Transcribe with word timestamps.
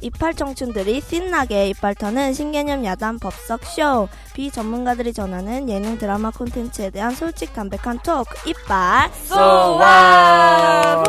이빨 0.00 0.34
청춘들이 0.34 1.00
신나게 1.00 1.68
이빨 1.70 1.94
터는 1.94 2.32
신개념 2.34 2.84
야단 2.84 3.18
법석 3.18 3.64
쇼. 3.64 4.08
비전문가들이 4.34 5.12
전하는 5.12 5.68
예능 5.68 5.98
드라마 5.98 6.30
콘텐츠에 6.30 6.90
대한 6.90 7.14
솔직 7.14 7.52
담백한 7.54 8.00
토크 8.04 8.48
이빨. 8.48 9.10
소와 9.24 11.04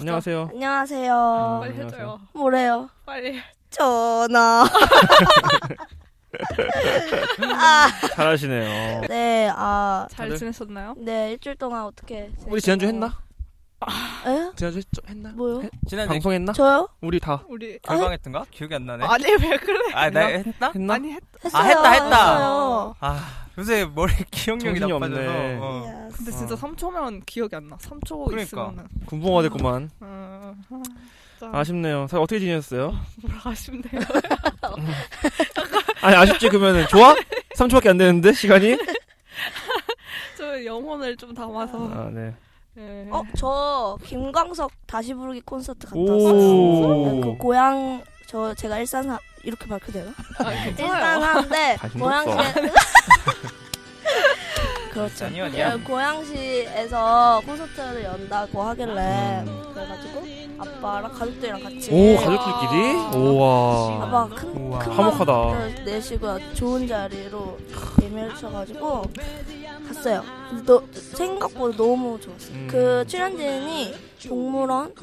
안녕하세요. 0.00 0.48
안녕하세요. 0.52 1.58
빨리 1.62 1.78
해줘요. 1.80 2.20
뭐래요? 2.32 2.88
빨리. 3.06 3.40
전화 3.70 4.64
잘하시네요. 8.14 9.02
네, 9.08 9.50
아, 9.54 10.06
잘 10.10 10.26
다들? 10.28 10.38
지내셨나요? 10.38 10.94
네, 10.98 11.32
일주일 11.32 11.56
동안 11.56 11.84
어떻게. 11.84 12.30
우리 12.46 12.60
지난주 12.60 12.86
했나? 12.86 13.06
에? 14.26 14.52
지난주 14.54 14.78
했, 14.78 14.84
했나? 15.08 15.30
뭐요? 15.30 15.62
했- 15.62 15.70
지난주 15.88 16.08
방송했나? 16.10 16.52
저요? 16.52 16.88
우리 17.00 17.18
다 17.18 17.42
우리 17.48 17.78
결방했던가? 17.80 18.44
기억이 18.50 18.74
안 18.76 18.86
나네. 18.86 19.04
아니 19.04 19.24
왜 19.24 19.56
그래? 19.56 19.80
아, 19.94 20.08
나 20.10 20.20
했나? 20.26 20.70
했나? 20.72 20.94
아니 20.94 21.12
했. 21.12 21.20
했어요. 21.44 21.60
아, 21.62 21.64
했다, 21.66 21.90
했다. 21.90 22.04
했어요. 22.34 22.94
아, 23.00 23.20
요새 23.58 23.84
머리 23.92 24.12
기억력이 24.30 24.78
정신이 24.78 24.92
나빠져서. 24.92 25.20
없네. 25.20 25.58
어. 25.60 26.08
근데 26.16 26.30
진짜 26.30 26.54
어. 26.54 26.56
3초면 26.58 27.22
기억이 27.26 27.56
안 27.56 27.68
나. 27.68 27.76
3초 27.76 28.26
그러니까. 28.26 28.42
있으면은. 28.42 28.86
군붕어가 29.06 29.42
됐구만. 29.42 29.90
어, 30.00 30.54
아, 30.70 30.82
진짜 31.42 31.58
아쉽네요. 31.58 32.06
사 32.06 32.20
어떻게 32.20 32.38
지냈어요? 32.38 32.96
뭐라 33.22 33.38
하시면돼요 33.38 34.00
아니 36.00 36.16
아쉽지 36.16 36.48
그러면은 36.48 36.86
좋아? 36.86 37.14
3초밖에 37.56 37.88
안 37.88 37.98
되는데 37.98 38.32
시간이? 38.32 38.76
저 40.38 40.64
영혼을 40.64 41.16
좀 41.16 41.34
담아서. 41.34 41.90
아 41.92 42.10
네. 42.12 42.32
예. 42.78 43.08
어, 43.10 43.22
저 43.36 43.98
김광석 44.04 44.70
다시 44.86 45.14
부르기 45.14 45.40
콘서트 45.40 45.86
갔다 45.86 45.98
오. 45.98 46.12
왔어요. 46.12 47.20
그 47.20 47.36
고향 47.38 48.02
저 48.26 48.54
제가 48.54 48.78
일산 48.78 49.02
사 49.04 49.18
이렇게 49.42 49.66
밝혀도 49.66 49.92
되나? 49.92 50.12
아, 50.38 50.52
일산 50.66 51.20
관심 51.78 52.00
고양시에 52.00 52.34
없어. 52.34 53.52
그렇죠. 54.92 55.24
아니요, 55.26 55.44
아니요. 55.44 55.68
네, 55.76 55.82
고양시에서 55.84 57.42
콘서트를 57.46 58.04
연다고 58.04 58.62
하길래 58.62 59.42
음. 59.46 59.62
그래가지고 59.72 60.22
아빠랑 60.58 61.12
가족들이랑 61.12 61.62
같이 61.62 61.90
오 61.90 62.16
가족들끼리? 62.16 63.16
오와. 63.16 64.04
아빠 64.04 64.28
큰, 64.34 64.72
화목하다. 64.72 65.82
내시고 65.84 66.54
좋은 66.54 66.86
자리로 66.86 67.58
예매를 68.02 68.34
주셔가지고 68.34 69.02
갔어요. 69.88 70.22
근데 70.50 70.64
너, 70.66 70.82
생각보다 70.92 71.76
너무 71.76 72.20
좋았어요. 72.20 72.54
음. 72.54 72.68
그 72.70 73.04
출연진이 73.08 73.94
동물원, 74.28 74.94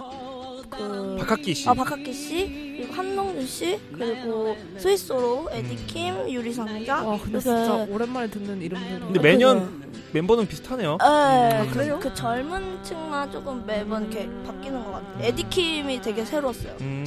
그 0.69 1.15
박학기 1.19 1.53
씨. 1.53 1.67
아 1.69 1.73
박학기 1.73 2.13
씨, 2.13 2.75
그리고 2.77 2.93
한동준 2.93 3.45
씨, 3.45 3.79
그리고 3.91 4.55
스위스로 4.77 5.49
에디킴, 5.51 6.29
유리상자. 6.29 7.03
와 7.03 7.17
근데 7.17 7.29
이렇게 7.31 7.39
진짜 7.41 7.87
오랜만에 7.89 8.29
듣는 8.29 8.61
이름들. 8.61 8.99
근데 8.99 9.19
매년 9.19 9.83
멤버는 10.11 10.47
비슷하네요. 10.47 10.97
네, 10.99 11.05
아, 11.05 11.65
그래요? 11.71 11.99
그 12.01 12.13
젊은 12.13 12.83
층만 12.83 13.31
조금 13.31 13.65
매번 13.65 14.03
이렇게 14.11 14.29
바뀌는 14.45 14.83
것 14.83 14.91
같아요. 14.91 15.23
에디킴이 15.23 16.01
되게 16.01 16.25
새로웠어요. 16.25 16.75
음. 16.81 17.05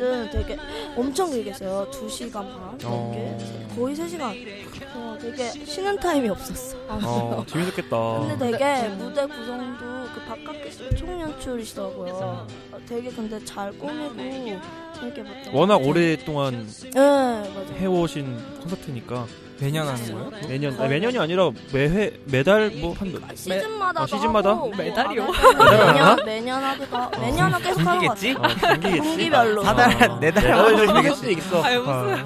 네, 0.00 0.30
되게 0.30 0.56
엄청 0.96 1.30
길게 1.30 1.50
했어요. 1.50 1.86
2시간 1.92 2.32
반 2.32 2.78
어. 2.84 3.12
넘게. 3.12 3.36
거의 3.76 3.94
3시간. 3.94 4.34
어, 4.94 5.18
되게 5.20 5.50
쉬는 5.64 5.96
타임이 5.98 6.28
없었어. 6.30 6.76
어 6.88 7.44
재밌었겠다. 7.46 8.20
근데 8.20 8.38
되게 8.50 8.88
무대 8.88 9.26
구성도 9.26 9.84
그 10.14 10.20
박학기 10.26 10.70
씨 10.72 10.88
총연출이시더라고요. 10.96 12.46
어, 12.72 12.78
되게 12.88 13.10
근데 13.10 13.42
잘 13.44 13.70
꾸미고 13.72 14.16
재밌게 14.98 15.22
봤던 15.22 15.44
것 15.52 15.54
워낙. 15.54 15.76
오랫동안 15.76 16.66
네, 16.66 16.90
맞아요. 17.00 17.76
해오신 17.78 18.60
콘서트니까 18.62 19.26
매년 19.60 19.86
하는 19.88 20.12
거예요? 20.14 20.30
매년 20.48 20.80
아니, 20.80 20.88
매년이 20.88 21.18
아니라 21.18 21.50
매회 21.72 22.12
매달 22.24 22.70
뭐한 22.70 23.12
시즌마다 23.34 24.02
어, 24.02 24.06
시즌마다? 24.06 24.54
메달이요? 24.76 25.26
매년 25.60 26.16
매년 26.24 26.64
하기가 26.64 27.10
매년 27.20 27.54
은 27.54 27.62
계속 27.62 27.80
하는 27.80 28.06
것 28.06 28.14
분기겠지? 28.14 28.34
같아요. 28.34 28.54
어, 28.54 28.74
분기겠지. 28.74 29.00
분기별로. 29.00 29.62
사달, 29.62 29.88
네달 29.90 30.20
매달 30.20 30.52
하는 30.52 30.76
정도 30.86 30.94
할 30.94 31.14
수도 31.14 31.30
있어. 31.30 31.62
아유, 31.62 31.80
무슨. 31.82 32.24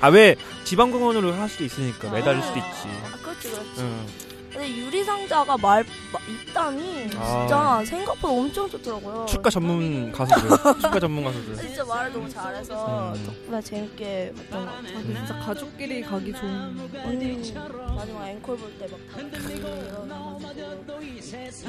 아왜 0.00 0.36
지방공원으로 0.64 1.32
할 1.34 1.48
수도 1.48 1.64
있으니까 1.64 2.10
매달일 2.10 2.42
수도 2.42 2.58
있지. 2.58 2.68
아, 3.04 3.16
그렇지 3.22 3.50
그렇지. 3.50 4.29
응. 4.60 4.66
근데 4.66 4.76
유리 4.76 5.02
상자가 5.04 5.56
말 5.56 5.84
마- 6.12 6.20
입담이 6.28 7.08
진짜 7.10 7.82
생각보다 7.84 8.28
엄청 8.34 8.68
좋더라고요. 8.68 9.26
축가 9.26 9.48
전문 9.50 10.12
가수들. 10.12 10.48
축가 10.80 11.00
전문 11.00 11.24
가수들. 11.24 11.56
진짜 11.56 11.84
말을 11.84 12.12
너무 12.12 12.28
잘해서 12.28 13.12
음. 13.14 13.24
덕분에 13.26 13.60
재밌게 13.62 14.32
봤던 14.36 14.66
것 14.66 14.72
같아요. 14.72 14.94
근데 14.98 15.14
진짜 15.14 15.38
가족끼리 15.40 16.02
가기 16.02 16.32
좋은. 16.32 16.90
언니 17.04 17.52
마지막 17.96 18.28
앵콜 18.28 18.56
볼 18.56 18.70
때 18.78 18.86
막 18.90 19.00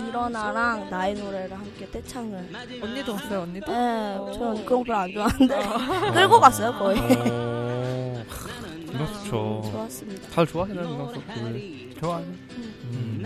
일어나랑 0.08 0.90
나의 0.90 1.16
노래를 1.16 1.58
함께 1.58 1.90
떼창을. 1.90 2.50
언니도 2.82 3.14
왔어요 3.14 3.42
언니도? 3.42 3.72
네, 3.72 4.18
저 4.34 4.46
언니 4.50 4.66
그런 4.66 4.80
거 4.80 4.84
별로 4.84 4.98
안 4.98 5.12
좋아하는데 5.14 6.12
끌고 6.14 6.40
갔어요 6.40 6.74
거의. 6.74 6.98
좋죠. 8.92 9.62
좋았습니다. 9.72 10.28
다들 10.30 10.48
좋아하시나요 10.48 10.88
김광석을? 10.88 11.91
좋아요. 12.02 12.26
음. 12.56 13.24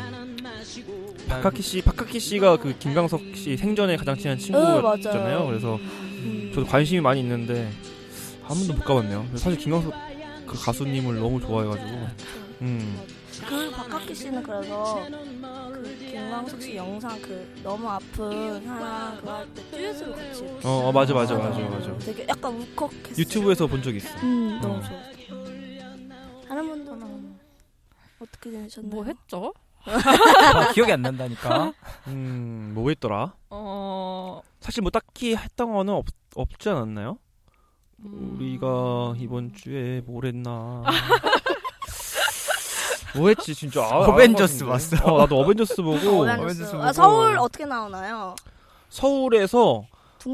박학기 1.29 1.61
씨, 1.61 1.81
박학기 1.81 2.19
씨가 2.19 2.57
그 2.57 2.77
김광석 2.77 3.21
씨 3.35 3.55
생전에 3.57 3.95
가장 3.95 4.17
친한 4.17 4.37
친구였잖아요. 4.37 5.01
네, 5.01 5.33
맞아요. 5.33 5.47
그래서 5.47 5.75
음. 5.77 6.51
저도 6.53 6.67
관심이 6.67 7.01
많이 7.01 7.21
있는데 7.21 7.71
한 8.43 8.57
번도 8.57 8.73
못 8.73 8.83
가봤네요. 8.83 9.25
사실 9.35 9.57
김광석 9.57 9.93
그 10.45 10.57
가수님을 10.65 11.15
너무 11.19 11.39
좋아해가지고. 11.39 12.07
음. 12.61 12.99
그 13.47 13.69
박학기 13.71 14.13
씨는 14.15 14.43
그래서 14.43 15.05
그 15.73 15.97
김광석 15.99 16.61
씨 16.61 16.75
영상 16.75 17.21
그 17.21 17.47
너무 17.63 17.87
아픈 17.89 18.65
사람 18.65 19.17
그거 19.17 19.33
할때 19.35 19.61
듀엣으로 19.71 20.11
같이 20.15 20.43
어, 20.63 20.69
어 20.87 20.91
맞아 20.91 21.13
맞아 21.13 21.35
맞아 21.35 21.59
맞아. 21.59 21.97
되게 21.99 22.25
약간 22.27 22.53
울컥했어요. 22.53 23.15
유튜브에서 23.17 23.67
본 23.67 23.81
적 23.81 23.95
있어. 23.95 24.09
음 24.23 24.59
너무 24.61 24.75
어. 24.75 24.81
좋았 24.81 25.14
어떻게 28.27 28.51
지내셨나요? 28.51 28.91
뭐 28.93 29.03
했죠? 29.05 29.53
아, 29.85 30.71
기억이 30.73 30.91
안 30.91 31.01
난다니까. 31.01 31.73
음, 32.07 32.71
뭐 32.73 32.89
했더라? 32.89 33.33
어. 33.49 34.41
사실 34.59 34.81
뭐 34.81 34.89
딱히 34.89 35.35
했던 35.35 35.73
거는 35.73 35.93
없, 35.93 36.05
없지 36.35 36.69
않았나요? 36.69 37.19
음, 37.99 38.35
우리가 38.35 39.13
이번 39.17 39.53
주에 39.53 40.01
뭘 40.05 40.25
했나? 40.25 40.83
뭐 43.15 43.29
했지 43.29 43.55
진짜? 43.55 43.81
아, 43.81 43.99
어벤져스. 43.99 44.65
봤어. 44.65 44.97
어, 45.05 45.19
나도 45.19 45.39
어벤져스 45.39 45.81
보고 45.81 46.23
어벤져스. 46.23 46.41
어벤져스 46.41 46.75
아, 46.75 46.79
보고. 46.79 46.93
서울 46.93 47.37
어떻게 47.37 47.65
나오나요? 47.65 48.35
서울에서 48.89 49.85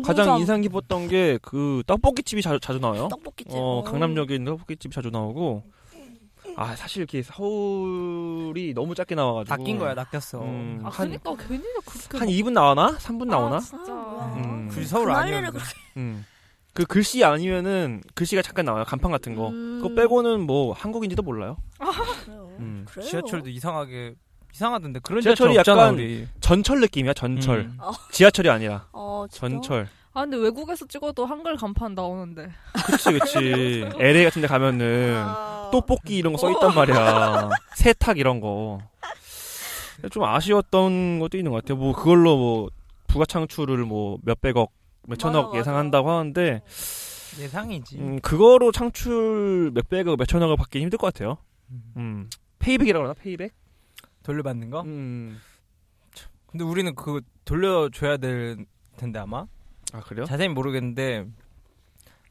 가장 0.05 0.39
인상 0.39 0.61
깊었던 0.61 1.07
게 1.09 1.37
그 1.43 1.83
떡볶이집이 1.85 2.41
자주, 2.41 2.59
자주 2.59 2.79
나와요. 2.79 3.07
떡볶이집. 3.09 3.51
어, 3.53 3.83
강남역에 3.83 4.35
있는 4.35 4.53
떡볶이집이 4.53 4.95
자주 4.95 5.09
나오고. 5.11 5.63
아 6.57 6.75
사실 6.75 6.99
이렇게 6.99 7.21
서울이 7.23 8.73
너무 8.73 8.95
짧게 8.95 9.15
나와가지고 9.15 9.55
낚인 9.57 9.77
거야, 9.79 9.93
낚였어. 9.93 10.41
음, 10.41 10.81
아 10.83 10.89
한, 10.89 11.09
그니까 11.09 11.35
괜히 11.47 11.63
그렇게 11.85 12.17
한 12.17 12.27
2분 12.27 12.51
나오나? 12.51 12.97
3분 12.97 13.25
나오나? 13.27 13.57
아, 13.57 13.59
진짜. 13.59 13.93
음. 13.93 14.67
굳이 14.69 14.85
서울 14.87 15.05
그 15.07 15.11
아니었는데. 15.13 15.41
난리를 15.41 15.51
그렇게- 15.51 15.75
음. 15.97 16.25
그 16.73 16.85
글씨 16.85 17.23
아니면은 17.23 18.01
글씨가 18.15 18.41
잠깐 18.41 18.65
나와요. 18.65 18.83
간판 18.87 19.11
같은 19.11 19.35
거. 19.35 19.49
음. 19.49 19.81
그거 19.81 19.93
빼고는 19.95 20.41
뭐 20.41 20.71
한국인지도 20.73 21.21
몰라요. 21.21 21.57
그래요. 22.25 22.55
음. 22.59 22.85
그래요? 22.89 23.07
지하철도 23.09 23.49
이상하게 23.49 24.15
이상하던데 24.53 24.99
그런 25.01 25.21
지하철이 25.21 25.53
지하철 25.53 25.73
없잖아 25.73 25.81
약간 25.87 25.93
우리. 25.95 26.27
전철 26.39 26.79
느낌이야. 26.81 27.13
전철. 27.13 27.59
음. 27.61 27.77
지하철이 28.11 28.49
아니라 28.49 28.87
어? 28.93 29.25
전철. 29.29 29.89
아 30.13 30.21
근데 30.21 30.37
외국에서 30.37 30.85
찍어도 30.87 31.25
한글 31.25 31.55
간판 31.55 31.95
나오는데. 31.95 32.51
그치 32.85 33.11
그치. 33.13 33.85
LA 33.97 34.25
같은 34.25 34.41
데 34.41 34.47
가면은 34.47 35.15
아. 35.17 35.69
떡볶이 35.71 36.17
이런 36.17 36.33
거 36.33 36.37
써 36.39 36.51
있단 36.51 36.75
말이야. 36.75 37.49
세탁 37.75 38.17
이런 38.17 38.41
거. 38.41 38.79
좀 40.11 40.23
아쉬웠던 40.23 41.19
것도 41.19 41.37
있는 41.37 41.51
것 41.51 41.63
같아요. 41.63 41.77
뭐 41.77 41.93
그걸로 41.93 42.35
뭐 42.37 42.69
부가 43.07 43.25
창출을 43.25 43.85
뭐 43.85 44.17
몇백억, 44.23 44.71
몇천억 45.07 45.35
맞아, 45.45 45.47
맞아. 45.49 45.59
예상한다고 45.59 46.09
하는데 46.09 46.61
예상이지. 47.39 47.97
음, 47.99 48.19
그거로 48.19 48.71
창출 48.71 49.71
몇백억, 49.73 50.17
몇천억을 50.17 50.57
받기 50.57 50.81
힘들 50.81 50.97
것 50.97 51.13
같아요. 51.13 51.37
음. 51.97 52.29
페이백이라고 52.59 53.05
하나? 53.05 53.13
페이백? 53.13 53.53
돌려받는 54.23 54.69
거? 54.71 54.81
음. 54.81 55.39
근데 56.47 56.65
우리는 56.65 56.93
그거 56.95 57.21
돌려줘야 57.45 58.17
될 58.17 58.57
텐데 58.97 59.19
아마? 59.19 59.45
아 59.93 59.99
그래요? 60.01 60.25
자세히 60.25 60.47
모르겠는데 60.49 61.25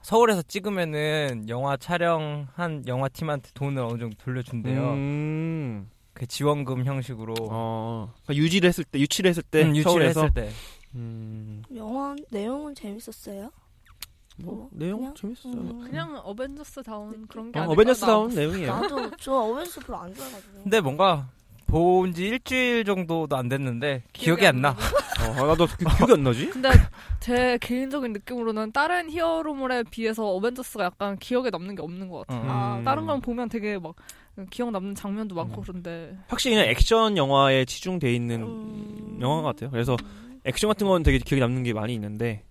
서울에서 0.02 0.42
찍으면은 0.42 1.46
영화 1.48 1.76
촬영한 1.76 2.84
영화 2.86 3.08
팀한테 3.08 3.50
돈을 3.54 3.82
어느 3.82 3.98
정도 3.98 4.16
돌려준대요. 4.18 4.92
음. 4.92 5.90
그 6.14 6.26
지원금 6.26 6.84
형식으로 6.84 7.34
어. 7.50 8.12
그러니까 8.24 8.42
유지를 8.42 8.68
했을 8.68 8.84
때, 8.84 8.98
유치를 8.98 9.28
했을 9.30 9.42
때, 9.42 9.62
음, 9.62 9.68
유치를 9.70 9.82
서울에서. 9.84 10.20
했을 10.22 10.34
때. 10.34 10.50
음. 10.94 11.62
영화 11.76 12.16
내용은 12.30 12.74
재밌었어요? 12.74 13.50
뭐 14.38 14.54
뭐, 14.54 14.68
내용 14.72 14.98
그냥? 15.00 15.14
재밌었어요. 15.14 15.52
음. 15.54 15.80
그냥 15.84 16.16
어벤져스 16.24 16.82
다운 16.82 17.26
그런 17.26 17.52
게 17.52 17.58
어, 17.58 17.62
아닐까 17.62 17.72
어벤져스 17.72 18.00
다운 18.00 18.28
나. 18.30 18.34
내용이에요. 18.34 18.72
나도 18.80 19.10
저 19.20 19.32
어벤져스 19.34 19.80
별로 19.80 19.98
안 19.98 20.14
좋아해가지고. 20.14 20.62
근데 20.62 20.80
뭔가 20.80 21.28
본 21.70 22.12
지 22.12 22.26
일주일 22.28 22.84
정도도 22.84 23.36
안 23.36 23.48
됐는데 23.48 24.02
기억이 24.12 24.46
안 24.46 24.60
나. 24.60 24.70
어, 25.20 25.46
나도 25.46 25.66
그 25.66 25.84
기억이 25.96 26.12
안 26.12 26.22
나지? 26.24 26.48
근데 26.50 26.70
제 27.20 27.58
개인적인 27.60 28.12
느낌으로는 28.12 28.72
다른 28.72 29.10
히어로물에 29.10 29.84
비해서 29.90 30.26
어벤져스가 30.28 30.84
약간 30.84 31.16
기억에 31.18 31.50
남는 31.50 31.74
게 31.76 31.82
없는 31.82 32.08
것 32.08 32.26
같아요. 32.26 32.42
음. 32.42 32.48
아, 32.50 32.82
다른 32.84 33.06
건 33.06 33.20
보면 33.20 33.48
되게 33.48 33.78
막 33.78 33.94
기억 34.50 34.70
남는 34.70 34.94
장면도 34.94 35.34
많고 35.34 35.60
그런데 35.62 36.16
확실히 36.28 36.56
그냥 36.56 36.70
액션 36.70 37.16
영화에 37.16 37.64
치중돼 37.66 38.14
있는 38.14 38.42
음. 38.42 39.18
영화 39.20 39.42
같아요. 39.42 39.70
그래서 39.70 39.96
액션 40.44 40.68
같은 40.68 40.86
건 40.86 41.02
되게 41.02 41.18
기억에 41.18 41.40
남는 41.40 41.62
게 41.64 41.72
많이 41.74 41.94
있는데 41.94 42.42
음. 42.44 42.49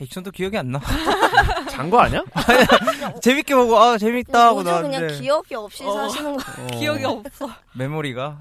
액션도 0.00 0.30
기억이 0.32 0.56
안 0.58 0.70
나. 0.72 0.80
잔 1.70 1.90
거 1.90 1.98
아니야? 2.00 2.22
재밌게 3.22 3.54
보고 3.54 3.76
아 3.78 3.98
재밌다 3.98 4.46
하고 4.48 4.56
그냥 4.62 4.82
나왔는데 4.90 5.20
기억이 5.20 5.54
없이 5.54 5.84
어. 5.84 5.92
사시는 5.92 6.36
거. 6.36 6.42
어. 6.62 6.66
기억이 6.78 7.04
없어. 7.04 7.48
메모리가 7.74 8.38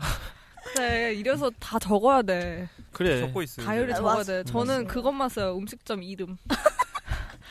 그래 0.75 1.13
이래서 1.13 1.49
다 1.59 1.77
적어야 1.79 2.21
돼. 2.21 2.69
그래. 2.91 3.19
적고 3.19 3.41
있어요. 3.41 3.65
다이어리 3.65 3.93
아, 3.93 3.95
적어야 3.95 4.15
맞- 4.15 4.23
돼. 4.25 4.43
저는. 4.43 4.87
그것만 4.87 5.29
써요. 5.29 5.57
음식점 5.57 6.03
이름. 6.03 6.37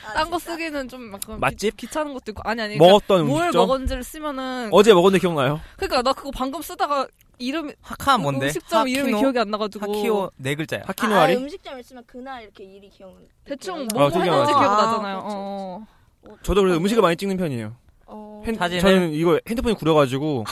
아, 0.05 0.13
딴 0.15 0.29
거 0.29 0.37
진짜? 0.37 0.51
쓰기는 0.53 0.89
좀 0.89 1.13
약간 1.13 1.39
맛집? 1.39 1.77
귀,찮은 1.77 2.13
것도 2.13 2.31
있고 2.31 2.41
아니 2.43 2.61
아니. 2.61 2.77
그러니까 2.77 2.85
먹었던 2.93 3.25
뭘 3.27 3.43
음식점 3.43 3.61
먹었는지를 3.61 4.03
쓰면은 4.03 4.69
어제 4.73 4.93
먹었는데 4.93 5.21
기억나요? 5.21 5.61
그러니까 5.77 6.01
나 6.01 6.11
그거 6.11 6.29
방금 6.33 6.61
쓰다가 6.61 7.07
이름 7.39 7.71
하카 7.81 8.17
뭔데? 8.17 8.47
음식점 8.47 8.87
이름이 8.87 9.11
하키노? 9.13 9.19
기억이 9.19 9.39
안 9.39 9.49
나가지고 9.51 9.85
하키오 9.97 10.31
네 10.37 10.55
글자야. 10.55 10.81
아, 10.81 10.85
하키노 10.87 11.15
아리? 11.15 11.35
음식점 11.35 11.79
있으면 11.79 12.03
그날 12.05 12.43
이렇게 12.43 12.63
일이 12.63 12.89
기억나. 12.89 13.19
대충. 13.45 13.87
뭐 13.93 14.03
어, 14.05 14.09
되게 14.09 14.25
했는지 14.29 14.53
많아. 14.53 14.59
기억 14.59 14.71
나잖아요. 14.77 15.17
그렇죠, 15.19 15.35
어. 15.37 15.85
그렇죠. 16.23 16.39
저도 16.43 16.61
그래서 16.61 16.77
음식을 16.77 17.01
많이 17.01 17.15
찍는 17.15 17.37
편이에요. 17.37 17.75
어, 18.05 18.43
핸, 18.45 18.55
사진을? 18.55 18.81
저는 18.81 19.11
이거 19.13 19.39
핸드폰이 19.47 19.75
구려가지고 19.75 20.45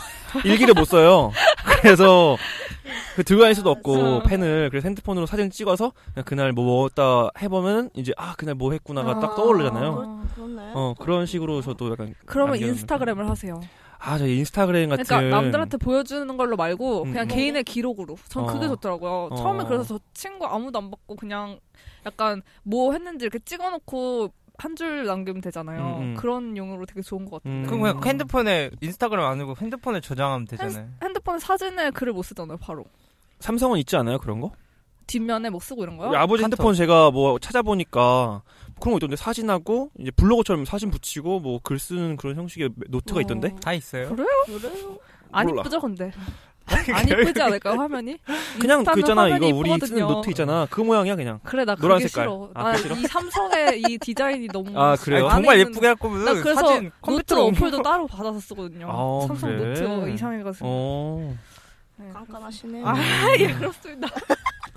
일기를 0.43 0.73
못 0.73 0.85
써요. 0.85 1.31
그래서 1.81 2.37
그 3.15 3.23
들고 3.23 3.41
다닐 3.43 3.55
수도 3.55 3.69
없고 3.69 3.93
어. 3.93 4.23
펜을 4.23 4.69
그래서 4.69 4.87
핸드폰으로 4.87 5.25
사진 5.25 5.49
찍어서 5.51 5.91
그냥 6.13 6.25
그날 6.25 6.51
뭐 6.53 6.65
먹었다 6.65 7.29
해보면 7.41 7.91
이제 7.95 8.13
아 8.17 8.35
그날 8.37 8.55
뭐 8.55 8.71
했구나가 8.71 9.19
딱 9.19 9.31
아. 9.31 9.35
떠오르잖아요. 9.35 10.25
그렇-. 10.35 10.71
어 10.73 10.93
그런 10.97 11.25
식으로 11.25 11.61
저도 11.61 11.91
약간 11.91 12.15
그러면 12.25 12.57
인스타그램을 12.57 13.29
하세요. 13.29 13.59
아, 14.03 14.17
저 14.17 14.25
인스타그램 14.25 14.89
같은 14.89 15.03
그러니까 15.05 15.35
남들한테 15.41 15.77
보여주는 15.77 16.35
걸로 16.35 16.55
말고 16.55 17.03
음, 17.03 17.11
그냥 17.11 17.25
음. 17.25 17.27
개인의 17.27 17.63
기록으로. 17.63 18.15
전 18.29 18.47
그게 18.47 18.65
어. 18.65 18.69
좋더라고요. 18.69 19.29
어. 19.31 19.35
처음에 19.35 19.63
그래서 19.65 19.83
저 19.83 19.99
친구 20.13 20.45
아무도 20.45 20.79
안 20.79 20.89
받고 20.89 21.15
그냥 21.15 21.59
약간 22.05 22.41
뭐 22.63 22.93
했는지 22.93 23.25
이렇게 23.25 23.37
찍어놓고 23.39 24.33
한줄 24.57 25.05
남기면 25.05 25.41
되잖아요. 25.41 25.97
음, 25.97 26.01
음. 26.01 26.15
그런 26.15 26.57
용으로 26.57 26.85
되게 26.87 27.01
좋은 27.01 27.25
것 27.25 27.43
같아요. 27.43 27.53
음. 27.61 27.65
그럼 27.65 27.81
그냥 27.81 28.01
핸드폰에 28.03 28.71
인스타그램 28.81 29.23
아니고 29.23 29.55
핸드폰에 29.59 30.01
저장하면 30.01 30.47
되잖아요. 30.47 30.89
핸드폰 31.01 31.37
사진에 31.39 31.91
글을 31.91 32.13
못 32.13 32.23
쓰잖아요, 32.23 32.57
바로. 32.57 32.85
삼성은 33.39 33.79
있지 33.79 33.95
않아요 33.97 34.17
그런 34.19 34.39
거? 34.39 34.51
뒷면에 35.07 35.49
뭐 35.49 35.59
쓰고 35.59 35.83
이런 35.83 35.97
거요? 35.97 36.15
아버지. 36.17 36.43
핸드폰 36.43 36.73
제가 36.73 37.11
뭐 37.11 37.37
찾아보니까 37.39 38.41
그런 38.81 38.93
거 38.93 38.97
있던데 38.97 39.15
사진하고 39.15 39.91
이제 39.99 40.11
블로그처럼 40.11 40.65
사진 40.65 40.91
붙이고 40.91 41.39
뭐 41.39 41.59
글 41.63 41.79
쓰는 41.79 42.17
그런 42.17 42.35
형식의 42.35 42.71
노트가 42.89 43.19
어. 43.19 43.21
있던데 43.21 43.55
다 43.63 43.71
있어요. 43.73 44.09
그래요? 44.09 44.27
그래요? 44.45 44.97
안 45.31 45.47
몰라. 45.47 45.61
이쁘죠, 45.61 45.79
근데? 45.79 46.11
안 46.93 47.07
이쁘지 47.07 47.41
않을까요, 47.41 47.73
화면이? 47.79 48.17
그냥 48.59 48.83
그 48.83 48.99
있잖아 48.99 49.27
이거 49.27 49.47
우리 49.47 49.69
쓰는 49.69 49.77
이쁘거든요. 49.77 50.07
노트 50.07 50.29
있잖아 50.29 50.67
그 50.69 50.79
모양이야 50.81 51.15
그냥 51.15 51.39
그래, 51.43 51.65
나 51.65 51.75
노란 51.75 51.97
그게 51.97 52.07
색깔. 52.07 52.25
싫어. 52.25 52.49
아, 52.53 52.63
나 52.63 52.71
그게 52.73 52.83
싫어? 52.83 52.95
이 52.95 53.01
삼성의 53.07 53.81
이 53.87 53.97
디자인이 53.97 54.47
너무. 54.47 54.79
아, 54.79 54.95
그래요? 54.95 55.27
아니, 55.27 55.43
정말 55.43 55.59
예쁘게 55.59 55.87
할 55.87 55.95
거면 55.95 56.23
나 56.25 56.33
그래서 56.33 56.53
사진 56.61 56.83
노트 56.85 56.91
컴퓨터로 57.01 57.45
어플도 57.47 57.81
따로 57.81 58.07
받아서 58.07 58.39
쓰거든요. 58.39 58.87
아, 58.89 59.27
삼성 59.27 59.49
그래? 59.49 59.79
노트 59.81 60.09
이상해가지고. 60.11 60.65
어 60.67 61.37
네. 61.97 62.09
깐깐하시네. 62.13 62.81
아, 62.85 62.95
예, 63.39 63.53
그렇습니다. 63.53 64.07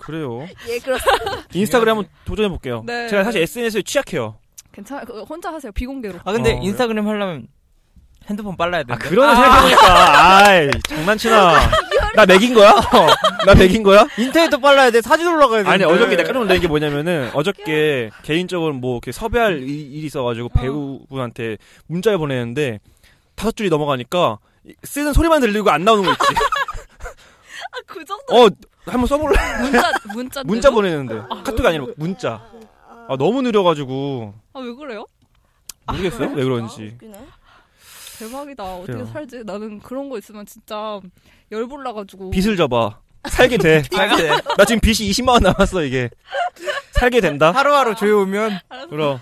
그래요 0.05 0.47
예, 0.69 0.79
그렇습니다. 0.79 1.43
인스타그램 1.53 1.97
한번 1.99 2.11
도전해 2.25 2.49
볼게요 2.49 2.83
네. 2.87 3.09
제가 3.09 3.25
사실 3.25 3.43
SNS에 3.43 3.83
취약해요 3.83 4.39
괜찮아요. 4.73 5.05
그거 5.07 5.23
혼자 5.23 5.53
하세요. 5.53 5.71
비공개로. 5.71 6.19
아 6.25 6.33
근데 6.33 6.55
어, 6.55 6.61
인스타그램 6.61 7.07
하려면 7.07 7.47
핸드폰 8.29 8.57
빨라야 8.57 8.83
돼. 8.83 8.93
아 8.93 8.97
그러네 8.97 9.35
생각해보니까 9.35 10.37
아이 10.47 10.71
장난치나 10.89 11.55
나 12.17 12.27
맥인 12.27 12.55
거야? 12.55 12.73
나 13.47 13.55
맥인 13.55 13.83
거야? 13.85 14.05
인터넷도 14.19 14.59
빨라야 14.59 14.91
돼. 14.91 15.01
사진 15.01 15.29
올라가야 15.29 15.63
돼. 15.63 15.69
아니 15.71 15.85
어저께 15.85 16.17
내가 16.17 16.25
깜짝 16.29 16.41
놀란 16.41 16.59
게 16.61 16.67
뭐냐면은 16.67 17.31
어저께 17.35 18.11
개인적으로 18.25 18.73
뭐 18.75 18.95
이렇게 18.97 19.13
섭외할 19.13 19.59
일- 19.63 19.69
일이 19.69 20.07
있어가지고 20.07 20.49
배우분한테 20.49 21.59
문자를 21.87 22.19
보내는데 22.19 22.81
다섯 23.37 23.55
줄이 23.55 23.69
넘어가니까 23.69 24.39
이- 24.67 24.75
쓰는 24.83 25.13
소리만 25.13 25.41
들리고 25.41 25.71
안 25.71 25.85
나오는 25.85 26.03
거 26.05 26.11
있지. 26.11 26.25
아, 26.35 27.79
그 27.87 28.05
정도 28.05 28.25
어 28.35 28.49
한번 28.87 29.07
써볼래? 29.07 29.37
문자, 29.63 29.93
문자. 30.15 30.43
문자 30.45 30.71
보내는데 30.71 31.15
카톡이 31.45 31.67
아니라 31.67 31.87
문자. 31.97 32.43
아 33.09 33.17
너무 33.19 33.43
느려가지고 33.43 34.35
아, 34.55 34.61
왜 34.61 34.73
그래요? 34.75 35.07
모르겠어요 35.87 36.31
왜 36.35 36.45
그런지. 36.45 36.93
웃기네. 36.95 37.27
대박이다. 38.19 38.65
어떻게 38.65 38.93
그래요. 38.93 39.07
살지? 39.13 39.43
나는 39.45 39.81
그런 39.81 40.09
거 40.09 40.19
있으면 40.19 40.47
진짜 40.47 41.01
열불나가지고. 41.51 42.31
빚을 42.31 42.57
져봐. 42.57 42.99
살게 43.29 43.57
돼. 43.59 43.83
살게 43.93 44.17
돼. 44.17 44.29
나 44.57 44.65
지금 44.65 44.81
빚이 44.81 45.11
20만 45.11 45.29
원 45.31 45.43
남았어 45.43 45.83
이게. 45.83 46.09
살게 46.93 47.21
된다. 47.21 47.51
하루하루 47.51 47.95
조여오면 47.95 48.61
그럼 48.89 49.19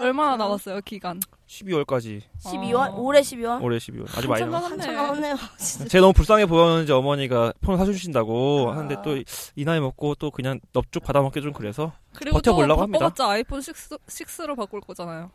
얼마나 0.00 0.36
남았어요, 0.36 0.80
기간? 0.84 1.20
12월까지 1.52 2.20
12월? 2.44 2.90
어. 2.92 2.96
올해 2.96 3.20
12월? 3.20 3.62
올해 3.62 3.76
12월 3.78 4.06
아주 4.16 4.26
많이 4.28 4.42
한참 4.42 4.50
남았어. 4.50 4.72
한참 4.72 4.94
남았네. 4.94 5.20
남았네요. 5.28 5.36
진짜. 5.58 5.88
제 5.88 6.00
너무 6.00 6.12
불쌍해 6.14 6.46
보였는지 6.46 6.92
어머니가 6.92 7.52
폰을 7.60 7.78
사주신다고 7.78 8.70
아. 8.70 8.76
하는데 8.76 8.96
또 9.02 9.12
이 9.54 9.64
나이 9.64 9.80
먹고 9.80 10.14
또 10.14 10.30
그냥 10.30 10.60
넙죽 10.72 11.02
받아먹기 11.04 11.42
좀 11.42 11.52
그래서 11.52 11.92
그리고 12.14 12.38
버텨보려고 12.38 12.76
또 12.76 12.82
합니다. 12.82 12.98
바꿔봤자 13.08 13.28
아이폰 13.30 13.58
6, 13.60 13.64
6로 14.06 14.56
바꿀 14.56 14.80
거잖아요. 14.80 15.30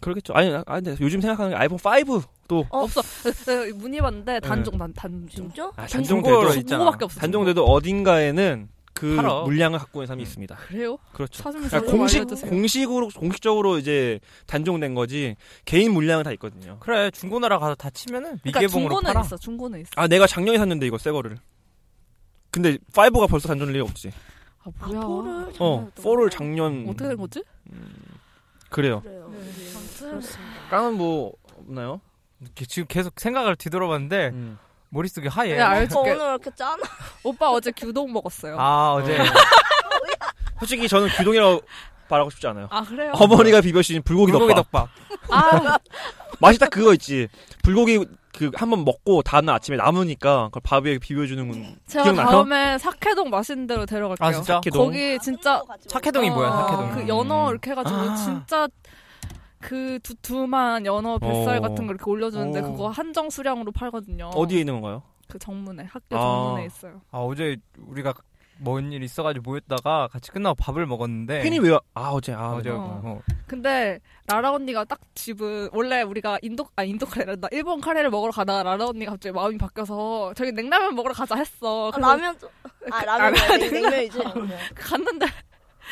그러겠죠. 0.00 0.32
아니, 0.34 0.54
아니 0.66 0.84
근데 0.84 0.96
요즘 1.00 1.20
생각하는 1.20 1.50
게 1.50 1.56
아이폰 1.56 1.76
5도 1.78 2.66
어? 2.70 2.82
없어. 2.84 3.02
네, 3.46 3.72
문의봤는데 3.72 4.40
단종, 4.40 4.78
단, 4.78 4.92
단종. 4.94 5.28
진짜? 5.28 5.70
아, 5.76 5.86
단종돼도. 5.86 7.08
단종돼도 7.18 7.64
어딘가에는 7.64 8.68
그 9.00 9.16
팔아. 9.16 9.44
물량을 9.44 9.78
갖고 9.78 10.00
있는 10.00 10.06
사람이 10.08 10.22
있습니다. 10.24 10.56
그래요? 10.56 10.98
그렇죠. 11.14 11.42
그러니까 11.42 11.80
좀 11.80 11.90
공식 11.90 12.18
알려주세요. 12.18 12.50
공식으로 12.50 13.08
공식적으로 13.16 13.78
이제 13.78 14.20
단종된 14.46 14.94
거지 14.94 15.36
개인 15.64 15.94
물량은 15.94 16.24
다 16.24 16.32
있거든요. 16.32 16.76
그래 16.80 17.10
중고나라 17.10 17.58
가서 17.58 17.74
다 17.76 17.88
치면은 17.88 18.36
그러니까 18.42 18.60
미개봉으로 18.60 18.90
중고는 18.90 19.12
팔아. 19.14 19.24
있어. 19.24 19.36
중고는 19.38 19.80
있어. 19.80 19.90
아 19.96 20.06
내가 20.06 20.26
작년에 20.26 20.58
샀는데 20.58 20.86
이거 20.86 20.98
새 20.98 21.10
거를. 21.12 21.38
근데 22.50 22.76
5가 22.92 23.26
벌써 23.26 23.48
단종될 23.48 23.74
리가 23.76 23.86
없지. 23.88 24.12
아, 24.64 24.70
아, 24.80 24.86
뭐야. 24.88 25.00
포를 25.00 25.54
어, 25.60 25.90
4를 25.96 26.30
작년 26.30 26.84
어떻게 26.86 27.08
된 27.08 27.16
거지? 27.16 27.42
그래요. 28.68 29.00
그래요. 29.00 29.30
네. 29.32 29.38
예, 29.38 29.76
아무튼. 29.76 30.10
그렇습니다. 30.10 30.68
깡은 30.68 30.94
뭐 30.98 31.32
없나요? 31.56 32.02
지금 32.68 32.86
계속 32.86 33.18
생각을 33.18 33.56
뒤돌아봤는데 33.56 34.28
음. 34.34 34.58
머릿속이 34.90 35.28
하얘. 35.28 35.54
네, 35.56 35.60
알죠. 35.62 36.00
오빠 36.00 36.10
오늘 36.10 36.18
왜 36.18 36.24
이렇게 36.30 36.50
짠아? 36.54 36.76
오빠 37.24 37.50
어제 37.50 37.70
규동 37.72 38.12
먹었어요. 38.12 38.58
아, 38.58 38.62
아 38.62 38.92
어제 38.94 39.16
솔직히 40.58 40.88
저는 40.88 41.08
규동이라고 41.08 41.60
말하고 42.08 42.30
싶지 42.30 42.46
않아요. 42.48 42.68
그래요? 42.88 43.12
어머니가 43.14 43.60
비벼주신 43.60 44.02
불고기, 44.02 44.32
불고기 44.32 44.52
덮밥. 44.54 44.88
덮밥. 45.28 45.64
아, 45.64 45.78
맛이 46.40 46.58
딱 46.58 46.70
그거 46.70 46.92
있지. 46.94 47.28
불고기 47.62 47.98
그 47.98 48.50
한 48.56 48.70
번 48.70 48.84
먹고 48.84 49.22
다음날 49.22 49.56
아침에 49.56 49.76
남으니까 49.76 50.46
그걸 50.46 50.62
밥 50.64 50.84
위에 50.86 50.98
비벼주는 50.98 51.46
건 51.50 51.76
제가 51.86 52.04
기억나요? 52.04 52.26
다음에 52.28 52.78
사케동 52.78 53.28
맛있는 53.28 53.66
데로 53.66 53.84
데려갈게요. 53.86 54.26
아 54.26 54.32
진짜? 54.32 54.54
사케동. 54.54 54.86
거기 54.86 55.18
진짜 55.20 55.62
착해동이 55.88 56.30
뭐야? 56.30 56.48
어, 56.48 56.66
착해동. 56.66 56.90
그 56.94 57.08
연어 57.08 57.50
이렇게 57.50 57.72
해가지고 57.72 57.96
아. 57.98 58.14
진짜 58.14 58.68
그 59.60 59.98
두툼한 60.02 60.86
연어 60.86 61.18
뱃살 61.18 61.58
어. 61.58 61.60
같은 61.60 61.86
거 61.86 61.92
이렇게 61.92 62.10
올려주는데 62.10 62.60
어. 62.60 62.62
그거 62.62 62.88
한정 62.88 63.28
수량으로 63.30 63.72
팔거든요. 63.72 64.30
어디에 64.34 64.60
있는 64.60 64.74
건가요? 64.80 65.02
그 65.28 65.38
정문에 65.38 65.84
학교 65.84 66.16
아. 66.16 66.20
정문에 66.20 66.66
있어요. 66.66 67.00
아 67.10 67.18
어제 67.18 67.56
우리가 67.78 68.14
뭔 68.62 68.92
일 68.92 69.02
있어가지고 69.02 69.42
모였다가 69.50 70.08
같이 70.08 70.30
끝나고 70.32 70.54
밥을 70.56 70.84
먹었는데 70.86 71.40
팬이 71.42 71.58
왜요? 71.60 71.78
아 71.94 72.10
어제 72.10 72.32
아 72.34 72.50
어제 72.52 72.68
어제 72.68 72.70
어. 72.70 73.00
어. 73.04 73.20
근데 73.46 73.98
라라 74.26 74.52
언니가 74.52 74.84
딱 74.84 74.98
집은 75.14 75.70
원래 75.72 76.02
우리가 76.02 76.38
인도 76.42 76.66
아 76.76 76.84
인도 76.84 77.06
카레란다 77.06 77.48
일본 77.52 77.80
카레를 77.80 78.10
먹으러 78.10 78.30
가다가 78.32 78.62
라라 78.62 78.86
언니가 78.88 79.12
갑자기 79.12 79.32
마음이 79.34 79.56
바뀌어서 79.56 80.34
저기 80.34 80.52
냉라면 80.52 80.94
먹으러 80.94 81.14
가자 81.14 81.36
했어. 81.36 81.88
아, 81.88 81.90
그래서 81.90 82.08
라면 82.10 82.38
좀. 82.38 82.50
아 82.90 83.02
라면 83.04 83.34
아, 83.40 83.56
냉- 83.56 83.72
냉면이지. 83.72 84.18
냉면. 84.18 84.48
갔는데 84.74 85.26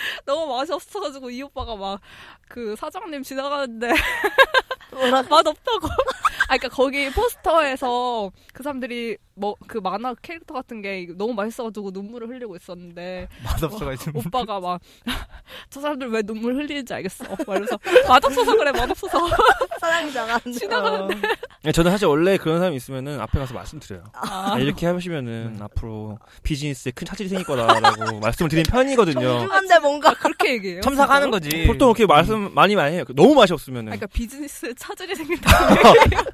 너무 0.24 0.54
맛이 0.54 0.72
없어가지고 0.72 1.30
이 1.30 1.42
오빠가 1.42 1.76
막 1.76 2.00
그 2.48 2.74
사장님 2.76 3.22
지나가는데 3.22 3.88
맛 5.28 5.46
없다고. 5.46 5.86
아, 6.48 6.56
그러니까 6.56 6.68
거기 6.70 7.10
포스터에서 7.10 8.32
그 8.54 8.62
사람들이 8.62 9.18
뭐 9.38 9.54
그 9.66 9.78
만화 9.78 10.14
캐릭터 10.22 10.54
같은 10.54 10.80
게 10.82 11.06
너무 11.16 11.34
맛있어가지고 11.34 11.90
눈물을 11.92 12.28
흘리고 12.28 12.56
있었는데 12.56 13.28
맛없어가지고 13.44 14.20
오빠가 14.20 14.58
막 14.60 14.80
저 15.70 15.80
사람들 15.80 16.08
왜 16.10 16.22
눈물 16.22 16.54
흘리는지 16.54 16.92
알겠어. 16.94 17.24
막 17.24 17.38
이러면서 17.48 17.78
맛없어서 18.08 18.56
그래 18.56 18.72
맛없어서 18.72 19.18
나갔는데. 19.82 20.52
지나가는데. 20.58 21.28
네, 21.62 21.72
저는 21.72 21.90
사실 21.90 22.06
원래 22.06 22.36
그런 22.36 22.58
사람이 22.58 22.76
있으면은 22.76 23.20
앞에 23.20 23.38
가서 23.38 23.54
말씀드려요. 23.54 24.04
아, 24.14 24.52
아, 24.54 24.58
이렇게 24.58 24.86
하시면은 24.86 25.58
앞으로 25.60 26.18
비즈니스에 26.42 26.92
큰 26.92 27.06
차질이 27.06 27.28
생길 27.28 27.46
거다라고 27.46 28.18
말씀을 28.20 28.48
드린 28.48 28.64
편이거든요. 28.64 29.20
정중한데 29.20 29.78
뭔가 29.80 30.14
그렇게 30.14 30.52
얘기해요. 30.54 30.80
첨삭하는 30.82 31.30
거지. 31.30 31.66
보통 31.66 31.88
이렇게 31.90 32.06
말씀 32.06 32.52
많이 32.54 32.74
많이 32.76 32.96
해요. 32.96 33.04
너무 33.14 33.34
맛이 33.34 33.52
없으면은. 33.52 33.92
아, 33.92 33.96
그러니까 33.96 34.06
비즈니스 34.12 34.72
차질이 34.74 35.14
생긴다. 35.14 35.50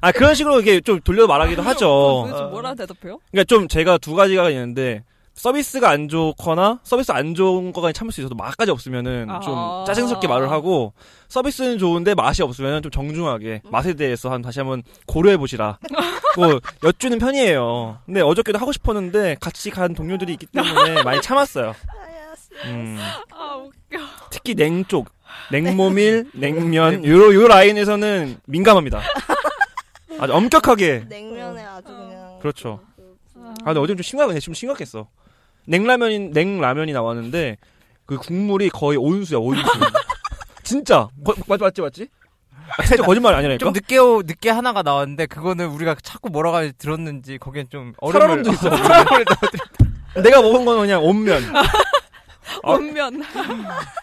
아 0.01 0.11
그런 0.11 0.35
식으로 0.35 0.55
이렇게 0.61 0.79
좀 0.81 0.99
돌려 1.01 1.27
말하기도 1.27 1.61
하죠. 1.61 2.25
도대체 2.27 2.43
뭐라 2.45 2.73
대 2.75 2.85
답해요? 3.01 3.19
그러니까 3.31 3.43
좀 3.47 3.67
제가 3.67 3.97
두 3.97 4.15
가지가 4.15 4.49
있는데 4.51 5.03
서비스가 5.35 5.89
안 5.89 6.07
좋거나 6.07 6.79
서비스 6.83 7.11
안 7.11 7.35
좋은 7.35 7.73
거가 7.73 7.91
참을 7.91 8.11
수 8.13 8.21
있어도 8.21 8.35
맛까지 8.35 8.71
없으면은 8.71 9.27
좀 9.43 9.53
아. 9.53 9.83
짜증스럽게 9.85 10.27
말을 10.27 10.49
하고 10.49 10.93
서비스는 11.27 11.77
좋은데 11.77 12.15
맛이 12.15 12.41
없으면 12.41 12.81
좀 12.81 12.91
정중하게 12.91 13.61
음. 13.65 13.71
맛에 13.71 13.93
대해서 13.93 14.31
한 14.31 14.41
다시 14.41 14.59
한번 14.59 14.81
고려해 15.07 15.37
보시라. 15.37 15.77
뭐 16.37 16.59
여쭈는 16.83 17.19
편이에요. 17.19 17.99
근데 18.05 18.21
어저께도 18.21 18.57
하고 18.57 18.71
싶었는데 18.71 19.35
같이 19.41 19.69
간 19.71 19.93
동료들이 19.93 20.31
있기 20.33 20.45
때문에 20.47 21.03
많이 21.03 21.21
참았어요. 21.21 21.75
음, 22.65 22.97
아 23.31 23.55
웃겨. 23.55 23.97
특히 24.29 24.55
냉 24.55 24.85
쪽, 24.85 25.09
냉모밀, 25.51 26.31
냉면 26.35 27.05
요, 27.05 27.33
요 27.33 27.47
라인에서는 27.47 28.37
민감합니다. 28.45 29.01
아주 30.17 30.33
엄격하게. 30.33 31.05
냉면에 31.09 31.63
아주 31.65 31.87
그렇죠. 32.45 32.79
그- 32.95 33.17
아, 33.41 33.53
근데 33.65 33.79
어제 33.79 33.95
좀 33.95 34.03
심각해. 34.03 34.39
좀 34.39 34.53
심각했어. 34.53 35.07
냉라면이 35.65 36.29
냉라면이 36.29 36.93
나왔는데 36.93 37.57
그 38.05 38.17
국물이 38.17 38.69
거의 38.69 38.97
온수야, 38.99 39.39
온수. 39.39 39.63
진짜. 40.61 41.07
거, 41.23 41.33
맞지 41.47 41.63
맞지 41.63 41.81
맞지? 41.81 42.07
아, 42.77 42.83
진짜 42.83 43.03
거짓말 43.03 43.33
아니라니까. 43.33 43.63
좀 43.63 43.73
늦게 43.73 43.97
오, 43.97 44.21
늦게 44.23 44.51
하나가 44.51 44.83
나왔는데 44.83 45.25
그거는 45.25 45.69
우리가 45.69 45.95
자꾸 46.03 46.29
뭐라고 46.29 46.71
들었는지 46.77 47.39
거기엔 47.39 47.67
좀 47.69 47.93
얼음을 47.97 48.21
살얼음도 48.43 48.51
있어. 48.51 48.69
내가 50.21 50.41
먹은 50.43 50.65
건 50.65 50.79
그냥 50.79 51.03
온면. 51.03 51.41
어. 52.63 52.71
원면. 52.73 53.23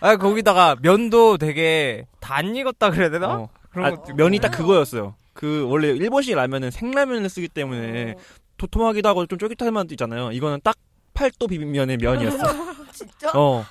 아 0.00 0.16
거기다가 0.16 0.76
면도 0.82 1.38
되게 1.38 2.06
다안 2.18 2.56
익었다 2.56 2.90
그래야 2.90 3.08
되나? 3.11 3.34
어. 3.34 3.49
그런 3.70 3.87
아, 3.94 4.12
면이 4.14 4.40
딱 4.40 4.50
그거였어요. 4.50 5.14
그 5.42 5.66
원래 5.68 5.88
일본식 5.88 6.37
라면은 6.37 6.70
생라면을 6.70 7.28
쓰기 7.28 7.49
때문에 7.49 8.14
도톰하기도 8.58 9.08
하고 9.08 9.26
좀 9.26 9.40
쫄깃할 9.40 9.72
맛도 9.72 9.92
있잖아요. 9.94 10.30
이거는 10.30 10.61
딱 10.62 10.76
팔도 11.14 11.49
비빔면의 11.49 11.96
면이었어. 11.96 12.46
진짜? 12.94 13.32
어. 13.34 13.66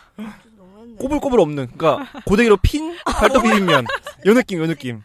꼬불꼬불 1.00 1.40
없는. 1.40 1.70
그러니까 1.78 2.12
고데기로 2.25 2.58
핀 2.58 2.94
팔도 3.08 3.42
비빔면. 3.42 3.86
요 4.25 4.34
느낌, 4.34 4.60
요 4.60 4.68
느낌. 4.68 5.01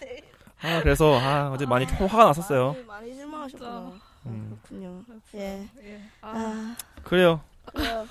아, 0.61 0.81
그래서 0.83 1.17
아, 1.21 1.53
어제 1.55 1.67
많이 1.67 1.85
화가 1.85 2.25
났었어요. 2.25 2.73
많이, 2.73 2.85
많이 2.85 3.15
실망하셨구나. 3.15 3.93
음. 4.27 4.59
그렇군요. 4.65 5.03
예. 5.37 5.69
예. 5.85 6.01
아, 6.21 6.33
아, 6.35 6.77
그래요. 7.05 7.43
그래요. 7.67 8.09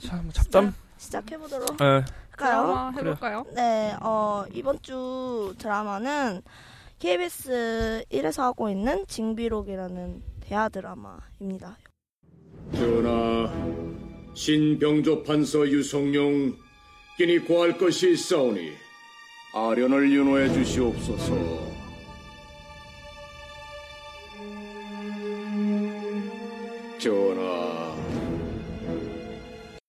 참 0.00 0.28
잡담. 0.32 0.74
시작해 0.96 1.38
보도록 1.38 1.68
예. 1.80 1.84
할까요? 1.84 2.02
드라마 2.36 2.90
해볼까요? 2.90 3.46
네, 3.54 3.94
어, 4.00 4.44
이번 4.52 4.82
주 4.82 5.54
드라마는 5.58 6.42
KBS 6.98 8.04
1에서 8.10 8.42
하고 8.42 8.70
있는 8.70 9.06
징비록이라는 9.06 10.22
대하 10.40 10.68
드라마입니다. 10.68 11.76
전하, 12.72 13.52
신병조 14.34 15.22
판서 15.22 15.66
유성룡 15.68 16.56
끼니 17.18 17.40
구할 17.40 17.76
것이 17.76 18.12
있사오니 18.12 18.72
아련을 19.54 20.10
윤호해 20.10 20.52
주시옵소서. 20.52 21.34
전하. 26.98 27.96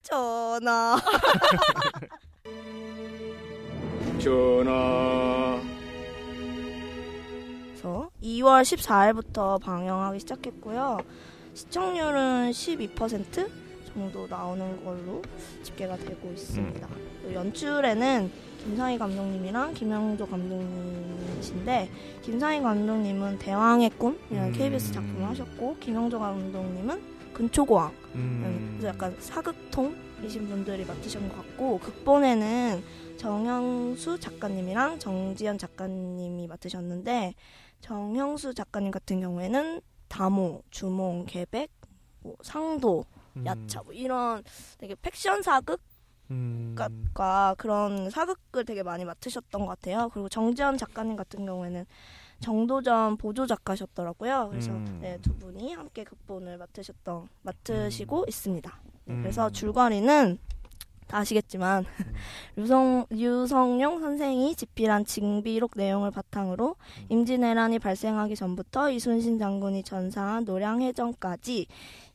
전하, 0.04 0.98
그래서 8.58 8.58
2월 8.58 8.62
14일부터 8.64 9.62
방영하기 9.62 10.20
시작했고요. 10.20 11.00
시청률은 11.54 12.52
12% 12.52 13.50
정도 13.94 14.28
나오는 14.28 14.84
걸로 14.84 15.22
집계가 15.64 15.96
되고 15.98 16.32
있습니다. 16.32 16.88
그리고 17.22 17.36
연출에는 17.36 18.32
김상희 18.64 18.98
감독님이랑 18.98 19.74
김영조 19.74 20.28
감독님이신데 20.28 21.90
김상희 22.24 22.62
감독님은 22.62 23.40
대왕의 23.40 23.92
꿈이라는 23.92 24.50
음. 24.50 24.54
KBS 24.54 24.94
작품을 24.94 25.28
하셨고 25.28 25.78
김영조 25.80 26.20
감독님은 26.20 27.34
근초고왕 27.34 27.92
음. 28.16 28.76
그래서 28.78 28.88
약간 28.88 29.16
사극통이신 29.20 30.50
분들이 30.50 30.84
맡으신 30.86 31.30
것 31.30 31.38
같고 31.38 31.80
극본에는 31.80 32.84
정형수 33.18 34.20
작가님이랑 34.20 35.00
정지현 35.00 35.58
작가님이 35.58 36.48
맡으셨는데 36.48 37.36
정형수 37.81 38.53
작가님 38.53 38.91
같은 38.91 39.19
경우에는 39.22 39.81
다모, 40.07 40.63
주몽, 40.69 41.25
계백, 41.25 41.69
뭐 42.19 42.36
상도, 42.41 43.05
야차 43.46 43.84
뭐 43.84 43.93
이런 43.93 44.43
되게 44.77 44.96
팩션 45.01 45.41
사극과 45.41 45.77
음. 46.31 46.75
그런 47.57 48.10
사극을 48.10 48.65
되게 48.65 48.84
많이 48.84 49.05
맡으셨던 49.05 49.62
것 49.62 49.67
같아요. 49.67 50.10
그리고 50.13 50.29
정지현 50.29 50.77
작가님 50.77 51.15
같은 51.15 51.46
경우에는 51.46 51.86
정도전 52.39 53.17
보조 53.17 53.48
작가셨더라고요. 53.48 54.50
그래서 54.50 54.72
음. 54.72 55.00
네, 55.01 55.17
두 55.22 55.36
분이 55.36 55.74
함께 55.74 56.03
극본을 56.03 56.57
맡으셨던 56.57 57.27
맡으시고 57.41 58.25
있습니다. 58.27 58.79
네, 59.05 59.13
음. 59.13 59.22
그래서 59.22 59.50
줄거리는 59.50 60.38
다 61.08 61.20
아시겠지만 61.20 61.86
유성 62.58 63.08
유성룡 63.12 64.00
선생이 64.02 64.56
집필한 64.56 65.06
징비록 65.06 65.72
내용을 65.76 66.12
바탕으로 66.12 66.76
임진왜란이 67.10 67.80
발생하기 67.80 68.36
전부터 68.36 68.92
이순신 68.92 69.40
장군이 69.40 69.84
전사한 69.84 70.46
노량해전까지 70.46 71.68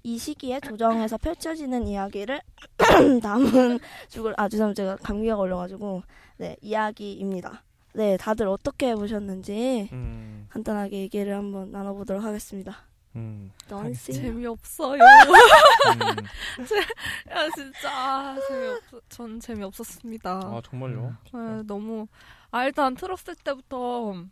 이 0.05 0.19
시기에 0.19 0.61
조정에서 0.61 1.17
펼쳐지는 1.19 1.87
이야기를 1.87 2.41
담은 3.23 3.79
죽을 4.09 4.35
아 4.37 4.49
죄송합니다 4.49 4.83
제가 4.83 4.97
감기가 4.97 5.37
걸려가지고 5.37 6.03
네 6.39 6.57
이야기입니다. 6.61 7.63
네 7.95 8.17
다들 8.17 8.49
어떻게 8.49 8.95
보셨는지 8.95 9.89
음. 9.93 10.47
간단하게 10.49 10.99
얘기를 11.01 11.37
한번 11.37 11.71
나눠보도록 11.71 12.25
하겠습니다. 12.25 12.92
음. 13.16 13.50
재미없어요. 13.95 15.02
음. 15.02 15.99
야 17.31 17.50
진짜 17.54 17.90
아, 17.90 18.37
재미없. 18.49 18.83
전 19.09 19.40
재미없었습니다. 19.40 20.31
아, 20.31 20.62
정말요? 20.64 21.16
네, 21.33 21.62
너무 21.66 22.07
아 22.50 22.64
일단 22.64 22.95
틀었을 22.95 23.35
때부터 23.37 24.25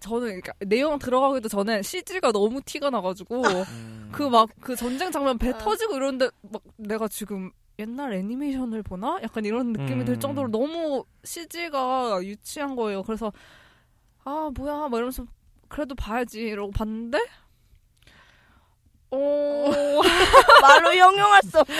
저는 0.00 0.26
그러니까 0.26 0.52
내용 0.66 0.98
들어가기도 0.98 1.48
전에 1.48 1.82
CG가 1.82 2.32
너무 2.32 2.60
티가 2.62 2.90
나가지고 2.90 3.42
음. 3.46 4.08
그막그 4.12 4.74
전쟁 4.74 5.12
장면 5.12 5.38
배 5.38 5.50
아. 5.50 5.58
터지고 5.58 5.94
이러는데 5.94 6.28
막 6.42 6.62
내가 6.76 7.06
지금 7.06 7.50
옛날 7.78 8.12
애니메이션을 8.12 8.82
보나? 8.82 9.18
약간 9.22 9.44
이런 9.44 9.72
느낌이 9.72 10.04
들 10.04 10.14
음. 10.14 10.20
정도로 10.20 10.48
너무 10.48 11.04
CG가 11.22 12.22
유치한 12.22 12.74
거예요. 12.74 13.04
그래서 13.04 13.32
아 14.24 14.50
뭐야 14.54 14.88
막 14.88 14.94
이러면서 14.94 15.24
그래도 15.68 15.94
봐야지 15.94 16.40
이러고 16.40 16.72
봤는데 16.72 17.18
어 19.12 20.00
말로 20.62 20.94
형용할 20.94 21.42
수 21.42 21.60
없는 21.60 21.76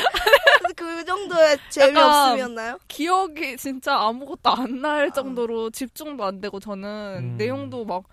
그 0.77 1.05
정도의 1.05 1.57
재미없음이었나요? 1.71 2.79
기억이 2.89 3.57
진짜 3.57 3.99
아무것도 3.99 4.51
안날 4.51 5.07
아. 5.07 5.11
정도로 5.11 5.71
집중도 5.71 6.25
안 6.25 6.41
되고 6.43 6.61
저는 6.61 7.19
음. 7.19 7.37
내용도 7.39 7.87
막 7.87 8.05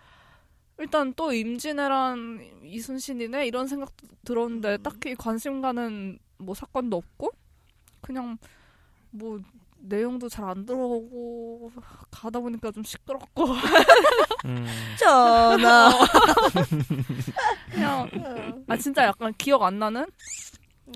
일단 0.78 1.14
또 1.16 1.34
임진왜란 1.34 2.62
이순신이네 2.64 3.46
이런 3.46 3.68
생각도 3.68 4.08
들었는데 4.24 4.76
음. 4.76 4.84
딱히 4.84 5.16
관심 5.16 5.62
가는 5.62 6.18
뭐 6.38 6.56
사건도 6.56 6.96
없고 6.96 7.32
그냥 8.00 8.38
뭐 9.12 9.40
내용도 9.90 10.30
잘 10.30 10.46
안 10.46 10.66
들어오고 10.66 11.72
가다 12.12 12.40
보니까 12.40 12.72
좀 12.72 12.84
시끄럽고 12.84 13.46
음. 14.46 14.66
전화. 14.98 15.90
그냥 17.72 18.10
아 18.68 18.78
진짜 18.78 19.06
약간 19.06 19.34
기억 19.38 19.64
안 19.64 19.80
나는 19.80 20.06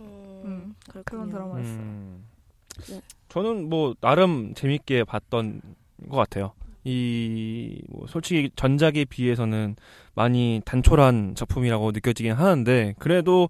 음, 0.01 0.41
음, 0.45 0.75
그런. 1.05 1.29
드라마였어요. 1.29 1.75
음. 1.75 2.25
네. 2.89 3.01
저는 3.29 3.69
뭐 3.69 3.93
나름 4.01 4.53
재밌게 4.53 5.03
봤던 5.03 5.61
것 6.09 6.15
같아요. 6.17 6.53
이 6.85 7.81
뭐 7.89 8.07
솔직히 8.07 8.49
전작에 8.55 9.05
비해서는 9.05 9.75
많이 10.15 10.61
단촐한 10.65 11.35
작품이라고 11.35 11.91
느껴지긴 11.91 12.33
하는데 12.33 12.93
그래도 12.99 13.47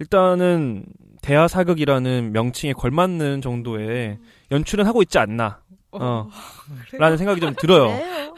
일단은 0.00 0.84
대하 1.22 1.48
사극이라는 1.48 2.32
명칭에 2.32 2.72
걸맞는 2.72 3.40
정도의 3.40 4.18
연출은 4.50 4.86
하고 4.86 5.02
있지 5.02 5.18
않나 5.18 5.60
어. 5.90 6.28
그래요? 6.86 7.00
라는 7.00 7.16
생각이 7.16 7.40
좀 7.40 7.54
들어요. 7.58 7.88
그래요. 7.88 8.34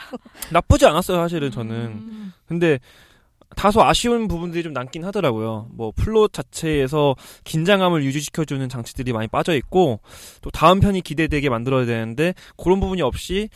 나쁘지 0.52 0.86
않았어요 0.86 1.18
사실은 1.18 1.50
저는. 1.50 1.74
음. 1.74 2.32
근데 2.46 2.78
다소 3.56 3.82
아쉬운 3.82 4.28
부분들이 4.28 4.62
좀 4.62 4.72
남긴 4.72 5.04
하더라고요. 5.04 5.68
뭐 5.72 5.92
플롯 5.94 6.32
자체에서 6.32 7.16
긴장감을 7.44 8.04
유지시켜주는 8.04 8.68
장치들이 8.68 9.12
많이 9.12 9.26
빠져 9.28 9.54
있고 9.56 10.00
또 10.40 10.50
다음 10.50 10.78
편이 10.80 11.00
기대되게 11.02 11.48
만들어야 11.50 11.84
되는데 11.84 12.34
그런 12.56 12.78
부분이 12.80 13.02
없이 13.02 13.48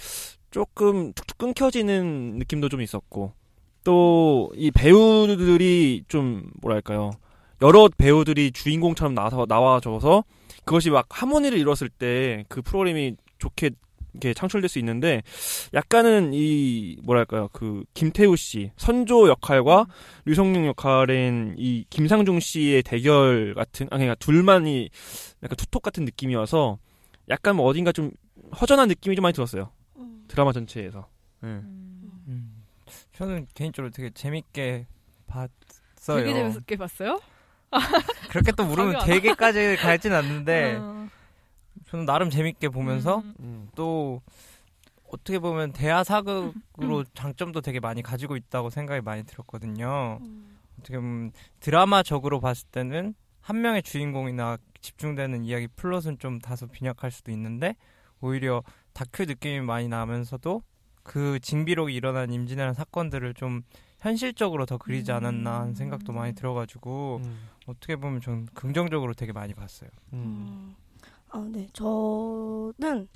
조금 0.50 1.12
툭툭 1.14 1.38
끊겨지는 1.38 2.38
느낌도 2.38 2.68
좀 2.68 2.80
있었고 2.82 3.32
또 3.84 4.50
이 4.56 4.70
배우들이 4.70 6.04
좀 6.08 6.44
뭐랄까요 6.61 7.12
여러 7.64 7.88
배우들이 7.88 8.52
주인공처럼 8.52 9.14
나와서 9.14 9.47
나와줘서 9.49 10.25
그것이 10.64 10.90
막 10.90 11.06
하모니를 11.11 11.59
이뤘을 11.59 11.88
때 11.88 12.44
그 12.49 12.61
프로그램이 12.62 13.16
좋게 13.38 13.71
이렇게 14.12 14.33
창출될 14.33 14.68
수 14.68 14.78
있는데 14.78 15.23
약간은 15.73 16.33
이 16.35 16.97
뭐랄까요 17.02 17.49
그 17.52 17.83
김태우 17.94 18.37
씨 18.37 18.71
선조 18.76 19.28
역할과 19.28 19.87
류성룡 20.26 20.66
역할인 20.66 21.54
이 21.59 21.85
김상중 21.90 22.38
씨의 22.38 22.83
대결 22.85 23.54
같은 23.54 23.87
아 23.87 23.97
그러니까 23.97 24.14
둘만이 24.16 24.88
약간 25.42 25.56
투톱 25.56 25.83
같은 25.83 26.04
느낌이어서 26.04 26.78
약간 27.28 27.56
뭐 27.56 27.66
어딘가 27.66 27.90
좀 27.90 28.12
허전한 28.61 28.87
느낌이 28.88 29.16
좀 29.16 29.23
많이 29.25 29.33
들었어요 29.33 29.73
음. 29.97 30.25
드라마 30.28 30.52
전체에서 30.52 31.09
네. 31.40 31.49
음. 31.49 32.62
저는 33.14 33.47
개인적으로 33.54 33.90
되게 33.90 34.11
재밌게 34.11 34.87
봤어요. 35.26 36.25
되게 36.25 36.35
재밌게 36.35 36.76
봤어요? 36.76 37.21
그렇게 38.31 38.52
또 38.52 38.64
물으면 38.64 39.04
되게까지 39.04 39.76
갈진 39.76 40.12
않는데 40.12 40.76
어. 40.81 41.09
저는 41.87 42.07
나름 42.07 42.31
재밌게 42.31 42.69
보면서 42.69 43.19
음. 43.19 43.35
음. 43.40 43.69
또 43.75 44.23
어떻게 45.11 45.38
보면 45.38 45.73
대하 45.73 46.00
음. 46.00 46.04
사극으로 46.04 47.04
장점도 47.14 47.61
되게 47.61 47.81
많이 47.81 48.02
가지고 48.02 48.37
있다고 48.37 48.71
생각이 48.71 49.00
많이 49.02 49.25
들었거든요. 49.25 50.19
어떻게 50.78 50.97
보면 50.97 51.33
드라마적으로 51.61 52.40
봤을 52.40 52.66
때는 52.73 53.14
한 53.40 53.61
명의 53.61 53.83
주인공이나 53.83 54.59
집중되는 54.81 55.45
이야기 55.45 55.69
플롯은 55.69 56.19
좀 56.19 56.40
다소 56.40 56.66
빈약할 56.66 57.11
수도 57.11 57.31
있는데 57.31 57.76
오히려 58.21 58.62
다큐 58.93 59.25
느낌이 59.25 59.61
많이 59.61 59.88
나면서도 59.88 60.62
그 61.02 61.38
징비록이 61.40 61.95
일어난 61.95 62.33
임진왜란 62.33 62.75
사건들을 62.75 63.35
좀 63.35 63.62
현실적으로 64.04 64.66
더 64.66 64.76
그리지 64.76 65.12
않았나 65.12 65.61
하는 65.61 65.75
생각도 65.75 66.12
많이 66.12 66.34
들어가지고 66.34 67.20
음. 67.25 67.49
어떻게 67.66 67.96
보면 67.96 68.20
좀 68.20 68.46
긍정적으로 68.52 69.14
되게 69.14 69.32
많이 69.32 69.54
봤어요. 69.54 69.88
음. 70.12 70.18
음. 70.18 70.76
아, 71.30 71.49
네. 71.50 71.66
저는 71.73 73.08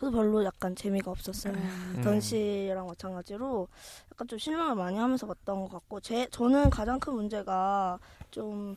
저도 0.00 0.10
별로 0.10 0.44
약간 0.44 0.74
재미가 0.74 1.12
없었어요. 1.12 1.54
던 2.02 2.20
씨랑 2.20 2.88
마찬가지로 2.88 3.68
약간 4.10 4.26
좀 4.26 4.36
실망을 4.36 4.74
많이 4.74 4.98
하면서 4.98 5.28
봤던 5.28 5.60
것 5.60 5.70
같고 5.70 6.00
제 6.00 6.26
저는 6.32 6.70
가장 6.70 6.98
큰 6.98 7.14
문제가 7.14 8.00
좀 8.32 8.76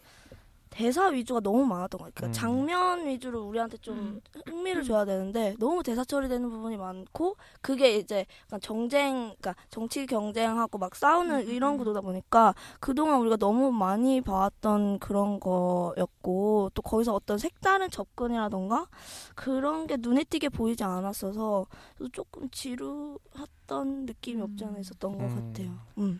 대사 0.76 1.08
위주가 1.08 1.40
너무 1.40 1.66
많았던 1.66 2.00
것 2.00 2.06
같아요. 2.06 2.12
그러니까 2.16 2.28
음. 2.28 2.34
장면 2.34 3.08
위주로 3.08 3.44
우리한테 3.44 3.78
좀 3.78 3.98
음. 3.98 4.22
흥미를 4.46 4.84
줘야 4.84 5.06
되는데 5.06 5.56
너무 5.58 5.82
대사 5.84 6.04
처리되는 6.04 6.50
부분이 6.50 6.76
많고 6.76 7.38
그게 7.62 7.96
이제 7.96 8.26
약간 8.48 8.60
정쟁, 8.60 9.34
그러니까 9.40 9.56
정치 9.70 10.06
경쟁하고 10.06 10.78
막 10.78 10.94
싸우는 10.94 11.48
음. 11.48 11.50
이런 11.50 11.78
구도다 11.78 12.02
보니까 12.02 12.54
그동안 12.82 13.22
우리가 13.22 13.38
너무 13.38 13.72
많이 13.72 14.20
봐왔던 14.20 15.00
그런 15.00 15.40
거였고 15.40 16.72
또 16.74 16.82
거기서 16.82 17.14
어떤 17.14 17.38
색다른 17.38 17.90
접근이라던가 17.90 18.88
그런 19.34 19.88
게 19.88 19.96
눈에 19.98 20.26
띄게 20.26 20.50
보이지 20.50 20.84
않았어서 20.84 21.68
조금 22.12 22.50
지루했던 22.50 24.08
느낌이 24.08 24.42
없지 24.42 24.66
않아 24.66 24.80
있었던 24.80 25.18
것 25.18 25.24
음. 25.24 25.36
같아요. 25.54 25.72
음. 26.00 26.20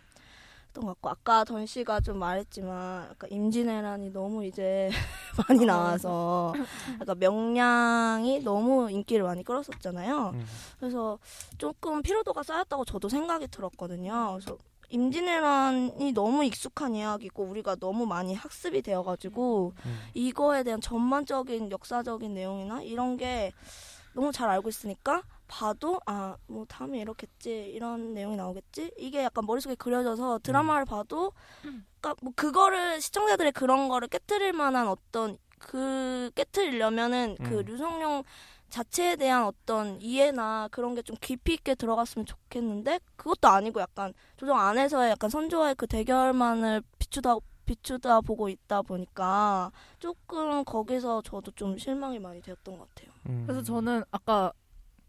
것 0.84 0.94
같고 0.94 1.10
아까 1.10 1.44
던 1.44 1.66
씨가 1.66 2.02
좀 2.02 2.20
말했지만 2.20 3.08
아까 3.12 3.28
임진왜란이 3.28 4.12
너무 4.12 4.46
이제 4.46 4.90
많이 5.48 5.66
나와서 5.66 6.54
약간 7.00 7.20
명량이 7.20 8.40
너무 8.44 8.90
인기를 8.90 9.24
많이 9.24 9.44
끌었었잖아요. 9.44 10.32
음. 10.34 10.46
그래서 10.80 11.20
조금 11.58 12.02
피로도가 12.02 12.44
쌓였다고 12.44 12.86
저도 12.86 13.10
생각이 13.10 13.48
들었거든요. 13.48 14.38
그래서 14.40 14.58
임진왜란이 14.90 16.14
너무 16.14 16.44
익숙한 16.46 16.96
이야기고 16.96 17.44
우리가 17.44 17.76
너무 17.76 18.06
많이 18.06 18.34
학습이 18.34 18.82
되어가지고 18.82 19.74
음. 19.86 20.00
이거에 20.14 20.64
대한 20.64 20.80
전반적인 20.82 21.72
역사적인 21.72 22.34
내용이나 22.34 22.82
이런 22.82 23.18
게 23.18 23.52
너무 24.16 24.32
잘 24.32 24.50
알고 24.50 24.70
있으니까 24.70 25.24
봐도 25.48 26.00
아 26.06 26.38
뭐 26.48 26.66
다음에 26.68 27.00
이렇겠지 27.00 27.72
이런 27.74 28.14
내용이 28.14 28.36
나오겠지? 28.38 28.92
이게 28.98 29.24
약간 29.24 29.46
머릿속에 29.46 29.76
그려져서 29.76 30.40
드라마를 30.44 30.86
봐도 30.86 31.34
그러니까 32.02 32.16
뭐 32.22 32.32
그거를 32.36 33.02
시청자들의 33.02 33.52
그런 33.52 33.90
거를 33.90 34.08
깨뜨릴 34.08 34.54
만한 34.54 34.88
어떤 34.88 35.38
그 35.60 36.32
깨뜨리려면은 36.36 37.36
그 37.44 37.60
음. 37.60 37.66
류성룡 37.66 38.24
자체에 38.70 39.16
대한 39.16 39.44
어떤 39.46 40.00
이해나 40.02 40.68
그런 40.72 40.96
게 40.96 41.02
좀 41.02 41.16
깊이 41.22 41.54
있게 41.54 41.76
들어갔으면 41.76 42.26
좋겠는데 42.26 43.00
그것도 43.16 43.48
아니고 43.48 43.80
약간 43.82 44.14
조정 44.38 44.60
안에서의 44.60 45.12
약간 45.12 45.30
선조와의 45.30 45.76
그 45.76 45.88
대결만을 45.88 46.82
비추다 47.00 47.36
비추다 47.66 48.22
보고 48.22 48.50
있다 48.50 48.82
보니까 48.82 49.72
조금 50.00 50.64
거기서 50.64 51.22
저도 51.22 51.52
좀 51.52 51.78
실망이 51.78 52.20
많이 52.20 52.42
되었던 52.42 52.78
것 52.78 52.88
같아요. 52.90 53.14
음. 53.28 53.44
그래서 53.46 53.62
저는 53.64 54.04
아까 54.12 54.52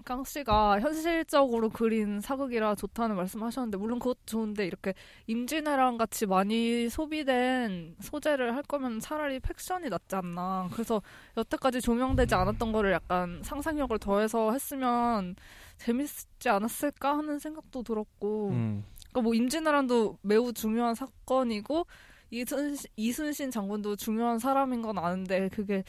깡 0.07 0.23
씨가 0.23 0.81
현실적으로 0.81 1.69
그린 1.69 2.21
사극이라 2.21 2.77
좋다는 2.77 3.17
말씀하셨는데 3.17 3.77
물론 3.77 3.99
그것도 3.99 4.21
좋은데 4.25 4.65
이렇게 4.65 4.95
임진왜란 5.27 5.99
같이 5.99 6.27
많이 6.27 6.89
소비된 6.89 7.97
소재를 8.01 8.55
할 8.55 8.63
거면 8.63 9.01
차라리 9.01 9.41
팩션이 9.41 9.89
낫지 9.89 10.15
않나. 10.15 10.69
그래서 10.73 11.03
여태까지 11.37 11.81
조명되지 11.81 12.37
않았던 12.37 12.71
거를 12.71 12.93
약간 12.93 13.43
상상력을 13.43 13.99
더해서 13.99 14.53
했으면 14.53 15.35
재밌지 15.79 16.49
않았을까 16.49 17.19
하는 17.19 17.41
생각도 17.41 17.83
들었고. 17.83 18.51
음. 18.51 18.85
그러니까 19.11 19.21
뭐 19.23 19.35
임진왜란도 19.35 20.19
매우 20.23 20.53
중요한 20.53 20.95
사건이고 20.95 21.85
이순신, 22.31 22.91
이순신 22.97 23.51
장군도 23.51 23.97
중요한 23.97 24.39
사람인 24.39 24.83
건 24.83 24.99
아는데 24.99 25.49
그게 25.49 25.85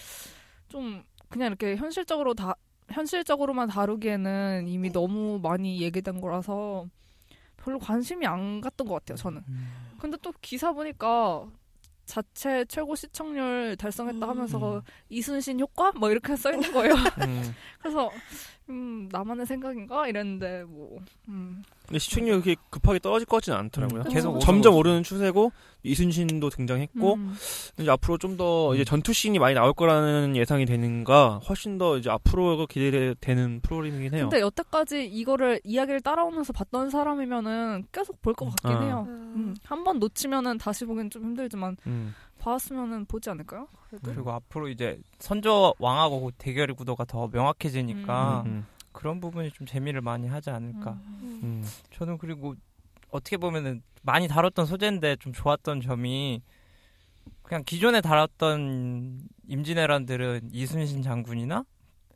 좀 0.68 1.04
그냥 1.30 1.48
이렇게 1.48 1.76
현실적으로 1.76 2.34
다 2.34 2.56
현실적으로만 2.90 3.68
다루기에는 3.68 4.68
이미 4.68 4.92
너무 4.92 5.40
많이 5.40 5.82
얘기된 5.82 6.22
거라서 6.22 6.88
별로 7.58 7.80
관심이 7.80 8.26
안 8.26 8.62
갔던 8.62 8.88
것 8.88 8.96
같아요 8.96 9.18
저는. 9.18 9.44
근데 10.00 10.18
또 10.22 10.32
기사 10.42 10.72
보니까 10.72 11.48
자체 12.06 12.64
최고 12.66 12.96
시청률 12.96 13.76
달성했다 13.78 14.26
음. 14.26 14.30
하면서 14.30 14.82
이순신 15.10 15.60
효과 15.60 15.92
뭐 15.92 16.10
이렇게 16.10 16.36
써 16.36 16.52
있는 16.54 16.72
거예요. 16.72 16.94
음. 16.94 17.54
그래서 17.80 18.10
음 18.70 19.08
나만의 19.12 19.46
생각인가 19.46 20.08
이랬는데 20.08 20.64
뭐 20.68 21.00
음. 21.30 21.64
근데 21.86 22.00
시청률이 22.00 22.42
그렇게 22.42 22.62
급하게 22.70 23.00
떨어질 23.00 23.26
것 23.26 23.38
같지는 23.38 23.58
않더라고요. 23.60 24.02
음, 24.02 24.10
계속 24.12 24.40
점점 24.40 24.76
오르는 24.76 25.04
추세고 25.04 25.54
이순신도 25.84 26.50
등장했고 26.50 27.14
음. 27.14 27.34
이제 27.80 27.90
앞으로 27.90 28.18
좀 28.18 28.38
더 28.38 28.76
이제 28.76 28.84
전투 28.84 29.14
씬이 29.14 29.40
많이 29.40 29.56
나올 29.56 29.74
거라는 29.74 30.36
예상이 30.36 30.66
되는가 30.66 31.40
훨씬 31.48 31.78
더 31.80 31.98
이제 31.98 32.10
앞으로 32.10 32.68
기대되는 32.68 33.62
프로그램이긴 33.62 34.14
해요. 34.14 34.30
근데 34.30 34.42
여태까지 34.42 35.06
이거를 35.08 35.60
이야기를 35.64 36.02
따라오면서 36.02 36.52
봤던 36.54 36.90
사람이면은 36.92 37.86
계속 37.92 38.22
볼 38.22 38.34
것 38.36 38.46
같긴 38.50 38.72
아. 38.72 38.82
해요. 38.84 39.06
음. 39.08 39.56
한 39.64 39.84
번 39.84 39.98
놓치면은 40.00 40.58
다시 40.58 40.86
보기엔 40.86 41.10
좀 41.10 41.24
힘들지만 41.24 41.78
음. 41.88 42.14
봤으면은 42.38 43.06
보지 43.06 43.30
않을까요? 43.30 43.68
그래도? 43.90 44.12
그리고 44.12 44.32
앞으로 44.32 44.70
이제 44.70 45.00
선조 45.20 45.74
왕하고 45.80 46.32
대결 46.38 46.74
구도가 46.74 47.06
더 47.06 47.28
명확해지니까 47.28 48.44
음. 48.46 48.66
그런 48.92 49.20
부분이 49.20 49.52
좀 49.52 49.68
재미를 49.68 50.02
많이 50.02 50.28
하지 50.28 50.50
않을까. 50.50 50.92
음. 50.92 51.40
음. 51.44 51.68
저는 51.92 52.18
그리고 52.18 52.56
어떻게 53.12 53.38
보면은 53.38 53.82
많이 54.02 54.28
다뤘던 54.28 54.66
소재인데 54.66 55.18
좀 55.18 55.34
좋았던 55.34 55.82
점이 55.82 56.42
그냥 57.44 57.64
기존에 57.66 58.02
달았던 58.02 59.20
임진왜란들은 59.48 60.50
이순신 60.52 61.02
장군이나 61.02 61.64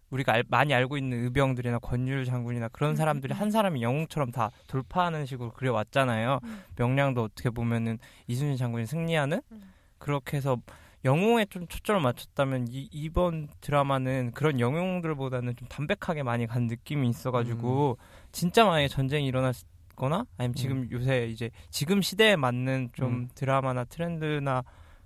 우리가 0.10 0.34
알- 0.34 0.44
많이 0.50 0.74
알고 0.74 0.98
있는 0.98 1.24
의병들이나 1.24 1.80
권율 1.80 2.26
장군이나 2.26 2.68
그런 2.70 2.98
사람들이 2.98 3.34
한 3.34 3.50
사람이 3.50 3.82
영웅처럼 3.82 4.32
다 4.32 4.52
돌파하는 4.68 5.26
식으로 5.26 5.52
그려왔잖아요. 5.54 6.40
음. 6.44 6.64
명량도 6.76 7.24
어떻게 7.24 7.50
보면은 7.50 7.98
이순신 8.28 8.58
장군이 8.58 8.86
승리하는 8.88 9.42
음. 9.54 9.62
그렇게 10.02 10.38
해서 10.38 10.58
영웅에 11.06 11.46
좀 11.46 11.68
초점을 11.68 12.02
맞췄다면 12.02 12.68
이, 12.70 12.90
이번 12.92 13.48
드라마는 13.62 14.32
그런 14.34 14.60
영웅들보다는 14.60 15.56
좀 15.56 15.68
담백하게 15.68 16.24
많이 16.24 16.46
간 16.48 16.68
느낌이 16.68 17.08
있어가지고 17.10 17.98
진짜 18.32 18.66
만약에 18.66 18.88
전쟁이 18.88 19.28
일어났거나 19.28 20.26
아니면 20.38 20.56
지금 20.56 20.88
요새 20.92 21.28
이제 21.28 21.50
지금 21.70 22.02
시대에 22.02 22.36
맞는 22.36 22.90
좀 22.94 23.14
음. 23.14 23.30
드라마나 23.34 23.84
트렌드나 23.86 24.64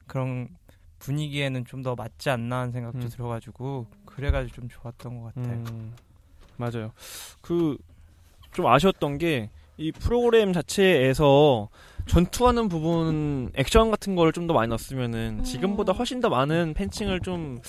그런 0.08 0.50
분위기에는 1.00 1.66
좀 1.66 1.84
더 1.84 1.94
맞지 1.96 2.30
않나 2.30 2.62
하는 2.62 2.72
생각도 2.72 3.00
음. 3.00 3.10
들어가지고 3.10 3.86
그래가지고 4.06 4.56
좀 4.56 4.70
좋았던 4.70 5.22
것 5.22 5.34
같아요. 5.36 5.64
음, 5.70 5.94
맞아요. 6.58 6.92
그 7.42 7.78
좀 8.52 8.68
아쉬웠던 8.68 9.18
게 9.18 9.50
이 9.78 9.92
프로그램 9.92 10.54
자체에서 10.54 11.68
전투하는 12.08 12.70
부분 12.70 13.52
액션 13.56 13.90
같은 13.92 14.16
걸 14.16 14.32
좀 14.32 14.48
더 14.48 14.54
많이 14.54 14.70
넣었으면은 14.70 15.40
음. 15.40 15.44
지금보다 15.44 15.94
훨씬 15.94 16.20
더 16.22 16.30
많은 16.30 16.74
팬층을 16.76 17.22
좀 17.22 17.60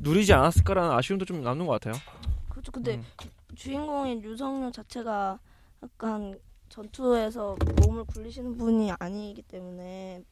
누리지 0.00 0.32
않았을까라는 0.32 0.90
아쉬움도 0.92 1.24
좀 1.24 1.42
남는 1.42 1.66
것 1.66 1.72
같아요. 1.80 1.94
그렇죠. 2.48 2.70
근데 2.72 2.96
음. 2.96 3.04
주인공인 3.54 4.22
유성룡 4.22 4.72
자체가 4.72 5.38
약간 5.82 6.38
전투에서 6.68 7.56
몸을 7.82 8.04
굴리시는 8.04 8.56
분이 8.56 8.92
아니기 8.98 9.42
때문에 9.42 10.22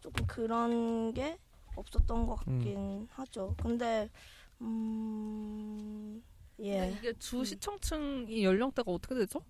조금 0.00 0.26
그런 0.26 1.14
게 1.14 1.38
없었던 1.76 2.26
것 2.26 2.34
같긴 2.36 3.08
하죠. 3.12 3.54
근데 3.62 4.08
음... 4.60 6.22
예. 6.62 6.92
이게 6.98 7.12
주 7.18 7.42
시청층이 7.44 8.44
연령대가 8.44 8.90
어떻게 8.92 9.14
되죠? 9.14 9.40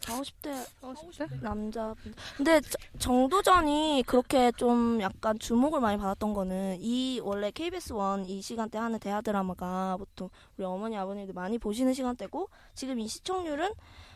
40, 0.00 0.34
50대 0.42 0.54
40대? 0.80 1.40
남자 1.42 1.94
근데 2.36 2.60
저- 2.60 2.78
정도전이 2.98 4.04
그렇게 4.06 4.52
좀 4.52 5.00
약간 5.00 5.38
주목을 5.38 5.80
많이 5.80 5.96
받았던 5.98 6.32
거는 6.32 6.78
이 6.80 7.20
원래 7.24 7.50
KBS 7.50 7.92
원 7.92 8.24
이 8.26 8.40
시간대 8.42 8.78
하는 8.78 8.98
대하 8.98 9.20
드라마가 9.20 9.96
보통 9.98 10.28
우리 10.56 10.64
어머니 10.64 10.96
아버님들 10.96 11.34
많이 11.34 11.58
보시는 11.58 11.92
시간대고 11.92 12.48
지금 12.74 12.98
이 13.00 13.08
시청률은 13.08 13.72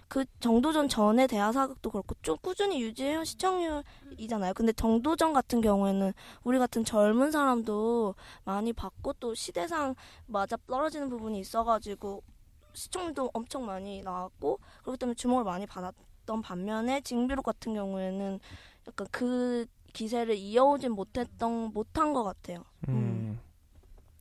그 0.09 0.25
정도전 0.41 0.89
전에 0.89 1.27
대하 1.29 1.53
사극도 1.53 1.91
그렇고 1.91 2.17
좀 2.23 2.37
꾸준히 2.43 2.81
유지해온 2.83 3.25
시청률이잖아요. 3.25 4.55
근데 4.55 4.73
정도전 4.73 5.33
같은 5.33 5.61
경우에는 5.61 6.13
우리 6.43 6.59
같은 6.59 6.85
젊은 6.85 7.31
사람도 7.31 8.17
많이 8.45 8.73
받고 8.73 9.13
또 9.21 9.35
시대상 9.37 9.95
맞아 10.27 10.57
떨어지는 10.67 11.09
부분이 11.11 11.39
있어가지고 11.39 12.23
시청률도 12.73 13.31
엄청 13.33 13.67
많이 13.67 14.03
나왔고 14.03 14.59
그렇기 14.83 14.99
때문에 14.99 15.15
주목을 15.15 15.45
많이 15.45 15.67
받았던 15.67 16.43
반면에 16.43 17.01
징비록 17.03 17.45
같은 17.45 17.75
경우에는 17.75 18.41
약간 18.89 19.07
그 19.11 19.67
기세를 19.93 20.37
이어오진 20.37 20.93
못했던 20.93 21.73
못한 21.73 22.13
것 22.13 22.25
같아요. 22.25 22.65
음. 22.89 23.39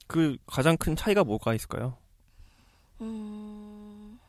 그 0.07 0.37
가장 0.47 0.75
큰 0.77 0.95
차이가 0.95 1.23
뭐가 1.23 1.53
있을까요? 1.53 1.97
음, 3.01 4.19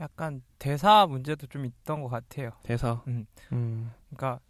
약간 0.00 0.42
대사 0.58 1.06
문제도 1.06 1.46
좀 1.46 1.64
있던 1.64 2.02
것 2.02 2.08
같아요. 2.08 2.50
대사. 2.62 3.02
음. 3.06 3.26
음. 3.52 3.92
그러니까 4.10 4.40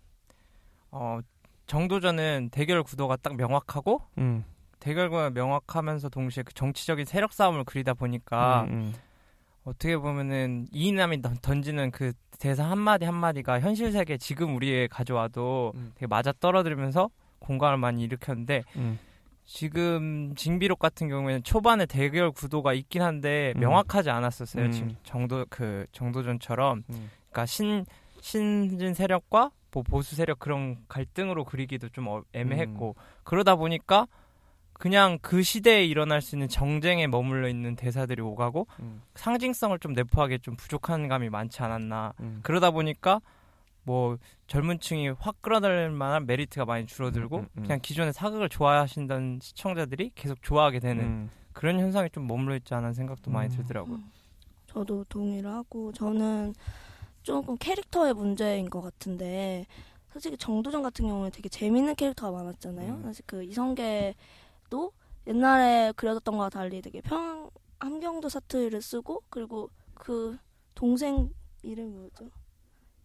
어 0.91 1.21
정도전은 1.67 2.51
대결 2.53 2.83
구도가 2.83 3.17
딱 3.17 3.37
명확하고 3.37 4.03
음. 4.19 4.45
대결구가 4.91 5.31
명확하면서 5.31 6.11
동시에 6.11 6.45
그 6.45 6.55
정치적인 6.55 7.05
세력 7.07 7.33
싸움을 7.33 7.65
그리다 7.65 7.95
보니까 7.95 8.63
음, 8.69 8.73
음. 8.73 8.95
어떻게 9.65 9.97
보면은 9.97 10.67
이인남이 10.71 11.23
던- 11.23 11.39
던지는 11.43 11.91
그 11.91 12.13
대사 12.39 12.65
한마디 12.71 13.05
한마디가 13.05 13.59
현실 13.61 13.91
세계 13.91 14.17
지금 14.17 14.55
우리에 14.55 14.87
가져와도 14.87 15.73
음. 15.75 15.91
되게 15.97 16.07
맞아 16.07 16.33
떨어지면서 16.39 17.11
공감을 17.41 17.79
많이 17.79 18.05
일으켰는데 18.05 18.63
음. 18.77 18.99
지금 19.45 20.35
징비록 20.37 20.79
같은 20.79 21.09
경우에는 21.09 21.43
초반에 21.43 21.87
대결 21.87 22.31
구도가 22.31 22.73
있긴 22.75 23.03
한데 23.03 23.53
음. 23.57 23.61
명확하지 23.61 24.11
않았었어요. 24.11 24.67
음. 24.67 24.71
지금 24.71 24.97
정도 25.03 25.45
그 25.51 25.87
정도전처럼 25.91 26.85
음. 26.91 27.11
그러니까 27.31 27.47
신 27.47 27.85
신진 28.21 28.95
세력과 28.95 29.51
뭐 29.73 29.83
보수 29.83 30.15
세력 30.17 30.39
그런 30.39 30.77
갈등으로 30.89 31.45
그리기도 31.45 31.89
좀 31.89 32.07
어- 32.07 32.23
애매했고 32.33 32.95
음. 32.97 33.03
그러다 33.25 33.57
보니까 33.57 34.07
그냥 34.79 35.19
그 35.23 35.43
시대에 35.43 35.85
일어날 35.85 36.21
수 36.21 36.35
있는 36.35 36.49
정쟁에 36.49 37.07
머물러 37.07 37.49
있는 37.49 37.77
대사들이 37.77 38.21
오가고 38.21 38.67
음. 38.81 39.03
상징성을 39.15 39.79
좀 39.79 39.93
내포하기 39.93 40.41
좀 40.41 40.57
부족한 40.57 41.09
감이 41.09 41.31
많지 41.31 41.63
않았나 41.63 42.13
음. 42.21 42.41
그러다 42.43 42.71
보니까 42.71 43.21
뭐 43.85 44.19
젊은 44.49 44.79
층이 44.81 45.11
확 45.19 45.41
끌어들일 45.41 45.91
만한 45.91 46.27
메리트가 46.27 46.65
많이 46.65 46.87
줄어들고 46.87 47.37
음, 47.37 47.43
음, 47.43 47.49
음. 47.57 47.63
그냥 47.63 47.79
기존의 47.81 48.13
사극을 48.13 48.49
좋아하신다는 48.49 49.39
시청자들이 49.41 50.11
계속 50.15 50.43
좋아하게 50.43 50.81
되는 50.81 51.05
음. 51.05 51.31
그런 51.53 51.79
현상이 51.79 52.11
좀 52.11 52.27
머물러 52.27 52.57
있지 52.57 52.75
않은 52.75 52.93
생각도 52.93 53.31
많이 53.31 53.49
음. 53.49 53.57
들더라고요. 53.57 54.01
저도 54.67 55.05
동의를 55.05 55.51
하고 55.51 55.91
저는 55.93 56.55
조금 57.23 57.57
캐릭터의 57.57 58.13
문제인 58.13 58.69
것 58.69 58.83
같은데 58.83 59.65
솔직히 60.13 60.37
정도전 60.37 60.83
같은 60.83 61.07
경우는 61.07 61.31
되게 61.31 61.49
재밌는 61.49 61.95
캐릭터가 61.95 62.37
많았잖아요. 62.37 62.93
음. 62.93 63.03
사실 63.05 63.25
그 63.27 63.43
이성계 63.43 64.15
도 64.69 64.93
옛날에 65.27 65.93
그려졌던 65.97 66.37
거와 66.37 66.51
달리 66.51 66.81
되게 66.83 67.01
평 67.01 67.51
함경도 67.79 68.29
사투리를 68.29 68.81
쓰고 68.81 69.23
그리고 69.29 69.71
그 69.95 70.37
동생 70.75 71.31
이름이 71.63 71.95
뭐죠? 71.97 72.31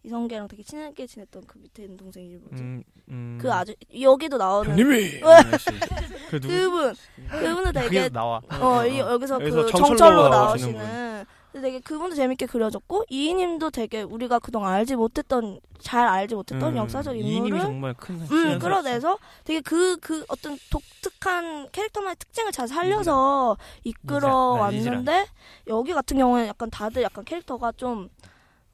이성계랑 0.04 0.48
되게 0.48 0.62
친하게 0.62 1.06
지냈던 1.06 1.44
그 1.46 1.58
밑에 1.58 1.84
있는 1.84 1.96
동생 1.96 2.24
이름 2.24 2.40
뭐죠? 2.42 2.62
음. 2.62 2.82
음. 3.08 3.38
그 3.40 3.52
아주 3.52 3.74
여기도 4.00 4.36
나오는 4.36 4.74
그 6.30 6.40
누구? 6.40 6.48
그분 6.48 6.94
그분도 7.28 7.72
되게 7.72 7.86
그게 7.86 8.08
나와. 8.08 8.40
어, 8.60 8.86
이, 8.86 8.98
여기서 8.98 9.38
그 9.38 9.44
여기서 9.44 9.66
정철로, 9.66 9.96
정철로 9.96 10.28
나오시는 10.28 11.24
되게 11.52 11.80
그분도 11.80 12.14
재밌게 12.14 12.46
그려졌고 12.46 13.04
이인님도 13.10 13.70
되게 13.70 14.02
우리가 14.02 14.38
그동안 14.38 14.72
알지 14.74 14.96
못했던 14.96 15.60
잘 15.80 16.06
알지 16.06 16.34
못했던 16.34 16.72
음, 16.72 16.76
역사적 16.76 17.16
인물을 17.18 17.60
정말 17.60 17.94
큰 17.94 18.20
음. 18.30 18.58
끌어내서 18.58 19.18
되게 19.44 19.60
그, 19.60 19.96
그 19.98 20.24
어떤 20.28 20.56
독특한 20.70 21.68
캐릭터만의 21.70 22.16
특징을 22.16 22.52
잘 22.52 22.68
살려서 22.68 23.58
이끌어. 23.84 24.52
왔는데 24.52 25.26
여기 25.66 25.92
같은 25.92 26.16
경우에는 26.16 26.48
약간 26.48 26.70
다들 26.70 27.02
약간 27.02 27.24
캐릭터가 27.24 27.72
좀 27.72 28.08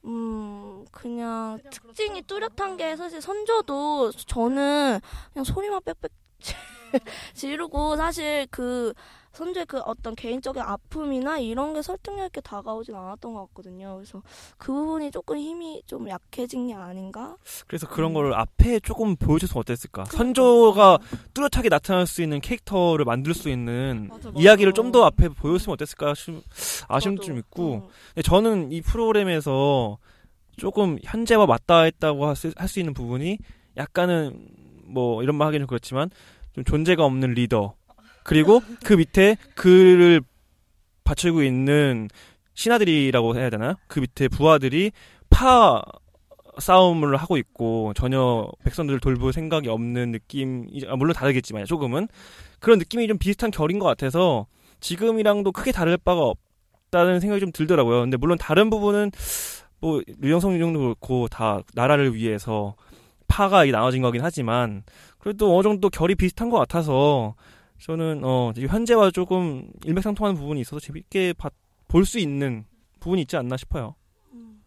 음, 0.05 0.85
그냥 0.91 1.59
특징이 1.69 2.21
뚜렷한 2.21 2.77
게 2.77 2.95
사실 2.95 3.21
선조도 3.21 4.11
저는 4.13 4.99
그냥 5.33 5.43
소리만 5.43 5.81
빽빽 5.83 6.11
지르고 7.33 7.97
사실 7.97 8.47
그 8.49 8.93
선조의 9.39 9.65
그 9.67 9.79
어떤 9.79 10.15
개인적인 10.15 10.61
아픔이나 10.61 11.39
이런 11.39 11.73
게 11.73 11.81
설득력 11.81 12.25
있게 12.25 12.41
다가오진 12.41 12.93
않았던 12.93 13.33
것 13.33 13.47
같거든요. 13.47 13.95
그래서 13.95 14.21
그 14.57 14.73
부분이 14.73 15.11
조금 15.11 15.37
힘이 15.37 15.81
좀 15.85 16.09
약해진 16.09 16.67
게 16.67 16.73
아닌가? 16.73 17.37
그래서 17.65 17.87
그런 17.87 18.13
걸 18.13 18.33
앞에 18.33 18.81
조금 18.81 19.15
보여줬으면 19.15 19.61
어땠을까? 19.61 20.03
선조가 20.05 20.99
뚜렷하게 21.33 21.69
나타날 21.69 22.05
수 22.05 22.21
있는 22.21 22.41
캐릭터를 22.41 23.05
만들 23.05 23.33
수 23.33 23.49
있는 23.49 24.07
맞아, 24.09 24.29
맞아. 24.29 24.39
이야기를 24.41 24.73
좀 24.73 24.89
더 24.91 25.05
앞에 25.05 25.29
보여줬으면 25.29 25.73
어땠을까 25.75 26.15
싶- 26.15 26.41
아쉬움도 26.87 27.21
좀 27.23 27.37
있고 27.37 27.87
음. 28.17 28.21
저는 28.23 28.71
이 28.71 28.81
프로그램에서 28.81 29.99
조금 30.57 30.97
현재와 31.03 31.45
맞닿아있다고 31.45 32.25
할수 32.25 32.79
있는 32.79 32.93
부분이 32.93 33.37
약간은 33.77 34.47
뭐 34.85 35.21
이런 35.23 35.35
말 35.37 35.47
하기는 35.47 35.65
그렇지만 35.67 36.09
좀 36.53 36.63
존재가 36.65 37.05
없는 37.05 37.33
리더 37.35 37.75
그리고 38.29 38.61
그 38.83 38.93
밑에 38.93 39.37
그를 39.55 40.21
받치고 41.03 41.41
있는 41.41 42.09
신하들이라고 42.53 43.35
해야 43.35 43.49
되나요? 43.49 43.73
그 43.87 44.01
밑에 44.01 44.27
부하들이 44.27 44.91
파 45.31 45.81
싸움을 46.59 47.17
하고 47.17 47.37
있고 47.37 47.93
전혀 47.95 48.47
백성들을 48.63 48.99
돌볼 48.99 49.33
생각이 49.33 49.67
없는 49.67 50.11
느낌 50.11 50.67
아, 50.87 50.95
물론 50.95 51.15
다르겠지만 51.15 51.65
조금은 51.65 52.07
그런 52.59 52.77
느낌이 52.77 53.07
좀 53.07 53.17
비슷한 53.17 53.49
결인 53.49 53.79
것 53.79 53.87
같아서 53.87 54.45
지금이랑도 54.79 55.51
크게 55.51 55.71
다를 55.71 55.97
바가 55.97 56.21
없다는 56.21 57.21
생각이 57.21 57.39
좀 57.39 57.51
들더라고요. 57.51 58.01
근데 58.01 58.17
물론 58.17 58.37
다른 58.37 58.69
부분은 58.69 59.09
뭐 59.79 60.03
류영성 60.19 60.53
유정도 60.53 60.81
그렇고 60.81 61.27
다 61.29 61.61
나라를 61.73 62.13
위해서 62.13 62.75
파가 63.27 63.65
이 63.65 63.71
나눠진 63.71 64.03
거긴 64.03 64.21
하지만 64.23 64.83
그래도 65.17 65.57
어느 65.57 65.63
정도 65.63 65.89
결이 65.89 66.13
비슷한 66.13 66.51
것 66.51 66.59
같아서 66.59 67.33
저는 67.79 68.23
어이 68.23 68.65
현재와 68.67 69.11
조금 69.11 69.71
일맥상통하는 69.85 70.39
부분이 70.39 70.61
있어서 70.61 70.79
재밌게 70.79 71.33
볼 71.87 72.05
수 72.05 72.19
있는 72.19 72.65
부분이 72.99 73.21
있지 73.23 73.35
않나 73.37 73.57
싶어요. 73.57 73.95
음. 74.33 74.63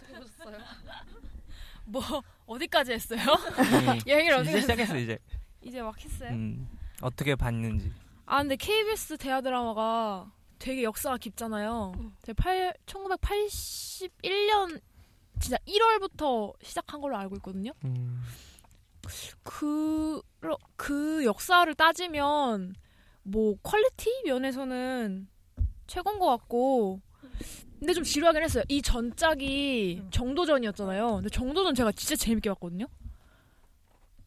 뭐 1.84 2.02
어디까지 2.46 2.92
했어요? 2.92 3.20
음. 3.20 3.98
여행을 4.06 4.32
어디 4.34 4.48
이제 4.50 4.60
시작했어 4.60 4.96
이제. 4.98 5.18
이제 5.62 5.82
막 5.82 5.98
했어요. 6.02 6.30
음, 6.30 6.68
어떻게 7.00 7.34
봤는지. 7.34 7.92
아 8.24 8.38
근데 8.38 8.56
KBS 8.56 9.18
대하 9.18 9.40
드라마가 9.40 10.32
되게 10.58 10.82
역사가 10.84 11.18
깊잖아요. 11.18 11.92
제가 12.22 12.34
8, 12.42 12.74
1981년 12.86 14.80
진짜 15.38 15.58
1월부터 15.68 16.54
시작한 16.62 17.00
걸로 17.00 17.16
알고 17.18 17.36
있거든요. 17.36 17.72
음. 17.84 18.22
그, 19.42 20.20
그 20.76 21.24
역사를 21.24 21.72
따지면 21.74 22.74
뭐 23.22 23.56
퀄리티 23.62 24.10
면에서는 24.24 25.28
최고인 25.86 26.18
것 26.18 26.26
같고 26.26 27.00
근데 27.78 27.92
좀 27.92 28.04
지루하긴 28.04 28.42
했어요. 28.42 28.64
이 28.68 28.80
전작이 28.80 30.02
정도전이었잖아요. 30.10 31.16
근데 31.16 31.28
정도전 31.28 31.74
제가 31.74 31.92
진짜 31.92 32.16
재밌게 32.16 32.48
봤거든요. 32.50 32.86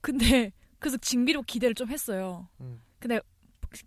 근데 0.02 0.52
그래서 0.78 0.98
징비록 0.98 1.42
기대를 1.44 1.76
좀 1.76 1.90
했어요. 1.90 2.48
음. 2.62 2.82
근데 3.00 3.20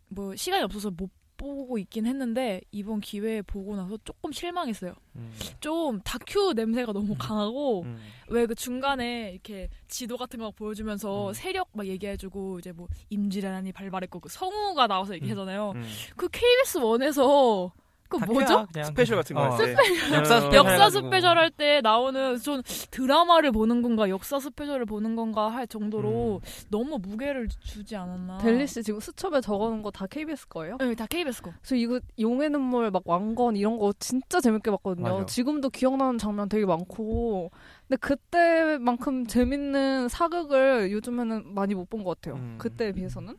뭐 0.09 0.35
시간이 0.35 0.63
없어서 0.65 0.91
못 0.91 1.11
보고 1.37 1.79
있긴 1.79 2.07
했는데 2.07 2.61
이번 2.71 3.01
기회에 3.01 3.42
보고 3.42 3.77
나서 3.77 3.99
조금 4.05 4.33
실망했어요. 4.33 4.95
음. 5.16 5.33
좀 5.61 6.01
다큐 6.03 6.53
냄새가 6.55 6.92
너무 6.92 7.14
강하고 7.18 7.83
음. 7.83 7.99
왜그 8.29 8.55
중간에 8.55 9.33
이렇게 9.33 9.68
지도 9.88 10.16
같은 10.16 10.38
거 10.38 10.51
보여주면서 10.51 11.29
음. 11.29 11.33
세력 11.35 11.68
막 11.73 11.87
얘기해주고 11.87 12.61
이제 12.61 12.73
뭐 12.73 12.88
임진란이 13.11 13.73
발발했고 13.73 14.21
그 14.21 14.29
성우가 14.29 14.87
나와서 14.87 15.14
얘기하잖아요. 15.14 15.73
음. 15.75 15.85
그 16.16 16.29
KBS 16.29 16.79
one에서 16.79 17.73
그 18.18 18.25
뭐죠? 18.33 18.66
스페셜 18.85 19.16
같은 19.16 19.35
거 19.37 19.42
어. 19.42 19.51
할 19.51 19.75
때. 19.75 19.77
역사 20.14 20.37
어. 20.37 20.40
스페셜 20.40 20.55
역사. 20.66 20.90
스페셜 20.90 21.38
할 21.38 21.51
때 21.51 21.81
나오는 21.83 22.38
전 22.38 22.62
드라마를 22.90 23.53
보는 23.53 23.83
건가 23.83 24.09
역사 24.09 24.38
스페셜을 24.38 24.85
보는 24.87 25.16
건가 25.16 25.48
할 25.51 25.66
정도로 25.66 26.40
너무 26.70 26.98
무게를 26.98 27.48
주지 27.61 27.96
않았나. 27.96 28.38
델리 28.38 28.66
씨 28.66 28.83
지금 28.83 29.01
수첩에 29.01 29.40
적어놓은 29.40 29.83
거 29.83 29.90
다 29.90 30.07
KBS 30.07 30.48
거예요? 30.48 30.77
네, 30.79 30.94
다 30.94 31.07
KBS 31.07 31.42
거. 31.42 31.53
저 31.62 31.75
이거 31.77 32.01
용의 32.18 32.51
눈물 32.51 32.90
막 32.90 33.03
왕건 33.05 33.57
이런 33.57 33.79
거 33.79 33.92
진짜 33.98 34.40
재밌게 34.40 34.70
봤거든요. 34.70 35.03
맞아. 35.18 35.27
지금도 35.27 35.70
기억나는 35.70 36.18
장면 36.18 36.48
되게 36.48 36.64
많고. 36.66 37.51
근데 37.88 37.96
그때만큼 38.01 39.27
재밌는 39.27 40.09
사극을 40.09 40.90
요즘에는 40.92 41.55
많이 41.55 41.75
못 41.75 41.88
본 41.90 42.05
것 42.05 42.20
같아요. 42.20 42.40
음. 42.40 42.57
그때에 42.59 42.92
비해서는. 42.92 43.37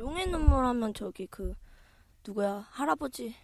용의 0.00 0.26
눈물 0.28 0.64
하면 0.64 0.92
저기 0.94 1.26
그 1.28 1.54
누구야 2.26 2.66
할아버지 2.70 3.34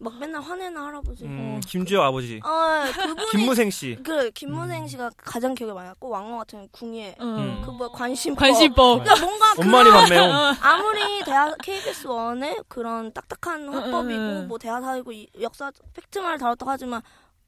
막 0.00 0.18
맨날 0.18 0.40
화내는 0.42 0.80
할아버지. 0.80 1.24
음, 1.24 1.60
김주혁 1.66 2.02
아버지. 2.02 2.40
아 2.44 2.84
그분이 2.92 3.26
김무생 3.32 3.70
씨. 3.70 3.98
그 4.02 4.30
김무생 4.32 4.86
씨가 4.88 5.10
가장 5.16 5.54
기억에 5.54 5.72
많이 5.72 5.88
났고 5.88 6.08
왕호 6.08 6.36
같은 6.38 6.58
경우는 6.58 6.68
궁예 6.72 7.16
음. 7.20 7.62
그뭐 7.64 7.90
관심법. 7.92 8.38
관심법. 8.40 9.02
그러니까 9.04 9.26
뭔가 9.26 9.52
엄마니 9.58 9.90
그런 9.90 10.02
밤매운. 10.08 10.30
아무리 10.62 11.24
대하 11.24 11.54
KBS 11.62 12.06
원의 12.06 12.62
그런 12.68 13.12
딱딱한 13.12 13.68
화법이고 13.68 14.18
응. 14.20 14.48
뭐 14.48 14.58
대하사이고 14.58 15.12
이- 15.12 15.28
역사 15.40 15.70
팩트만을 15.94 16.38
다뤘다고 16.38 16.70
하지만 16.70 17.02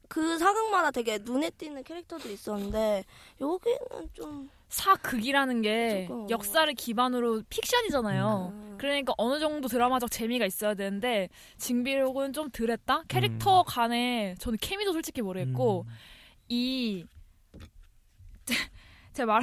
그 0.09 0.39
사극마다 0.39 0.91
되게 0.91 1.19
눈에 1.23 1.51
띄는 1.51 1.85
캐릭터들이 1.85 2.33
있었는데 2.35 3.05
여기는 3.41 3.79
좀 4.15 4.49
사극이라는 4.69 5.63
게 5.63 6.07
조금. 6.09 6.29
역사를 6.31 6.73
기반으로 6.75 7.43
픽션이잖아요. 7.49 8.53
음. 8.55 8.75
그러니까 8.79 9.13
어느 9.17 9.41
정도 9.41 9.67
드라마적 9.69 10.11
재미가 10.11 10.47
있어야 10.47 10.75
되는데 10.75 11.29
징비록은 11.57 12.33
좀 12.33 12.51
덜했다. 12.51 13.05
캐릭터 13.09 13.63
간에 13.63 14.35
저는 14.39 14.59
케미도 14.61 14.93
솔직히 14.93 15.23
모르겠고 15.23 15.85
음. 15.89 15.93
이 16.49 17.05
제가 19.13 19.33
말, 19.41 19.43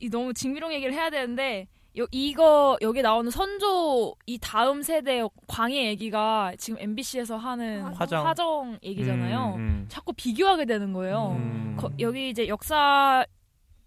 이 0.00 0.08
너무 0.10 0.32
징비록 0.34 0.72
얘기를 0.72 0.92
해야 0.92 1.10
되는데 1.10 1.68
요, 1.98 2.06
이거 2.10 2.76
여기 2.82 3.00
나오는 3.00 3.30
선조 3.30 4.14
이 4.26 4.36
다음 4.38 4.82
세대 4.82 5.22
광해 5.46 5.86
얘기가 5.86 6.52
지금 6.58 6.78
MBC에서 6.80 7.36
하는 7.38 7.82
화정. 7.94 8.26
화정 8.26 8.78
얘기잖아요. 8.82 9.54
음, 9.54 9.60
음. 9.60 9.86
자꾸 9.88 10.12
비교하게 10.12 10.66
되는 10.66 10.92
거예요. 10.92 11.36
음. 11.38 11.76
거- 11.78 11.90
여기 12.00 12.28
이제 12.28 12.48
역사 12.48 13.24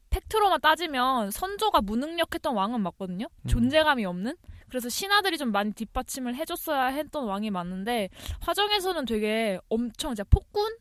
팩트로만 0.10 0.62
따지면 0.62 1.32
선조가 1.32 1.82
무능력했던 1.82 2.56
왕은 2.56 2.82
맞거든요. 2.82 3.28
음. 3.43 3.48
존재감이 3.48 4.06
없는. 4.06 4.36
그래서 4.69 4.89
신하들이 4.89 5.38
좀 5.38 5.52
많이 5.52 5.72
뒷받침을 5.74 6.36
해줬어야 6.36 6.88
했던 6.88 7.26
왕이 7.26 7.50
맞는데 7.50 8.10
화정에서는 8.41 9.06
되게 9.06 9.60
엄청 9.69 10.12
이제 10.12 10.24
폭군 10.24 10.78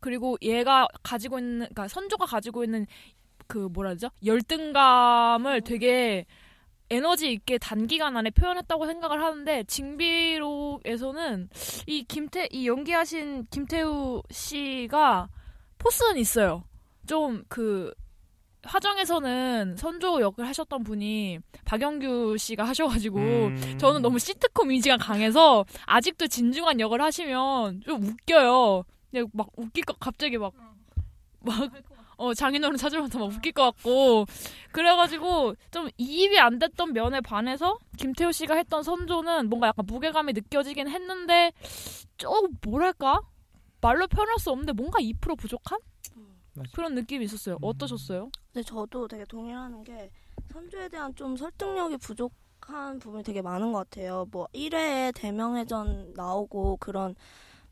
그리고 0.00 0.36
얘가 0.42 0.86
가지고 1.02 1.38
있는 1.38 1.58
그러니까 1.60 1.88
선조가 1.88 2.26
가지고 2.26 2.64
있는 2.64 2.86
그 3.48 3.58
뭐라 3.58 3.90
그러죠 3.90 4.08
열등감을 4.24 5.62
되게 5.62 6.26
에너지 6.90 7.32
있게 7.32 7.58
단기간 7.58 8.16
안에 8.16 8.30
표현했다고 8.30 8.86
생각을 8.86 9.22
하는데 9.22 9.64
징비록에서는 9.64 11.48
이 11.86 12.04
김태 12.04 12.48
이 12.52 12.68
연기하신 12.68 13.46
김태우 13.50 14.22
씨가 14.30 15.28
포스는 15.78 16.18
있어요. 16.18 16.64
좀 17.06 17.44
그 17.48 17.92
화정에서는 18.64 19.76
선조 19.76 20.20
역을 20.20 20.46
하셨던 20.46 20.84
분이 20.84 21.38
박영규 21.64 22.36
씨가 22.38 22.64
하셔가지고 22.64 23.18
음. 23.18 23.78
저는 23.78 24.02
너무 24.02 24.18
시트콤 24.18 24.70
이미지가 24.70 24.98
강해서 24.98 25.64
아직도 25.86 26.28
진중한 26.28 26.80
역을 26.80 27.00
하시면 27.02 27.82
좀 27.82 28.02
웃겨요. 28.02 28.84
그냥 29.10 29.28
막 29.32 29.48
웃길 29.56 29.84
것 29.84 29.98
갑자기 29.98 30.38
막 30.38 30.52
막 31.44 31.70
어, 32.16 32.34
장인어른 32.34 32.76
찾으면서 32.76 33.18
막 33.18 33.26
웃길 33.26 33.52
것 33.52 33.64
같고 33.64 34.26
그래가지고 34.70 35.54
좀 35.70 35.88
이입이 35.96 36.38
안 36.38 36.58
됐던 36.58 36.92
면에 36.92 37.20
반해서 37.20 37.78
김태우 37.96 38.32
씨가 38.32 38.54
했던 38.54 38.82
선조는 38.82 39.48
뭔가 39.48 39.68
약간 39.68 39.84
무게감이 39.86 40.32
느껴지긴 40.32 40.88
했는데 40.88 41.52
좀 42.16 42.32
뭐랄까 42.62 43.20
말로 43.80 44.06
표현할 44.06 44.38
수 44.38 44.50
없는데 44.50 44.72
뭔가 44.72 45.00
2% 45.00 45.36
부족한 45.36 45.78
맞아. 46.54 46.70
그런 46.74 46.94
느낌이 46.94 47.24
있었어요. 47.24 47.58
어떠셨어요? 47.60 48.30
근데 48.52 48.62
저도 48.64 49.08
되게 49.08 49.24
동일하는 49.24 49.82
게 49.84 50.10
선조에 50.52 50.88
대한 50.88 51.14
좀 51.14 51.36
설득력이 51.36 51.96
부족한 51.98 52.98
부분이 52.98 53.22
되게 53.24 53.40
많은 53.42 53.72
것 53.72 53.78
같아요. 53.90 54.26
뭐 54.30 54.46
1회에 54.54 55.14
대명회전 55.14 56.12
나오고 56.14 56.76
그런 56.78 57.14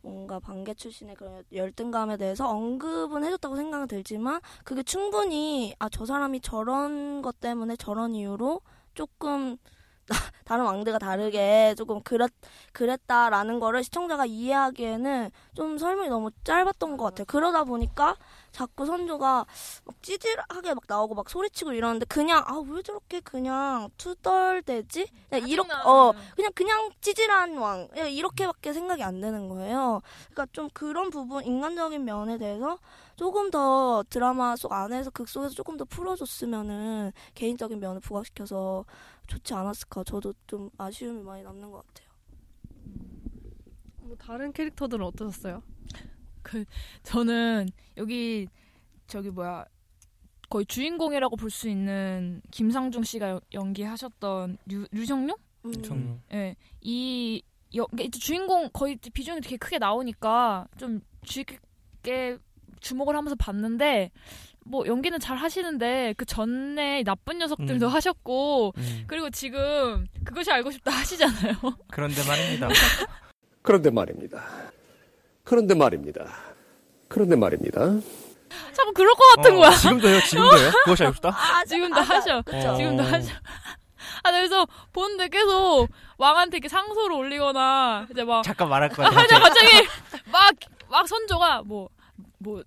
뭔가 0.02 0.40
반개 0.40 0.72
출신의 0.72 1.14
그런 1.16 1.44
열등감에 1.52 2.16
대해서 2.16 2.48
언급은 2.48 3.22
해줬다고 3.24 3.56
생각은 3.56 3.86
들지만 3.86 4.40
그게 4.64 4.82
충분히 4.82 5.74
아 5.78 5.88
저 5.90 6.06
사람이 6.06 6.40
저런 6.40 7.20
것 7.20 7.40
때문에 7.40 7.76
저런 7.76 8.14
이유로 8.14 8.62
조금 8.94 9.58
다른 10.44 10.64
왕들과 10.64 10.98
다르게 10.98 11.74
조금 11.76 12.02
그랬, 12.02 12.30
그랬다라는 12.72 13.60
거를 13.60 13.84
시청자가 13.84 14.26
이해하기에는 14.26 15.30
좀 15.54 15.78
설명이 15.78 16.08
너무 16.08 16.30
짧았던 16.44 16.96
것 16.96 17.04
같아요. 17.04 17.24
그러다 17.26 17.64
보니까 17.64 18.16
자꾸 18.50 18.84
선조가 18.86 19.46
막 19.84 20.02
찌질하게 20.02 20.74
막 20.74 20.82
나오고 20.88 21.14
막 21.14 21.28
소리치고 21.30 21.72
이러는데 21.72 22.06
그냥 22.06 22.42
아 22.46 22.58
왜 22.60 22.82
저렇게 22.82 23.20
그냥 23.20 23.88
투덜대지? 23.96 25.06
그냥 25.28 25.48
이렇게 25.48 25.70
어 25.84 26.12
그냥 26.36 26.52
그냥 26.54 26.90
찌질한 27.00 27.56
왕 27.58 27.88
예, 27.96 28.10
이렇게밖에 28.10 28.72
생각이 28.72 29.02
안 29.02 29.20
되는 29.20 29.48
거예요. 29.48 30.00
그러니까 30.30 30.46
좀 30.52 30.68
그런 30.72 31.10
부분 31.10 31.44
인간적인 31.44 32.04
면에 32.04 32.38
대해서 32.38 32.78
조금 33.16 33.50
더 33.50 34.02
드라마 34.10 34.56
속 34.56 34.72
안에서 34.72 35.10
극 35.10 35.28
속에서 35.28 35.54
조금 35.54 35.76
더 35.76 35.84
풀어줬으면은 35.84 37.12
개인적인 37.34 37.78
면을 37.80 38.00
부각시켜서 38.00 38.84
좋지 39.30 39.54
않았을까. 39.54 40.04
저도 40.04 40.34
좀 40.46 40.68
아쉬움이 40.76 41.22
많이 41.22 41.42
남는 41.42 41.70
것 41.70 41.86
같아요. 41.86 42.10
뭐 44.02 44.16
다른 44.16 44.52
캐릭터들은 44.52 45.04
어떠셨어요? 45.06 45.62
저는 47.04 47.68
여기 47.96 48.48
저기 49.06 49.30
뭐야 49.30 49.64
거의 50.48 50.66
주인공이라고 50.66 51.36
볼 51.36 51.48
수 51.50 51.68
있는 51.68 52.42
김상중 52.50 53.04
씨가 53.04 53.30
여- 53.30 53.40
연기하셨던 53.52 54.58
류, 54.66 54.84
류정룡? 54.90 55.36
음. 55.66 55.82
정- 55.82 56.20
예. 56.32 56.56
이 56.80 57.40
여, 57.76 57.86
이제 58.00 58.18
주인공 58.18 58.68
거의 58.72 58.96
비중이 58.96 59.42
되게 59.42 59.56
크게 59.56 59.78
나오니까 59.78 60.66
좀 60.76 61.00
주의 61.22 61.44
깊게 61.44 62.38
주목을 62.80 63.14
하면서 63.14 63.36
봤는데 63.36 64.10
뭐 64.64 64.86
연기는 64.86 65.18
잘 65.18 65.36
하시는데 65.36 66.14
그 66.16 66.24
전에 66.24 67.02
나쁜 67.02 67.38
녀석들도 67.38 67.86
음. 67.86 67.92
하셨고 67.92 68.72
음, 68.76 69.04
그리고 69.06 69.30
지금 69.30 70.06
그것이 70.24 70.50
알고 70.50 70.70
싶다 70.70 70.90
하시잖아요. 70.90 71.54
그런데 71.90 72.22
말입니다. 72.26 72.68
그런데 73.62 73.90
말입니다. 73.90 74.44
그런데 75.44 75.74
말입니다. 75.74 76.26
그런데 77.08 77.36
말입니다. 77.36 77.80
자꾸 78.72 78.92
그럴 78.92 79.14
것 79.14 79.36
같은 79.36 79.54
어, 79.56 79.60
거야. 79.60 79.70
지금도 79.70 80.08
해요? 80.08 80.20
지금도 80.28 80.58
해요? 80.58 80.70
그것이 80.84 81.02
알고 81.04 81.14
싶다? 81.14 81.28
아, 81.34 81.64
지금도 81.64 82.00
하셔. 82.00 82.42
그쵸. 82.42 82.76
지금도 82.76 83.02
하셔. 83.02 83.32
아, 84.22 84.32
그래서 84.32 84.66
보는데 84.92 85.28
계속 85.28 85.88
왕한테 86.18 86.58
이렇게 86.58 86.68
상소를 86.68 87.16
올리거나 87.16 88.06
이제 88.10 88.24
막 88.24 88.42
잠깐 88.42 88.68
말할 88.68 88.88
거 88.88 89.04
아, 89.04 89.10
갑자기 89.10 89.88
막 90.30 90.54
막 90.90 91.06
선조가 91.06 91.62
뭐뭐 91.62 91.88
뭐 92.38 92.62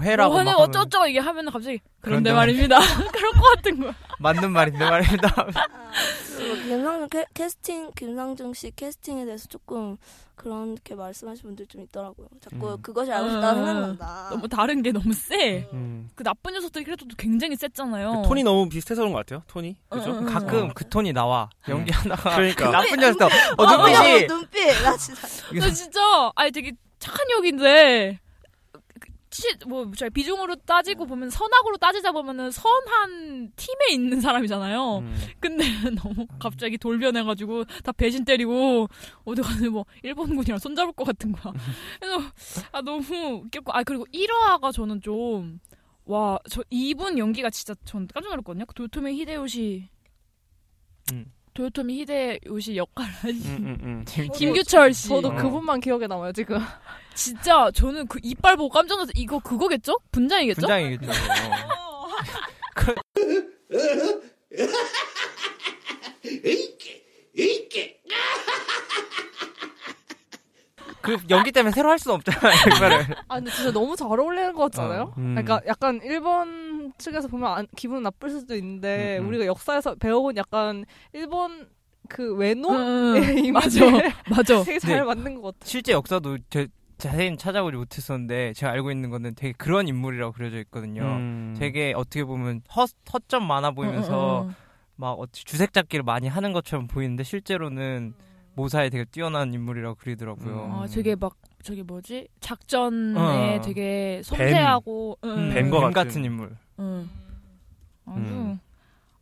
해라고 0.00 0.30
뭐 0.30 0.38
하는 0.40 0.52
막 0.52 0.58
하면 0.58 0.68
어쩌고저쩌고 0.68 1.08
얘기 1.08 1.18
하면 1.18 1.50
갑자기 1.50 1.80
그런데 2.00 2.30
그런데 2.30 2.32
말입니다. 2.32 2.78
그럴 3.12 3.32
것 3.32 3.42
같은 3.56 3.80
거야. 3.80 3.94
맞는 4.18 4.50
말인데 4.52 4.88
말입니다. 4.88 5.28
김상중 6.72 7.08
캐, 7.08 7.26
캐스팅 7.34 7.90
김상중 7.96 8.54
씨 8.54 8.72
캐스팅에 8.74 9.24
대해서 9.24 9.46
조금 9.46 9.96
그렇게 10.34 10.94
말씀하시는 10.94 11.50
분들 11.50 11.66
좀 11.66 11.82
있더라고요. 11.82 12.26
자꾸 12.40 12.72
음. 12.72 12.82
그것이 12.82 13.12
알고 13.12 13.30
싶다 13.30 13.52
음. 13.52 13.56
생각난다. 13.56 14.28
너무 14.30 14.48
다른 14.48 14.82
게 14.82 14.90
너무 14.90 15.12
세. 15.12 15.68
음. 15.72 16.10
그 16.14 16.24
나쁜 16.24 16.54
녀석들이 16.54 16.84
그래도 16.84 17.06
굉장히 17.16 17.56
셌잖아요. 17.56 18.22
톤이 18.26 18.42
너무 18.42 18.68
비슷해서 18.68 19.02
그런 19.02 19.12
것 19.12 19.18
같아요. 19.18 19.42
톤이. 19.46 19.76
그죠? 19.88 20.18
응. 20.18 20.26
가끔 20.26 20.72
그 20.74 20.88
톤이 20.88 21.12
나와 21.12 21.48
연기하다가 21.68 22.34
그러니까. 22.34 22.66
그 22.66 22.72
나쁜 22.72 23.00
녀석 23.00 23.22
어 23.56 23.62
어, 23.62 23.76
눈빛이 23.76 24.26
눈빛 24.26 24.82
나 24.82 24.96
진짜 24.96 25.28
나 25.52 25.70
진짜 25.70 26.32
아니 26.34 26.50
되게 26.50 26.72
착한 26.98 27.26
역인데 27.36 28.12
치, 28.12 28.18
뭐 29.66 29.90
저희 29.96 30.10
비중으로 30.10 30.56
따지고 30.56 31.06
보면 31.06 31.30
선악으로 31.30 31.76
따지자 31.78 32.12
보면은 32.12 32.50
선한 32.50 33.52
팀에 33.56 33.92
있는 33.92 34.20
사람이잖아요. 34.20 34.98
음. 34.98 35.16
근데 35.40 35.64
너무 36.02 36.26
갑자기 36.38 36.76
돌변해가지고 36.78 37.64
다 37.82 37.92
배신 37.92 38.24
때리고 38.24 38.88
어디 39.24 39.40
가서 39.42 39.70
뭐 39.70 39.84
일본군이랑 40.02 40.58
손잡을 40.58 40.92
것 40.92 41.04
같은 41.04 41.32
거야. 41.32 41.52
그래서 42.00 42.18
아 42.72 42.80
너무 42.82 43.42
웃겼고 43.44 43.72
아 43.72 43.82
그리고 43.82 44.04
1화가 44.12 44.72
저는 44.72 45.00
좀 45.00 45.60
와 46.04 46.36
저 46.50 46.64
이분 46.68 47.16
연기가 47.16 47.48
진짜 47.48 47.74
전 47.84 48.08
깜짝 48.12 48.30
놀랐거든요. 48.30 48.66
그 48.66 48.74
도요토미 48.74 49.14
히데요시 49.20 49.88
음. 51.12 51.32
도요토미 51.54 52.00
히데요시 52.00 52.76
역할 52.76 53.06
하신 53.06 53.46
음, 53.46 53.78
음, 53.82 54.04
음. 54.08 54.30
김규철 54.32 54.94
씨. 54.94 55.08
저도 55.08 55.28
어. 55.28 55.34
그분만 55.36 55.80
기억에 55.80 56.06
남아요 56.06 56.32
지금. 56.32 56.58
진짜 57.14 57.70
저는 57.72 58.06
그 58.06 58.18
이빨 58.22 58.56
보고 58.56 58.70
깜짝 58.70 58.94
놀라서 58.96 59.12
이거 59.14 59.38
그거겠죠? 59.38 59.98
분장이겠죠? 60.10 60.62
분장이겠죠. 60.62 61.12
그 71.02 71.16
연기 71.30 71.52
때문에 71.52 71.72
새로 71.72 71.90
할 71.90 71.98
수는 71.98 72.14
없잖아요. 72.16 72.54
이거를. 72.76 73.16
아 73.28 73.34
근데 73.36 73.50
진짜 73.50 73.70
너무 73.72 73.96
잘 73.96 74.08
어울리는 74.08 74.52
것 74.54 74.62
같지 74.62 74.80
않아요? 74.80 75.02
어, 75.02 75.14
음. 75.18 75.34
그러니까 75.34 75.60
약간 75.66 76.00
일본 76.02 76.92
측에서 76.98 77.28
보면 77.28 77.52
안- 77.52 77.66
기분 77.76 78.02
나쁠 78.02 78.30
수도 78.30 78.54
있는데 78.56 79.18
음, 79.18 79.24
음. 79.24 79.28
우리가 79.28 79.46
역사에서 79.46 79.94
배워온 79.96 80.36
약간 80.36 80.84
일본 81.12 81.68
그 82.08 82.34
외노 82.34 82.70
응, 82.72 83.16
의 83.16 83.22
응. 83.38 83.44
이미지 83.44 83.80
맞아, 83.80 84.10
맞아. 84.28 84.62
되게 84.64 84.78
잘 84.78 84.96
네. 84.96 85.02
맞는 85.02 85.34
것 85.36 85.42
같아. 85.42 85.58
실제 85.64 85.92
역사도 85.92 86.38
제, 86.50 86.68
자세히 86.98 87.36
찾아보지 87.36 87.76
못했었는데 87.76 88.52
제가 88.54 88.72
알고 88.72 88.90
있는 88.90 89.10
거는 89.10 89.34
되게 89.34 89.52
그런 89.56 89.88
인물이라고 89.88 90.32
그려져 90.32 90.58
있거든요. 90.60 91.02
음. 91.02 91.56
되게 91.58 91.92
어떻게 91.96 92.24
보면 92.24 92.62
허, 92.76 92.86
허점 93.12 93.44
많아 93.46 93.72
보이면서 93.72 94.48
막 94.96 95.18
주색 95.32 95.72
잡기를 95.72 96.04
많이 96.04 96.28
하는 96.28 96.52
것처럼 96.52 96.86
보이는데 96.86 97.24
실제로는 97.24 98.14
모사에 98.54 98.90
되게 98.90 99.04
뛰어난 99.04 99.52
인물이라고 99.52 99.96
그리더라고요. 99.96 100.64
응. 100.64 100.72
아, 100.82 100.86
되게 100.86 101.14
막 101.14 101.34
저기 101.62 101.82
뭐지 101.82 102.28
작전에 102.40 103.56
어. 103.56 103.60
되게 103.60 104.20
섬세하고 104.24 105.18
응, 105.24 105.30
음, 105.30 105.54
뱀과 105.54 105.80
뱀 105.80 105.90
같은. 105.90 105.92
같은 105.92 106.24
인물. 106.24 106.56
응. 106.78 107.08
아주 108.04 108.20
음. 108.20 108.60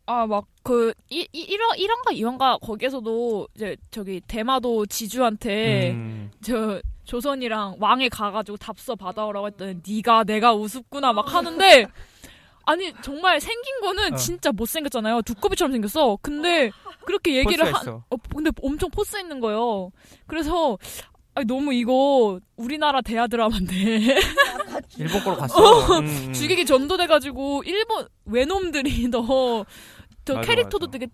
아막그 0.05 0.93
1화 1.11 1.77
1화인가 1.77 2.11
2화인가 2.13 2.59
거기에서도 2.59 3.47
이제 3.55 3.77
저기 3.91 4.19
대마도 4.27 4.85
지주한테 4.85 5.91
음. 5.91 6.31
저 6.41 6.81
조선이랑 7.05 7.75
왕에 7.79 8.09
가가지고 8.09 8.57
답서 8.57 8.95
받아오라고 8.95 9.47
했더니 9.47 9.79
네가 9.87 10.23
내가 10.23 10.53
우습구나 10.53 11.13
막 11.13 11.33
하는데 11.33 11.87
아니 12.65 12.93
정말 13.01 13.39
생긴 13.41 13.81
거는 13.81 14.13
어. 14.13 14.15
진짜 14.15 14.51
못생겼잖아요 14.51 15.21
두꺼비처럼 15.23 15.71
생겼어 15.71 16.17
근데 16.21 16.71
그렇게 17.05 17.35
얘기를 17.35 17.73
한. 17.73 17.87
어, 17.87 18.01
근데 18.33 18.51
엄청 18.61 18.89
포스 18.89 19.17
있는 19.19 19.39
거예요 19.39 19.91
그래서 20.27 20.77
아니, 21.33 21.45
너무 21.45 21.73
이거 21.73 22.39
우리나라 22.57 23.01
대하 23.01 23.25
드라마인데 23.27 23.73
일본 24.97 25.23
거로 25.23 25.37
갔어. 25.37 25.99
음, 25.99 26.05
음. 26.05 26.33
주객이 26.33 26.65
전도돼가지고 26.65 27.63
일본 27.65 28.07
외놈들이 28.25 29.09
더 29.11 29.65
더 30.25 30.35
맞아, 30.35 30.47
캐릭터도 30.47 30.87
맞아. 30.87 30.91
되게 30.91 31.07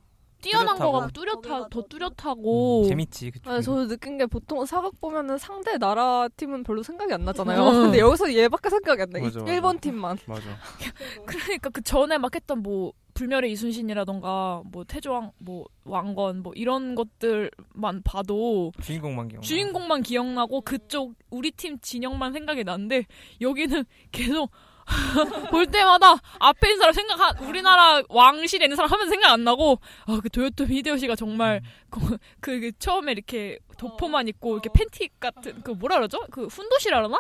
뛰어난 0.50 0.76
뚜렷하고. 0.78 0.92
거 0.92 1.00
같고 1.00 1.12
뚜렷하 1.14 1.68
더 1.70 1.82
뚜렷하고 1.84 2.86
재밌지. 2.88 3.32
그쪽이. 3.32 3.56
아, 3.56 3.62
저도 3.62 3.88
느낀 3.88 4.18
게 4.18 4.26
보통 4.26 4.66
사극 4.66 5.00
보면은 5.00 5.38
상대 5.38 5.78
나라 5.78 6.28
팀은 6.36 6.64
별로 6.64 6.84
생각이 6.84 7.14
안 7.14 7.24
나잖아요. 7.26 7.62
응. 7.68 7.82
근데 7.84 8.00
여기서 8.00 8.34
얘밖에 8.34 8.70
생각이 8.70 9.02
안 9.02 9.10
나. 9.10 9.20
맞아, 9.20 9.40
맞아. 9.40 9.54
일본 9.54 9.80
팀만. 9.80 10.18
맞아. 10.28 10.42
그러니까 11.26 11.70
그 11.70 11.82
전에 11.82 12.18
막 12.18 12.34
했던 12.36 12.62
뭐 12.62 12.94
불멸의 13.14 13.52
이순신이라던가 13.52 14.62
뭐 14.72 14.84
태조왕 14.84 15.32
뭐 15.40 15.66
왕건 15.86 16.44
뭐 16.44 16.54
이런 16.56 16.94
것들만 16.94 18.04
봐도 18.04 18.72
주인공만 18.82 19.28
기억. 19.28 19.42
주인공만 19.42 20.04
기억나고 20.04 20.62
그쪽 20.62 21.16
우리 21.32 21.50
팀 21.52 21.80
진영만 21.80 22.32
생각이 22.34 22.64
나는데 22.64 23.06
여기는 23.42 23.86
계속 24.12 24.52
볼 25.52 25.66
때마다 25.68 26.16
앞에 26.40 26.70
있는 26.70 26.80
사람 26.80 26.94
생각 26.94 27.20
한 27.20 27.38
우리나라 27.46 28.02
왕실에 28.10 28.66
있는 28.66 28.76
사람 28.76 28.92
하면 28.92 29.10
생각 29.10 29.32
안 29.32 29.44
나고 29.44 29.80
아 30.06 30.20
그 30.22 30.30
도요토미 30.30 30.78
히데요시가 30.78 31.16
정말 31.16 31.62
그, 31.90 32.18
그 32.40 32.72
처음에 32.80 33.12
이렇게 33.12 33.60
도포만 33.78 34.28
입고 34.28 34.54
이렇게 34.54 34.70
팬티 34.74 35.10
같은 35.20 35.62
그 35.62 35.72
뭐라 35.72 35.98
그러죠? 35.98 36.20
그 36.32 36.48
훈도시라 36.48 36.98
그러나 36.98 37.20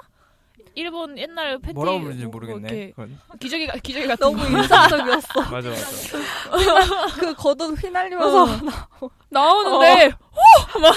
일본 0.78 1.18
옛날 1.18 1.58
팬티 1.58 1.74
뭐라고 1.74 2.00
부르는지 2.02 2.24
뭐 2.26 2.32
모르겠네. 2.34 2.60
이렇게 2.68 2.90
그건. 2.92 3.18
기저귀 3.40 3.66
가- 3.68 3.78
기저귀 3.78 4.08
같은 4.08 4.24
너무 4.26 4.38
거 4.38 4.48
인상적이었어. 4.48 5.42
맞아, 5.52 5.70
맞아. 5.70 5.86
그 7.20 7.34
겉옷 7.34 7.84
휘날리면서 7.84 8.44
어. 8.44 9.10
나오는데 9.30 10.06
어! 10.08 10.12
막 10.80 10.96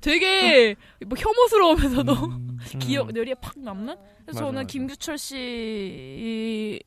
되게 0.00 0.74
뭐 1.06 1.16
혐오스러우면서도 1.16 2.12
음. 2.12 2.58
기억 2.80 3.12
뇌리에 3.12 3.34
팍 3.34 3.54
남는. 3.58 3.94
그래서 4.24 4.26
맞아, 4.26 4.38
저는 4.40 4.54
맞아. 4.62 4.66
김규철 4.66 5.18
씨와 5.18 6.80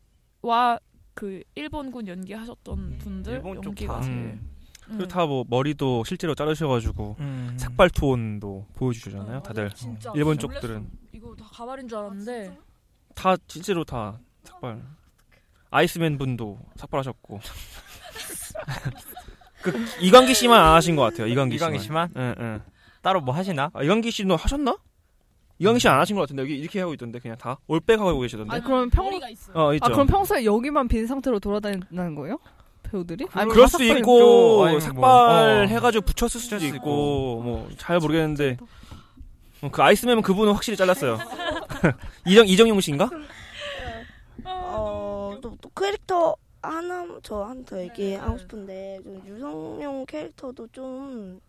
그 1.13 1.41
일본군 1.55 2.07
연기하셨던 2.09 2.97
분들 2.97 3.33
일본 3.33 3.55
쪽 3.61 3.65
연기가 3.67 4.01
다. 4.01 4.07
음. 4.07 4.11
음. 4.11 4.54
그리고 4.87 5.07
다 5.07 5.25
뭐 5.25 5.43
머리도 5.47 6.03
실제로 6.05 6.35
자르셔가지고 6.35 7.15
음. 7.19 7.55
삭발 7.57 7.89
톤도 7.89 8.67
보여주잖아요. 8.75 9.41
다들 9.41 9.71
진짜 9.71 10.11
일본. 10.15 10.37
쪽들은 10.37 10.87
이거 11.13 11.35
다 11.35 11.45
가발인 11.51 11.87
줄 11.87 11.97
알았는데 11.97 12.57
다 13.15 13.35
실제로 13.47 13.83
다 13.83 14.19
삭발. 14.43 14.81
아이스맨 15.71 16.17
분도 16.17 16.59
삭발하셨고. 16.75 17.39
그 19.63 19.73
이광기 20.01 20.33
씨만 20.33 20.59
안 20.63 20.73
하신 20.75 20.95
것 20.95 21.01
같아요. 21.03 21.27
이광기 21.27 21.57
씨만. 21.57 21.71
이광희 21.73 21.83
씨만 21.83 22.09
응, 22.15 22.35
응. 22.39 22.61
따로 23.01 23.19
뭐 23.21 23.33
하시나? 23.33 23.71
아, 23.73 23.83
이광기 23.83 24.11
씨도 24.11 24.35
하셨나? 24.35 24.77
이광기 25.57 25.79
씨 25.79 25.87
안 25.87 25.99
하신 25.99 26.15
것 26.15 26.21
같은데 26.23 26.43
여기 26.43 26.55
이렇게 26.57 26.79
하고 26.81 26.93
있던데 26.93 27.17
그냥 27.19 27.37
다 27.37 27.57
올백하고 27.67 28.19
계시던데. 28.19 28.55
아 28.55 28.59
그럼 28.59 28.89
평 28.89 29.05
머리가 29.05 29.29
있어. 29.29 29.51
어 29.55 29.73
있죠. 29.73 29.85
아 29.85 29.89
그럼 29.89 30.05
평소에 30.07 30.45
여기만 30.45 30.87
빈 30.87 31.07
상태로 31.07 31.39
돌아다니는 31.39 32.15
거예요? 32.15 32.37
배우들이? 32.89 33.27
아니, 33.33 33.51
그럴 33.51 33.67
수 33.67 33.77
삭발 33.77 33.97
있고 33.99 34.15
있죠. 34.17 34.63
아니면 34.63 34.81
삭발 34.81 34.99
뭐, 34.99 35.09
어. 35.09 35.65
해가지고 35.67 36.05
붙였을 36.05 36.39
수도 36.39 36.57
있고 36.65 37.41
뭐 37.43 37.69
잘 37.77 37.99
모르겠는데 37.99 38.57
어, 39.61 39.69
그 39.71 39.81
아이스맨은 39.81 40.21
그분은 40.21 40.53
확실히 40.53 40.77
잘랐어요. 40.77 41.17
이정 42.25 42.47
이정용 42.47 42.79
씨인가? 42.81 43.09
어, 44.43 45.37
또, 45.41 45.55
또 45.61 45.69
캐릭터 45.69 46.35
하나 46.61 47.05
저한 47.21 47.65
더 47.65 47.79
얘기하고 47.81 48.37
싶은데 48.37 48.99
좀 49.03 49.21
유성룡 49.27 50.05
캐릭터도 50.05 50.67
좀 50.71 51.39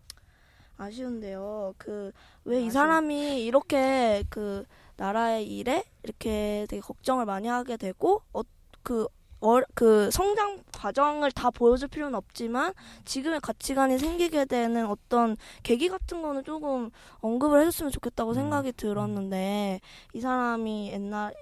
아쉬운데요. 0.77 1.73
그 1.77 2.11
왜 2.45 2.61
이 2.63 2.69
사람이 2.71 3.43
이렇게 3.43 4.23
그 4.29 4.63
나라의 4.95 5.45
일에 5.47 5.83
이렇게 6.03 6.65
되게 6.69 6.79
걱정을 6.79 7.25
많이 7.25 7.47
하게 7.49 7.75
되고 7.77 8.21
어, 8.33 8.41
그 8.83 9.07
어, 9.39 9.59
그 9.75 10.09
성장 10.11 10.63
과정을 10.73 11.31
다 11.31 11.49
보여줄 11.51 11.87
필요는 11.89 12.15
없지만 12.15 12.73
지금의 13.05 13.39
가치관이 13.41 13.97
생기게 13.99 14.45
되는 14.45 14.85
어떤 14.87 15.37
계기 15.63 15.89
같은 15.89 16.21
거는 16.21 16.43
조금 16.43 16.89
언급을 17.19 17.61
해줬으면 17.61 17.91
좋겠다고 17.91 18.33
생각이 18.33 18.71
들었는데 18.73 19.79
이 20.13 20.19
사람이 20.19 20.91
옛날 20.91 21.33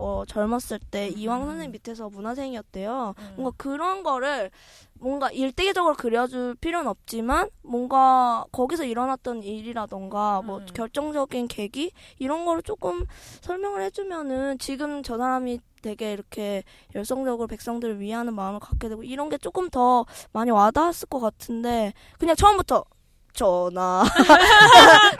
어, 0.00 0.24
젊었을 0.26 0.78
때 0.90 1.08
이황 1.08 1.44
선생님 1.44 1.72
밑에서 1.72 2.08
문화생이었대요. 2.08 3.14
뭔가 3.36 3.54
그런 3.58 4.02
거를 4.02 4.50
뭔가 4.98 5.30
일대기적으로 5.30 5.94
그려줄 5.94 6.54
필요는 6.54 6.88
없지만 6.88 7.50
뭔가 7.62 8.44
거기서 8.50 8.84
일어났던 8.84 9.42
일이라던가 9.42 10.42
뭐 10.42 10.58
음. 10.58 10.66
결정적인 10.72 11.48
계기 11.48 11.92
이런 12.18 12.46
거를 12.46 12.62
조금 12.62 13.04
설명을 13.42 13.82
해주면은 13.82 14.58
지금 14.58 15.02
저 15.02 15.18
사람이 15.18 15.60
되게 15.82 16.12
이렇게 16.12 16.62
열성적으로 16.94 17.46
백성들을 17.46 18.00
위하는 18.00 18.34
마음을 18.34 18.60
갖게 18.60 18.88
되고 18.88 19.02
이런 19.02 19.28
게 19.28 19.38
조금 19.38 19.68
더 19.68 20.04
많이 20.32 20.50
와닿았을 20.50 21.08
것 21.08 21.20
같은데 21.20 21.92
그냥 22.18 22.36
처음부터 22.36 22.84
전하 23.32 24.04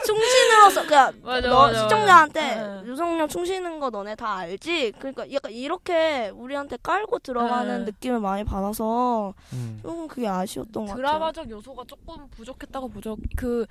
충신으로 0.05 0.61
알았어. 0.61 0.85
그냥 0.85 1.13
맞아, 1.23 1.47
너 1.49 1.67
맞아, 1.67 1.81
시청자한테 1.83 2.55
맞아. 2.55 2.83
유성룡 2.85 3.27
충실는 3.27 3.79
거 3.79 3.89
너네 3.89 4.15
다 4.15 4.35
알지? 4.37 4.93
그러니까 4.99 5.31
약간 5.31 5.51
이렇게 5.51 6.29
우리한테 6.29 6.77
깔고 6.81 7.19
들어가는 7.19 7.79
네. 7.79 7.91
느낌을 7.91 8.19
많이 8.19 8.43
받아서 8.43 9.33
음. 9.53 9.79
조금 9.81 10.07
그게 10.07 10.27
아쉬웠던 10.27 10.85
것 10.85 10.91
같아요. 10.91 10.95
드라마적 10.97 11.49
요소가 11.49 11.83
조금 11.87 12.29
부족했다고 12.29 12.89
보죠. 12.89 13.17
그 13.35 13.65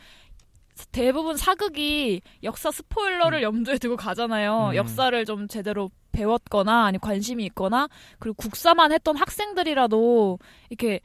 대부분 0.93 1.37
사극이 1.37 2.23
역사 2.43 2.71
스포일러를 2.71 3.43
염두에 3.43 3.79
두고 3.79 3.97
가잖아요. 3.97 4.69
음. 4.71 4.75
역사를 4.77 5.25
좀 5.27 5.47
제대로 5.47 5.91
배웠거나 6.13 6.87
아니 6.87 6.99
관심이 6.99 7.45
있거나 7.47 7.89
그리고 8.19 8.35
국사만 8.37 8.91
했던 8.93 9.17
학생들이라도 9.17 10.39
이렇게 10.71 11.01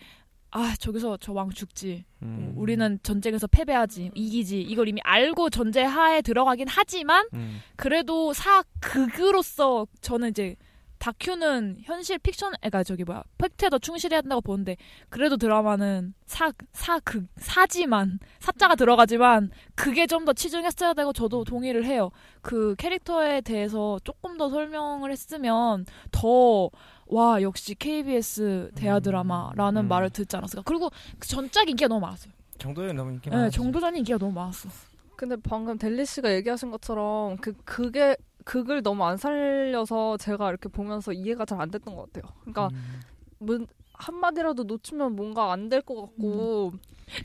아 0.57 0.73
저기서 0.79 1.17
저 1.17 1.33
왕 1.33 1.49
죽지. 1.49 2.05
음. 2.23 2.53
우리는 2.55 2.97
전쟁에서 3.03 3.45
패배하지 3.47 4.11
이기지 4.15 4.61
이걸 4.61 4.87
이미 4.87 5.01
알고 5.03 5.49
전제하에 5.49 6.21
들어가긴 6.21 6.67
하지만 6.69 7.27
음. 7.33 7.59
그래도 7.75 8.31
사극으로서 8.33 9.85
저는 10.01 10.29
이제 10.29 10.55
다큐는 10.97 11.79
현실 11.83 12.17
픽션, 12.17 12.53
그러니까 12.61 12.83
저기 12.83 13.03
뭐야 13.03 13.21
팩트에 13.37 13.69
더 13.69 13.77
충실해야 13.77 14.19
한다고 14.19 14.39
보는데 14.41 14.77
그래도 15.09 15.35
드라마는 15.35 16.13
사 16.25 16.53
사극 16.71 17.27
사지만 17.35 18.17
사자가 18.39 18.75
들어가지만 18.75 19.51
그게 19.75 20.07
좀 20.07 20.23
더 20.25 20.31
치중했어야 20.33 20.93
되고 20.93 21.11
저도 21.11 21.43
동의를 21.43 21.85
해요. 21.85 22.11
그 22.41 22.75
캐릭터에 22.77 23.41
대해서 23.41 23.99
조금 24.05 24.37
더 24.37 24.49
설명을 24.49 25.11
했으면 25.11 25.85
더 26.11 26.69
와 27.07 27.41
역시 27.41 27.75
KBS 27.75 28.71
대하 28.75 28.99
드라마라는 28.99 29.83
음. 29.83 29.87
말을 29.87 30.09
듣지 30.09 30.35
않았을까. 30.35 30.63
그리고 30.65 30.89
그 31.19 31.27
전작 31.27 31.69
인기가 31.69 31.87
너무 31.87 32.01
많았어요. 32.01 32.33
정도는 32.57 32.95
너무 32.95 33.11
인기 33.11 33.29
네, 33.29 33.35
많았죠. 33.35 33.61
정도전 33.61 33.95
인기가 33.97 34.17
너무 34.17 34.31
많았어. 34.33 34.69
근데 35.15 35.35
방금 35.41 35.77
델리 35.77 36.05
씨가 36.05 36.33
얘기하신 36.33 36.71
것처럼 36.71 37.37
그 37.37 37.53
그게 37.63 38.17
극을 38.43 38.81
너무 38.83 39.05
안 39.05 39.17
살려서 39.17 40.17
제가 40.17 40.49
이렇게 40.49 40.67
보면서 40.69 41.11
이해가 41.13 41.45
잘 41.45 41.59
안 41.61 41.69
됐던 41.71 41.95
것 41.95 42.11
같아요. 42.13 42.31
그러니까 42.41 42.67
음. 42.73 43.01
뭐 43.39 43.59
한마디라도 43.93 44.63
놓치면 44.63 45.15
뭔가 45.15 45.51
안 45.53 45.69
될 45.69 45.81
것 45.81 45.95
같고 46.01 46.73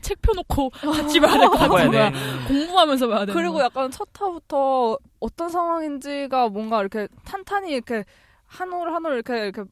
책 0.01 0.21
펴놓고 0.21 0.69
같이 1.09 1.19
봐야 1.19 1.37
될 1.37 1.49
것 1.49 1.57
같은 1.57 1.69
거야. 1.91 2.11
돼. 2.11 2.17
공부하면서 2.47 3.07
봐야 3.07 3.25
돼. 3.25 3.33
그리고 3.33 3.59
약간 3.61 3.89
첫 3.91 4.07
화부터 4.17 4.97
어떤 5.19 5.49
상황인지가 5.49 6.49
뭔가 6.49 6.79
이렇게 6.81 7.07
탄탄히 7.25 7.71
이렇게 7.73 8.05
한 8.51 8.69
올 8.73 8.89
한 8.93 9.05
올 9.05 9.13
이렇게 9.13 9.43
이렇게 9.45 9.63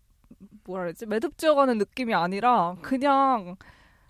뭐라 0.63 0.83
그랬지 0.85 1.05
매듭지어가는 1.05 1.77
느낌이 1.79 2.13
아니라 2.13 2.75
그냥 2.81 3.55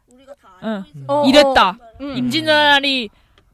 우리가 0.07 0.33
다 0.35 0.59
응. 0.63 0.83
어, 1.07 1.25
이랬다. 1.27 1.69
어, 1.69 1.77
응. 2.01 2.17
임진왜란이 2.17 3.09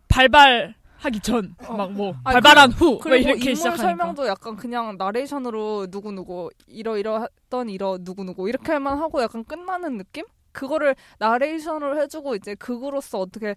발발하기 0.07 1.19
전, 1.21 1.55
막뭐 1.67 2.15
아니, 2.23 2.33
발발한 2.33 2.71
후, 2.71 2.85
뭐 2.91 2.99
그리고 2.99 3.15
이렇게 3.29 3.39
인물 3.41 3.55
시작하니까. 3.55 3.83
설명도 3.83 4.27
약간 4.27 4.55
그냥 4.55 4.95
나레이션으로 4.97 5.87
누구 5.87 6.11
누구 6.11 6.49
이러 6.67 6.97
이러 6.97 7.19
했던 7.21 7.69
이러 7.69 7.97
누구 7.99 8.23
누구 8.23 8.47
이렇게만 8.49 8.97
하고 8.99 9.21
약간 9.21 9.43
끝나는 9.43 9.97
느낌? 9.97 10.25
그거를 10.51 10.95
나레이션으로 11.19 11.99
해주고 12.01 12.35
이제 12.35 12.55
극으로서 12.55 13.19
어떻게 13.19 13.55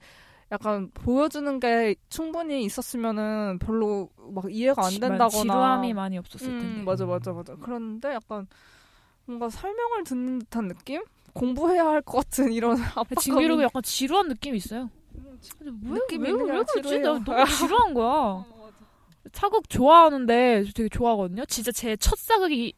약간 0.50 0.90
보여주는 0.94 1.60
게 1.60 1.94
충분히 2.08 2.64
있었으면은 2.64 3.58
별로 3.58 4.08
막 4.30 4.44
이해가 4.50 4.84
안 4.84 4.90
지- 4.90 5.00
된다거나 5.00 5.28
지루함이 5.28 5.92
많이 5.94 6.16
없었을 6.18 6.48
음, 6.48 6.58
텐데. 6.58 6.82
맞아 6.82 7.04
맞아 7.06 7.32
맞아. 7.32 7.54
그런데 7.60 8.14
약간 8.14 8.46
뭔가 9.26 9.50
설명을 9.50 10.04
듣는 10.04 10.38
듯한 10.40 10.68
느낌? 10.68 11.02
공부해야 11.34 11.84
할 11.86 12.00
것 12.02 12.18
같은 12.24 12.52
이런 12.52 12.76
압박감. 12.96 13.16
징비록이 13.20 13.62
약간 13.62 13.82
지루한 13.82 14.28
느낌이 14.28 14.56
있어요. 14.56 14.88
근데 15.58 15.70
왜. 15.92 15.98
나 17.00 17.18
너무 17.18 17.46
지루한 17.46 17.94
거야. 17.94 18.44
사극 19.34 19.68
좋아하는데 19.68 20.64
되게 20.74 20.88
좋아하거든요. 20.88 21.44
진짜 21.44 21.70
제 21.72 21.94
첫 21.96 22.18
사극이 22.18 22.72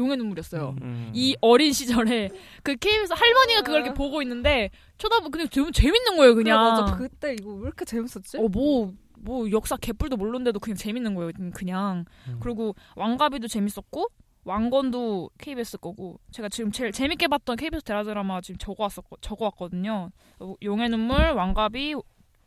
용의 0.00 0.16
눈물이었어요. 0.16 0.74
음. 0.82 1.10
이 1.14 1.36
어린 1.40 1.72
시절에 1.72 2.30
그 2.62 2.74
KBS 2.76 3.12
할머니가 3.12 3.62
그걸 3.62 3.82
이렇게 3.82 3.94
보고 3.94 4.22
있는데 4.22 4.70
쳐다보고 4.98 5.30
그냥 5.30 5.48
너무 5.48 5.70
재밌는 5.72 6.16
거예요, 6.16 6.34
그래, 6.34 6.44
그냥. 6.44 6.62
맞아. 6.62 6.96
그때 6.96 7.34
이거 7.34 7.52
왜 7.52 7.62
이렇게 7.62 7.84
재밌었지? 7.84 8.38
어, 8.38 8.48
뭐, 8.48 8.92
뭐, 9.18 9.50
역사 9.50 9.76
개뿔도 9.76 10.16
모르는데도 10.16 10.58
그냥 10.58 10.76
재밌는 10.76 11.14
거예요, 11.14 11.32
그냥. 11.54 12.04
음. 12.28 12.38
그리고 12.40 12.74
왕가비도 12.96 13.48
재밌었고, 13.48 14.08
왕건도 14.44 15.30
KBS 15.38 15.78
거고, 15.78 16.20
제가 16.32 16.48
지금 16.48 16.72
제일 16.72 16.92
재밌게 16.92 17.28
봤던 17.28 17.56
KBS 17.56 17.84
대라 17.84 18.02
드라마 18.02 18.40
지금 18.40 18.58
적어 18.58 18.84
왔었고, 18.84 19.16
적어 19.20 19.46
왔거든요. 19.46 20.10
어, 20.38 20.54
용의 20.62 20.88
눈물, 20.88 21.30
왕가비, 21.32 21.94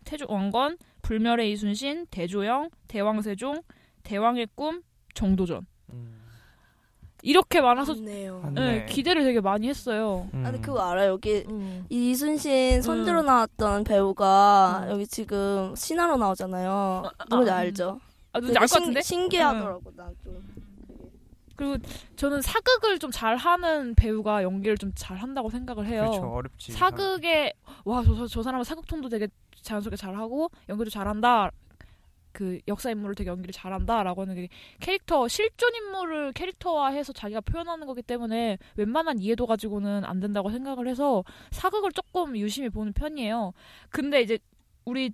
태조, 0.05 0.25
왕건, 0.27 0.77
불멸의 1.01 1.51
이순신, 1.51 2.07
대조영, 2.11 2.69
대왕세종, 2.87 3.61
대왕의 4.03 4.47
꿈, 4.55 4.81
정도전. 5.13 5.65
음. 5.93 6.22
이렇게 7.23 7.61
많아서 7.61 7.95
좋네요. 7.95 8.41
안- 8.43 8.53
네, 8.53 8.79
네. 8.79 8.85
기대를 8.85 9.23
되게 9.23 9.39
많이 9.39 9.69
했어요. 9.69 10.27
음. 10.33 10.43
아, 10.45 10.51
근데 10.51 10.61
그거 10.61 10.81
알아요? 10.81 11.11
여기 11.13 11.45
음. 11.47 11.85
이순신 11.89 12.81
선두로 12.81 13.21
음. 13.21 13.25
나왔던 13.25 13.85
배우가 13.85 14.83
음. 14.85 14.91
여기 14.91 15.07
지금 15.07 15.73
신화로 15.75 16.17
나오잖아요. 16.17 17.03
누군지 17.29 17.49
아, 17.51 17.55
알죠? 17.57 17.99
아, 18.33 18.39
누군지 18.39 18.59
알 18.59 18.67
것 18.67 18.73
같은데? 18.79 19.01
신기하더라고 19.01 19.91
난 19.95 20.13
좀. 20.23 20.43
그리고 21.55 21.77
저는 22.17 22.41
사극을 22.41 22.99
좀 22.99 23.09
잘하는 23.11 23.95
배우가 23.95 24.43
연기를 24.43 24.77
좀 24.77 24.91
잘한다고 24.95 25.49
생각을 25.49 25.85
해요. 25.85 26.01
그렇죠 26.09 26.27
어렵지. 26.29 26.71
사극에 26.73 27.53
와 27.85 28.01
저 28.03 28.27
저 28.27 28.43
사람은 28.43 28.63
사극 28.65 28.85
톤도 28.87 29.07
되게 29.07 29.27
자연스럽게 29.61 29.95
잘하고 29.95 30.49
연기도 30.67 30.89
잘한다. 30.89 31.51
그 32.33 32.59
역사 32.67 32.89
인물을 32.91 33.15
되게 33.15 33.29
연기를 33.29 33.53
잘한다라고 33.53 34.23
하는 34.23 34.35
게 34.35 34.49
캐릭터 34.79 35.27
실존 35.27 35.73
인물을 35.75 36.33
캐릭터화해서 36.33 37.13
자기가 37.13 37.41
표현하는 37.41 37.87
거기 37.87 38.01
때문에 38.01 38.57
웬만한 38.75 39.19
이해도 39.19 39.45
가지고는 39.45 40.03
안 40.03 40.19
된다고 40.19 40.49
생각을 40.51 40.87
해서 40.87 41.23
사극을 41.51 41.91
조금 41.91 42.35
유심히 42.35 42.69
보는 42.69 42.93
편이에요. 42.93 43.53
근데 43.89 44.21
이제 44.21 44.39
우리 44.83 45.11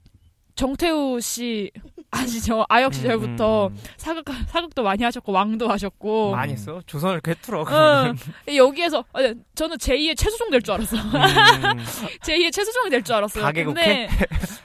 정태우 0.60 1.22
씨 1.22 1.72
아시죠? 2.12 2.66
아역 2.68 2.94
시절부터 2.94 3.68
음, 3.68 3.72
음. 3.72 3.78
사극 3.96 4.26
사극도 4.48 4.84
많이 4.84 5.02
하셨고 5.06 5.32
왕도 5.32 5.70
하셨고 5.70 6.32
많이 6.32 6.52
했어. 6.52 6.82
조선을 6.86 7.22
꿰뚫어. 7.22 7.62
어, 7.62 8.14
여기에서 8.54 9.06
아니, 9.14 9.34
저는 9.56 9.78
제2의 9.78 10.18
최수종 10.18 10.50
될 10.50 10.62
줄 10.62 10.74
알았어. 10.74 10.98
음. 10.98 11.02
제2의 12.24 12.52
최수종이 12.52 12.90
될 12.90 13.04
줄 13.04 13.16
알았어요. 13.16 13.50
근데 13.54 14.10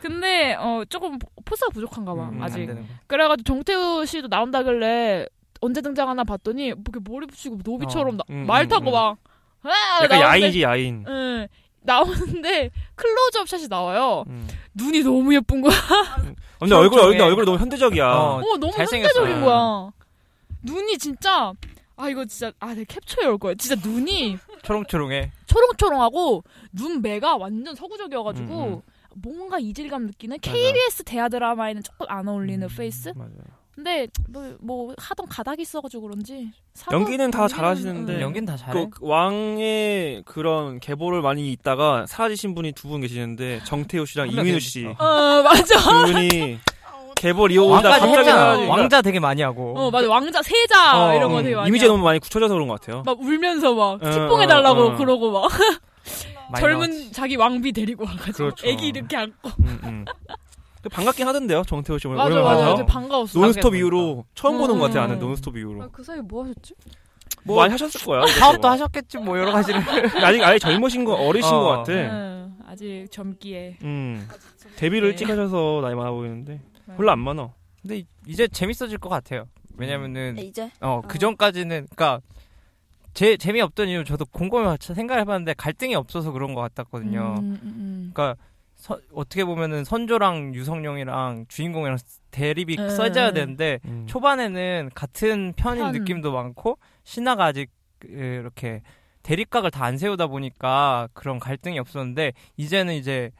근데 0.00 0.54
어 0.58 0.82
조금 0.88 1.16
포스가 1.44 1.70
부족한가 1.72 2.12
봐 2.12 2.22
음, 2.28 2.38
안 2.38 2.42
아직. 2.42 2.68
그래가지고 3.06 3.44
정태우 3.44 4.04
씨도 4.04 4.26
나온다길래 4.26 5.26
언제 5.60 5.80
등장하나 5.80 6.24
봤더니 6.24 6.72
뭐 6.72 6.82
이렇게 6.92 7.08
머리 7.08 7.26
붙이고 7.28 7.58
노비처럼 7.64 8.14
어, 8.14 8.16
나- 8.16 8.24
음, 8.30 8.46
말 8.48 8.64
음, 8.64 8.68
타고 8.68 8.90
음. 8.90 8.92
막 8.92 9.18
아, 9.62 10.02
약간 10.02 10.18
나오는데- 10.18 10.22
야인이지 10.22 10.62
야인. 10.64 11.04
응, 11.06 11.46
나오는데 11.84 12.70
클로즈업 12.96 13.48
샷이 13.48 13.68
나와요. 13.68 14.24
음. 14.28 14.48
눈이 14.74 15.02
너무 15.02 15.34
예쁜 15.34 15.60
거야. 15.60 15.74
근데 16.58 16.74
얼굴. 16.74 17.00
근데 17.02 17.22
얼굴 17.22 17.44
너무 17.44 17.58
현대적이야. 17.58 18.06
어, 18.06 18.36
어, 18.40 18.56
너무. 18.56 18.72
현대적인 18.72 19.40
거야. 19.42 19.90
눈이 20.62 20.98
진짜 20.98 21.52
아 21.96 22.08
이거 22.08 22.24
진짜 22.24 22.52
아 22.58 22.74
내가 22.74 22.84
캡처해 22.88 23.26
올 23.28 23.38
거야. 23.38 23.54
진짜 23.54 23.76
눈이 23.86 24.38
초롱초롱해. 24.62 25.30
초롱초롱하고 25.46 26.42
눈매가 26.72 27.36
완전 27.36 27.74
서구적이어가지고 27.74 28.64
음, 28.64 28.72
음. 28.74 28.80
뭔가 29.16 29.58
이질감 29.58 30.06
느끼는 30.06 30.38
맞아. 30.42 30.52
KBS 30.52 31.04
대하 31.04 31.28
드라마에는 31.28 31.82
조금 31.82 32.06
안 32.08 32.26
어울리는 32.26 32.66
face. 32.68 33.12
맞아요. 33.14 33.30
근데 33.74 34.06
뭐, 34.28 34.54
뭐 34.60 34.94
하던 34.96 35.26
가닥이 35.28 35.62
있어가지고 35.62 36.02
그런지 36.04 36.50
사극 36.74 37.00
연기는 37.00 37.30
다 37.30 37.40
연기는, 37.42 37.56
잘하시는데 37.58 38.14
응. 38.16 38.20
연기는 38.20 38.46
다 38.46 38.56
잘해. 38.56 38.86
그 38.90 38.98
왕의 39.00 40.22
그런 40.24 40.78
계보를 40.80 41.22
많이 41.22 41.50
있다가 41.52 42.06
사라지신 42.06 42.54
분이 42.54 42.72
두 42.72 42.88
분 42.88 43.00
계시는데 43.00 43.60
정태우 43.64 44.06
씨랑 44.06 44.28
한명 44.28 44.44
이민우 44.44 44.58
계시- 44.58 44.70
씨 44.70 44.86
어. 44.86 44.94
어 44.98 45.42
맞아. 45.42 45.76
두 45.78 46.12
분이 46.12 46.58
계보를 47.16 47.54
이어오다 47.56 47.74
왕까지 47.74 48.00
갑자기 48.00 48.18
했잖아. 48.18 48.40
사라지니까 48.44 48.72
왕자 48.74 49.02
되게 49.02 49.18
많이 49.18 49.42
하고. 49.42 49.74
어 49.76 49.90
맞아 49.90 50.08
왕자 50.08 50.40
세자 50.42 51.06
어, 51.08 51.14
이런 51.16 51.32
거 51.32 51.38
음, 51.38 51.42
되게 51.42 51.56
많이. 51.56 51.68
이미지 51.68 51.84
하고. 51.86 51.94
너무 51.94 52.04
많이 52.04 52.18
굳혀져서 52.20 52.54
그런 52.54 52.68
것 52.68 52.80
같아요. 52.80 53.02
막 53.04 53.18
울면서 53.20 53.74
막 53.74 54.02
어, 54.04 54.10
틱봉해 54.10 54.46
달라고 54.46 54.80
어, 54.82 54.86
어. 54.92 54.96
그러고 54.96 55.32
막 55.32 55.50
많이 56.50 56.60
젊은 56.60 56.90
나왔지. 56.90 57.12
자기 57.12 57.36
왕비 57.36 57.72
데리고 57.72 58.04
와가지고 58.04 58.36
그렇죠. 58.36 58.66
애기 58.68 58.88
이렇게 58.88 59.16
안고 59.16 59.48
음, 59.60 59.80
음. 59.84 60.04
반갑긴 60.90 61.26
하던데요, 61.26 61.62
정태우 61.66 61.98
씨. 61.98 62.06
맞아 62.08 62.24
오랜만에 62.24 62.62
맞아 62.64 62.86
반가웠어. 62.86 63.38
논스톱. 63.40 63.74
이후로 63.74 64.24
처음 64.34 64.58
보는 64.58 64.78
것 64.78 64.86
같아요, 64.86 65.04
음. 65.04 65.08
나는 65.08 65.18
논스톱 65.18 65.56
이후로. 65.56 65.82
아, 65.82 65.88
그 65.92 66.02
사이 66.02 66.20
뭐 66.20 66.44
하셨지? 66.44 66.74
뭐 67.44 67.56
많이 67.56 67.72
하셨을 67.72 68.04
거야. 68.06 68.26
사업도 68.26 68.66
하셨겠지 68.68 69.18
뭐 69.18 69.38
여러 69.38 69.52
가지를. 69.52 69.80
아직 70.24 70.42
아예 70.42 70.58
젊으신 70.58 71.04
거 71.04 71.14
어리신 71.14 71.52
어. 71.52 71.60
것 71.60 71.68
같아. 71.68 71.92
응, 71.92 72.56
아직 72.66 73.06
젊기에. 73.10 73.78
음. 73.82 74.26
데뷔를 74.76 75.08
네. 75.08 75.12
일찍 75.12 75.28
하셔서 75.28 75.80
나이 75.82 75.94
많아 75.94 76.10
보이는데 76.10 76.60
별로 76.96 77.10
안 77.10 77.18
많아. 77.18 77.52
근데 77.82 78.02
이제 78.26 78.48
재밌어질 78.48 78.98
것 78.98 79.08
같아요. 79.10 79.46
왜냐면은 79.76 80.38
이제 80.38 80.70
어그 80.80 81.16
어. 81.16 81.18
전까지는 81.18 81.88
그러니까 81.94 82.20
제 83.12 83.36
재미 83.36 83.60
없던 83.60 83.88
이유 83.88 84.04
저도 84.04 84.24
곰곰이 84.26 84.76
생각해봤는데 84.80 85.54
갈등이 85.54 85.94
없어서 85.94 86.32
그런 86.32 86.54
것 86.54 86.62
같았거든요. 86.62 87.36
음, 87.38 87.44
음, 87.44 87.60
음. 87.62 88.10
그러니까 88.14 88.40
서- 88.84 89.00
어떻게 89.14 89.44
보면은 89.46 89.82
선조랑 89.84 90.54
유성룡이랑 90.54 91.46
주인공이랑 91.48 91.96
대립이 92.30 92.76
네. 92.76 92.90
써져야 92.90 93.32
되는데 93.32 93.80
음. 93.86 94.04
초반에는 94.06 94.90
같은 94.94 95.54
편인 95.56 95.82
편. 95.84 95.92
느낌도 95.92 96.32
많고 96.32 96.76
신하가 97.04 97.46
아직 97.46 97.70
그, 97.98 98.08
이렇게 98.08 98.82
대립각을 99.22 99.70
다 99.70 99.84
안 99.86 99.96
세우다 99.96 100.26
보니까 100.26 101.08
그런 101.14 101.38
갈등이 101.38 101.78
없었는데 101.78 102.34
이제는 102.58 102.92
이제 102.94 103.30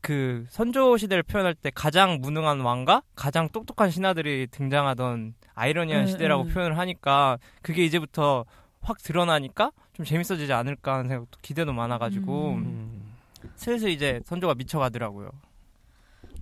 그 0.00 0.44
선조 0.48 0.96
시대를 0.96 1.22
표현할 1.22 1.54
때 1.54 1.70
가장 1.72 2.18
무능한 2.20 2.58
왕과 2.60 3.02
가장 3.14 3.48
똑똑한 3.48 3.90
신하들이 3.90 4.48
등장하던 4.50 5.34
아이러니한 5.54 6.02
음, 6.02 6.06
시대라고 6.08 6.44
음. 6.44 6.48
표현을 6.48 6.78
하니까 6.78 7.38
그게 7.62 7.84
이제부터 7.84 8.44
확 8.80 8.98
드러나니까 9.02 9.70
좀 9.92 10.04
재밌어지지 10.04 10.52
않을까 10.52 10.94
하는 10.94 11.08
생각도 11.10 11.38
기대도 11.42 11.72
많아가지고 11.74 12.48
음. 12.54 12.99
음. 13.60 13.64
슬슬 13.64 13.90
이제 13.90 14.20
선조가 14.24 14.54
미쳐가더라고요. 14.54 15.30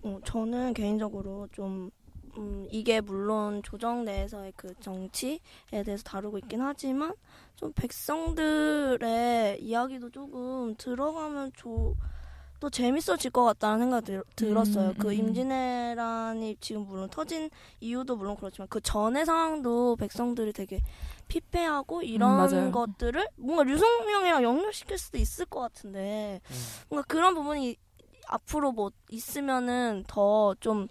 어, 0.02 0.18
저는 0.24 0.74
개인적으로 0.74 1.48
좀 1.52 1.90
음, 2.36 2.68
이게 2.70 3.00
물론 3.00 3.62
조정 3.64 4.04
내에서의 4.04 4.52
그 4.56 4.72
정치에 4.80 5.38
대해서 5.84 6.02
다루고 6.04 6.38
있긴 6.38 6.60
하지만 6.60 7.12
좀 7.56 7.72
백성들의 7.72 9.60
이야기도 9.60 10.10
조금 10.10 10.76
들어가면 10.76 11.52
조, 11.56 11.96
또 12.60 12.70
재밌어질 12.70 13.32
것 13.32 13.44
같다는 13.44 13.80
생각이 13.80 14.06
들, 14.06 14.22
들었어요. 14.36 14.90
음, 14.90 14.94
그 14.98 15.08
음. 15.08 15.12
임진왜란이 15.12 16.56
지금 16.60 16.82
물론 16.82 17.08
터진 17.10 17.50
이유도 17.80 18.14
물론 18.14 18.36
그렇지만 18.36 18.68
그 18.68 18.80
전의 18.80 19.26
상황도 19.26 19.96
백성들이 19.96 20.52
되게 20.52 20.80
피폐하고 21.28 22.02
이런 22.02 22.52
음. 22.52 22.72
것들을 22.72 23.28
뭔가 23.36 23.62
류성명이랑 23.64 24.42
연결시킬 24.42 24.98
수도 24.98 25.18
있을 25.18 25.44
것 25.46 25.60
같은데 25.60 26.40
뭔가 26.88 27.06
그런 27.06 27.34
부분이 27.34 27.76
앞으로 28.26 28.72
뭐 28.72 28.90
있으면은 29.10 30.04
더 30.06 30.54
좀 30.60 30.88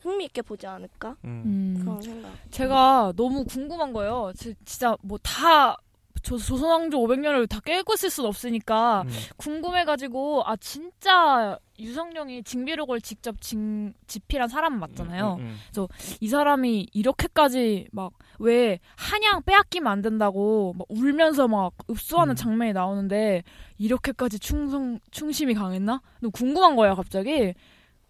흥미있게 0.00 0.42
보지 0.42 0.66
않을까 0.68 1.16
음. 1.24 1.42
음. 1.46 1.80
그런 1.80 2.00
생각. 2.00 2.30
제가 2.50 3.12
너무 3.16 3.44
궁금한 3.44 3.92
거예요. 3.92 4.32
지- 4.36 4.54
진짜 4.64 4.96
뭐 5.02 5.18
다 5.18 5.76
조선왕조 6.22 6.98
500년을 6.98 7.48
다 7.48 7.60
깨고 7.60 7.94
있을 7.94 8.10
순 8.10 8.26
없으니까 8.26 9.02
음. 9.02 9.10
궁금해가지고 9.36 10.42
아 10.46 10.56
진짜 10.56 11.58
유성룡이 11.78 12.42
징비록을 12.42 13.00
직접 13.00 13.40
징, 13.40 13.92
집필한 14.06 14.48
사람은 14.48 14.80
맞잖아요. 14.80 15.36
음, 15.40 15.56
이 16.20 16.28
사람이 16.28 16.88
이렇게까지 16.92 17.88
막 17.92 18.12
왜 18.38 18.78
한양 18.96 19.42
빼앗기면 19.42 19.90
안 19.90 20.02
된다고 20.02 20.74
막 20.76 20.86
울면서 20.88 21.48
막 21.48 21.72
읍수하는 21.90 22.32
음. 22.32 22.36
장면이 22.36 22.72
나오는데 22.72 23.42
이렇게까지 23.78 24.38
충성 24.38 24.98
충심이 25.10 25.54
강했나? 25.54 26.02
너무 26.20 26.30
궁금한 26.32 26.76
거예요 26.76 26.94
갑자기. 26.94 27.54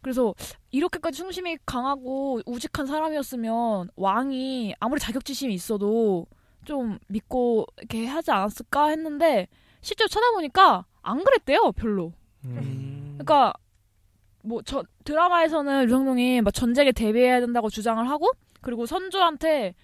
그래서 0.02 0.34
이렇게까지 0.70 1.18
충심이 1.18 1.59
강하고 1.66 2.40
우직한 2.46 2.86
사람이었으면 2.86 3.88
왕이 3.96 4.74
아무리 4.78 5.00
자격지심이 5.00 5.52
있어도 5.54 6.26
좀 6.66 6.98
믿고 7.08 7.66
이렇게 7.78 8.06
하지 8.06 8.30
않았을까 8.30 8.88
했는데 8.88 9.48
실제로 9.80 10.08
찾아보니까 10.08 10.84
안 11.02 11.24
그랬대요 11.24 11.72
별로. 11.72 12.12
음. 12.44 13.14
그러니까 13.14 13.54
뭐 14.42 14.60
저 14.64 14.84
드라마에서는 15.04 15.84
유성룡이 15.86 16.42
막 16.42 16.52
전쟁에 16.52 16.92
대비해야 16.92 17.40
된다고 17.40 17.70
주장을 17.70 18.06
하고 18.08 18.30
그리고 18.60 18.86
선조한테 18.86 19.74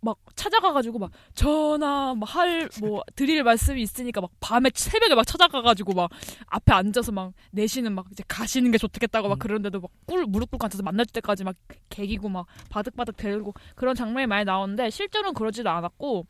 막 0.00 0.18
찾아가가지고 0.36 0.98
막 0.98 1.10
전하 1.34 2.14
할뭐 2.20 3.02
드릴 3.16 3.42
말씀이 3.42 3.80
있으니까 3.82 4.20
막 4.20 4.30
밤에 4.40 4.70
새벽에 4.74 5.14
막 5.14 5.26
찾아가가지고 5.26 5.94
막 5.94 6.10
앞에 6.46 6.72
앉아서 6.72 7.12
막 7.12 7.32
내시는 7.50 7.92
막 7.94 8.06
이제 8.12 8.22
가시는 8.28 8.70
게 8.70 8.78
좋겠다고 8.78 9.28
막 9.28 9.34
음. 9.34 9.38
그러는데도 9.38 9.80
막 9.80 9.90
꿀 10.06 10.24
무릎 10.26 10.50
꿇고 10.52 10.64
앉아서 10.64 10.82
만날 10.82 11.04
때까지 11.06 11.44
막 11.44 11.56
개기고 11.90 12.28
막 12.28 12.46
바득바득 12.70 13.16
대고 13.16 13.54
그런 13.74 13.94
장면이 13.94 14.26
많이 14.26 14.44
나오는데 14.44 14.90
실제로는 14.90 15.34
그러지도 15.34 15.68
않았고 15.68 16.26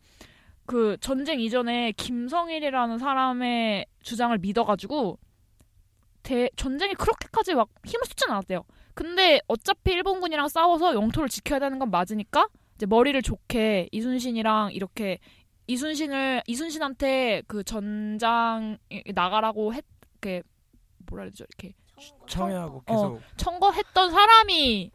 그 0.65 0.97
전쟁 1.01 1.41
이전에 1.41 1.93
김성일이라는 1.93 2.99
사람의 2.99 3.87
주장을 4.03 4.37
믿어가지고 4.39 5.19
대, 6.23 6.51
전쟁이 6.57 6.95
그렇게까지 6.95 7.55
막 7.55 7.69
힘을 7.85 8.05
쏟진 8.05 8.31
않았대요. 8.31 8.65
근데 8.95 9.41
어차피 9.47 9.93
일본군이랑 9.93 10.49
싸워서 10.49 10.95
영토를 10.95 11.29
지켜야 11.29 11.61
되는 11.61 11.79
건 11.79 11.91
맞으니까 11.91 12.49
이제 12.77 12.87
머리를 12.87 13.21
좋게 13.23 13.89
이순신이랑 13.91 14.73
이렇게 14.73 15.19
이순신을 15.67 16.43
이순신한테 16.47 17.43
그 17.47 17.65
전장 17.65 18.79
나가라고 19.15 19.75
했 19.75 19.85
이렇게 20.13 20.43
뭐라 21.07 21.25
해야 21.25 21.31
되죠 21.31 21.45
이렇게 21.49 21.75
청해하고 22.27 22.79
어. 22.79 22.83
계속 22.87 23.21
청거했던 23.37 24.11
사람이 24.11 24.91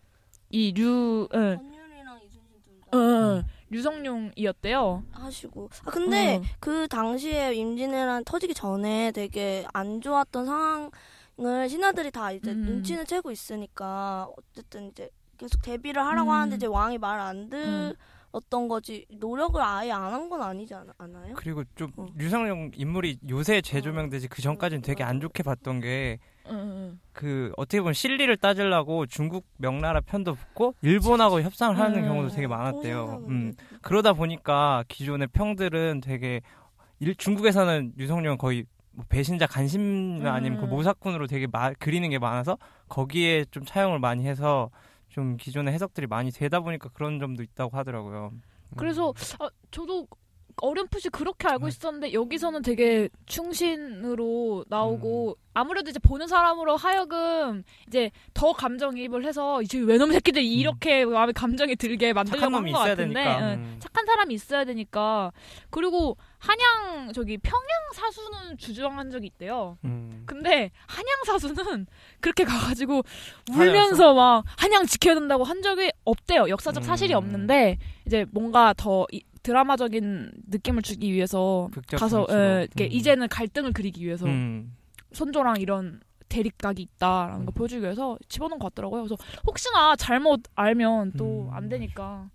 이류 0.50 1.28
응, 1.34 1.72
둘 1.72 2.80
다. 2.82 2.90
응, 2.94 3.00
응, 3.00 3.44
류성룡이었대요. 3.70 5.04
하시고. 5.12 5.70
아 5.86 5.92
근데 5.92 6.38
어. 6.38 6.42
그 6.60 6.88
당시에 6.90 7.54
임진왜란 7.54 8.26
터지기 8.26 8.54
전에 8.54 9.12
되게 9.14 9.66
안 9.74 10.02
좋았던 10.02 10.46
상황을 10.46 11.70
신하들이 11.70 12.12
다 12.12 12.32
이제 12.34 12.52
음. 12.52 12.64
눈치는 12.64 13.06
채고 13.06 13.32
있으니까 13.32 14.28
어쨌든 14.38 14.90
이제 14.90 15.10
계속 15.42 15.62
대비를 15.64 16.06
하라고 16.06 16.30
음. 16.30 16.36
하는데 16.36 16.56
이제 16.56 16.68
왕이 16.68 17.00
말 17.00 17.20
안 17.20 17.50
들었던 17.50 18.68
거지 18.68 19.06
노력을 19.10 19.60
아예 19.62 19.92
안 19.92 20.14
한 20.14 20.30
건 20.30 20.42
아니지 20.44 20.74
않, 20.76 20.88
않아요? 21.00 21.34
그리고 21.36 21.64
좀 21.76 21.92
어. 21.98 22.06
류상룡 22.16 22.72
인물이 22.76 23.18
요새 23.30 23.60
재조명되지 23.62 24.28
그 24.28 24.42
전까지는 24.44 24.84
되게 24.84 25.04
안 25.04 25.20
좋게 25.20 25.42
봤던 25.44 25.80
게 25.82 26.20
응, 26.48 26.54
응, 26.56 27.00
그 27.12 27.52
어떻게 27.58 27.80
보면 27.82 27.94
실리를 27.94 28.36
따지려고 28.38 29.08
중국 29.08 29.48
명나라 29.58 30.00
편도 30.02 30.36
붙고 30.36 30.76
일본하고 30.84 31.42
협상을 31.42 31.78
하는 31.80 32.04
음. 32.04 32.08
경우도 32.08 32.30
되게 32.36 32.46
많았대요. 32.48 33.24
음. 33.28 33.54
그러다 33.82 34.14
보니까 34.14 34.84
기존의 34.90 35.28
평들은 35.34 36.02
되게 36.02 36.42
일, 37.00 37.16
중국에서는 37.16 37.94
유성룡은 37.98 38.38
거의 38.38 38.66
뭐 38.92 39.06
배신자 39.10 39.48
간신이나 39.48 40.32
아니면 40.34 40.60
그 40.60 40.66
음. 40.66 40.70
모사꾼으로 40.70 41.26
되게 41.26 41.48
마- 41.52 41.74
그리는 41.74 42.08
게 42.12 42.20
많아서 42.20 42.58
거기에 42.90 43.46
좀 43.50 43.66
차용을 43.66 43.98
많이 44.00 44.28
해서 44.28 44.70
좀 45.12 45.36
기존의 45.38 45.74
해석들이 45.74 46.08
많이 46.08 46.32
되다 46.32 46.62
보니까 46.62 46.90
그런 46.90 47.20
점도 47.20 47.44
있다고 47.44 47.78
하더라고요. 47.78 48.32
그래서 48.78 49.14
아, 49.40 49.50
저도 49.70 50.08
어렴풋이 50.62 51.10
그렇게 51.10 51.48
알고 51.48 51.68
있었는데 51.68 52.14
여기서는 52.14 52.62
되게 52.62 53.10
충신으로 53.26 54.66
나오고 54.70 55.38
아무래도 55.54 55.90
이제 55.90 56.00
보는 56.00 56.28
사람으로 56.28 56.78
하여금 56.78 57.64
이제 57.88 58.12
더 58.34 58.54
감정이입을 58.54 59.26
해서 59.26 59.62
이제 59.62 59.80
외놈 59.80 60.12
새끼들이 60.12 60.50
이렇게 60.54 61.04
마음에 61.04 61.34
감정이 61.34 61.76
들게 61.76 62.14
만들려고 62.14 62.40
착한 62.40 62.54
한 62.54 62.62
놈이 62.62 62.72
것 62.72 62.78
있어야 62.80 62.96
같은데 62.96 63.14
되니까. 63.24 63.40
응, 63.40 63.46
음. 63.54 63.76
착한 63.80 64.06
사람이 64.06 64.34
있어야 64.34 64.64
되니까 64.64 65.32
그리고 65.72 66.16
한양 66.38 67.12
저기 67.14 67.38
평양 67.38 67.66
사수는 67.94 68.58
주장한 68.58 69.10
적이 69.12 69.28
있대요. 69.28 69.78
음. 69.84 70.24
근데 70.26 70.72
한양 70.88 71.24
사수는 71.26 71.88
그렇게 72.22 72.46
가가지고 72.46 73.02
울면서 73.52 74.14
막 74.14 74.44
한양 74.58 74.86
지켜야 74.86 75.16
된다고 75.16 75.44
한 75.44 75.62
적이 75.62 75.92
없대요. 76.06 76.48
역사적 76.48 76.84
사실이 76.86 77.14
음. 77.14 77.18
없는데 77.18 77.78
이제 78.06 78.26
뭔가 78.32 78.74
더 78.78 79.06
이- 79.12 79.24
드라마적인 79.44 80.32
느낌을 80.48 80.82
주기 80.82 81.12
위해서 81.14 81.70
가서. 81.92 82.28
예, 82.30 82.62
이렇게 82.64 82.86
음. 82.86 82.92
이제는 82.92 83.28
갈등을 83.28 83.74
그리기 83.74 84.06
위해서 84.06 84.26
음. 84.26 84.76
선조랑 85.14 85.58
이런 85.60 86.00
대립각이 86.30 86.82
있다라는 86.82 87.46
걸 87.46 87.48
음. 87.50 87.54
보여주기 87.54 87.82
위해서 87.84 88.18
집어넣은 88.30 88.60
것 88.60 88.74
같더라고요. 88.74 89.04
그래서 89.04 89.18
혹시나 89.46 89.96
잘못 89.96 90.44
알면 90.56 91.14
또 91.18 91.50
음. 91.50 91.54
안 91.54 91.70
되니까. 91.70 92.30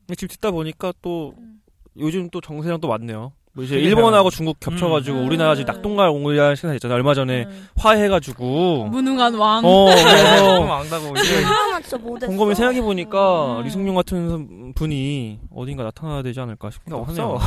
근데 0.00 0.14
지금 0.14 0.32
듣다 0.34 0.50
보니까 0.50 0.92
또 1.02 1.34
음. 1.38 1.60
요즘 1.96 2.30
또 2.30 2.40
정세랑 2.40 2.80
또 2.80 2.88
맞네요. 2.88 3.32
뭐 3.58 3.64
이제. 3.64 3.76
일본하고 3.76 4.30
중국 4.30 4.60
겹쳐가지고 4.60 5.18
음. 5.18 5.26
우리나라 5.26 5.56
지금 5.56 5.72
낙동강 5.72 6.14
옹리한 6.14 6.54
시간 6.54 6.74
있잖아요. 6.74 6.94
얼마 6.94 7.12
전에 7.12 7.42
음. 7.42 7.68
화해가지고 7.76 8.84
무능한 8.86 9.34
왕. 9.34 9.64
어 9.64 9.86
그래서 9.90 10.60
좀 10.60 10.70
안다고 10.70 11.14
이제 11.16 11.96
못했어. 11.98 12.26
곰곰이 12.28 12.54
생각해 12.54 12.80
보니까 12.80 13.58
음. 13.58 13.64
리승용 13.64 13.96
같은 13.96 14.72
분이 14.74 15.40
어딘가 15.52 15.82
나타나야 15.82 16.22
되지 16.22 16.38
않을까 16.38 16.70
싶기도 16.70 16.98
없어. 16.98 17.34
하네요. 17.34 17.38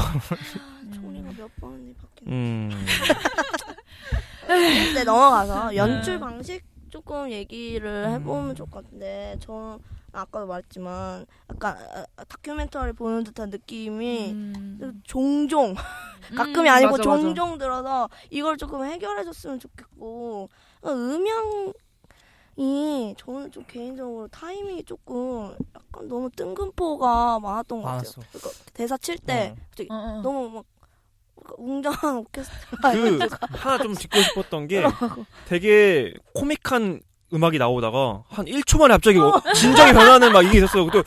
총리가 1.02 1.30
몇 1.38 1.50
번이 1.62 1.94
바뀌는. 1.94 2.34
음. 2.34 2.86
네 4.94 5.04
넘어가서 5.06 5.70
네. 5.70 5.78
연출 5.78 6.20
방식 6.20 6.62
조금 6.90 7.32
얘기를 7.32 7.90
음. 7.90 8.14
해보면 8.16 8.56
좋을 8.56 8.70
것 8.70 8.84
같은데 8.84 9.38
저 9.40 9.80
아까도 10.12 10.46
말했지만 10.48 11.26
약간 11.50 11.78
아, 11.78 12.06
아, 12.18 12.24
다큐멘터리 12.24 12.94
보는 12.94 13.24
듯한 13.24 13.50
느낌이 13.50 14.32
음. 14.32 15.02
종종 15.04 15.74
가끔이 16.36 16.70
음, 16.70 16.74
아니고 16.74 16.92
맞아, 16.92 17.04
맞아. 17.10 17.22
종종 17.22 17.58
들어서 17.58 18.10
이걸 18.30 18.58
조금 18.58 18.84
해결해줬으면 18.86 19.60
좋겠고 19.60 20.50
음향이 20.86 21.74
저는 23.18 23.52
좀 23.52 23.64
개인적으로 23.68 24.28
타이밍이 24.28 24.84
조금 24.84 25.56
약간 25.76 26.08
너무 26.08 26.30
뜬금포가 26.32 27.40
많았던 27.40 27.82
것 27.82 27.88
같아요. 27.88 28.12
그러니까 28.32 28.50
대사 28.74 28.98
칠때 28.98 29.56
어. 29.90 29.94
어, 29.94 29.96
어. 29.96 30.22
너무 30.22 30.50
막 30.50 30.66
웅장한 31.58 32.18
오케스트라 32.18 32.92
그 32.94 33.20
하나 33.58 33.78
좀 33.80 33.94
짚고 33.96 34.22
싶었던 34.22 34.68
게 34.68 34.84
되게 35.48 36.14
코믹한 36.34 37.02
음악이 37.34 37.58
나오다가 37.58 38.24
한 38.30 38.46
1초 38.46 38.80
만에 38.80 38.94
갑자기 38.94 39.20
어, 39.20 39.42
진정이 39.56 39.94
변하는 39.94 40.34
막 40.34 40.42
이게 40.44 40.58
있었어요. 40.58 40.90
또 40.92 41.00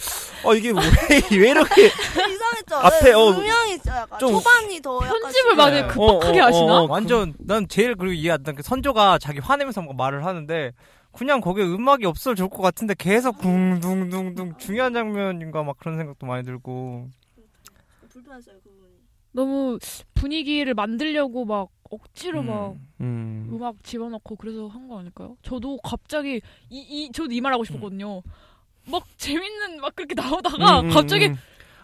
아, 0.49 0.55
이게 0.55 0.71
왜, 0.71 0.77
왜 1.39 1.51
이렇게 1.51 1.87
이상했죠. 1.87 2.77
앞에, 2.77 3.05
네, 3.05 3.13
어, 3.13 3.33
분명히 3.33 3.79
약간 3.87 4.19
좀 4.19 4.33
초반이 4.33 4.81
더 4.81 4.97
약간 5.05 5.21
편집을 5.21 5.55
많이 5.57 5.81
네. 5.83 5.87
급박하게 5.87 6.41
어, 6.41 6.45
어, 6.45 6.47
하시나? 6.47 6.81
어, 6.81 6.87
완전 6.89 7.35
난 7.39 7.69
제일 7.69 7.95
그리고 7.95 8.15
이해 8.15 8.31
안 8.33 8.43
되는 8.43 8.57
게 8.57 8.63
선조가 8.63 9.19
자기 9.19 9.39
화내면서 9.41 9.83
뭔가 9.83 10.03
말을 10.03 10.25
하는데 10.25 10.73
그냥 11.13 11.41
거기에 11.41 11.65
음악이 11.65 12.07
없어도 12.07 12.35
좋을 12.35 12.49
것 12.49 12.63
같은데 12.63 12.95
계속 12.99 13.39
둥둥둥둥 13.39 14.55
중요한 14.59 14.95
장면인가 14.95 15.63
막 15.63 15.77
그런 15.79 15.97
생각도 15.99 16.27
많이 16.27 16.43
들고 16.45 17.09
불편했어요 18.09 18.57
그 18.65 18.71
부분이. 18.71 18.93
너무 19.33 19.79
분위기를 20.15 20.75
만들려고 20.75 21.45
막 21.45 21.69
억지로 21.95 22.43
막 22.43 22.75
음. 23.01 23.49
음 23.53 23.63
악 23.63 23.77
집어넣고 23.83 24.37
그래서 24.37 24.67
한 24.69 24.89
거 24.89 24.99
아닐까요? 24.99 25.37
저도 25.43 25.79
갑자기 25.79 26.41
이, 26.71 26.79
이 26.79 27.11
저도 27.13 27.33
이 27.33 27.41
말 27.41 27.53
하고 27.53 27.65
싶었거든요. 27.65 28.23
막 28.87 29.03
재밌는 29.17 29.81
막 29.81 29.95
그렇게 29.97 30.15
나오다가 30.15 30.81
음, 30.81 30.87
음, 30.87 30.91
갑자기 30.91 31.27
음. 31.29 31.37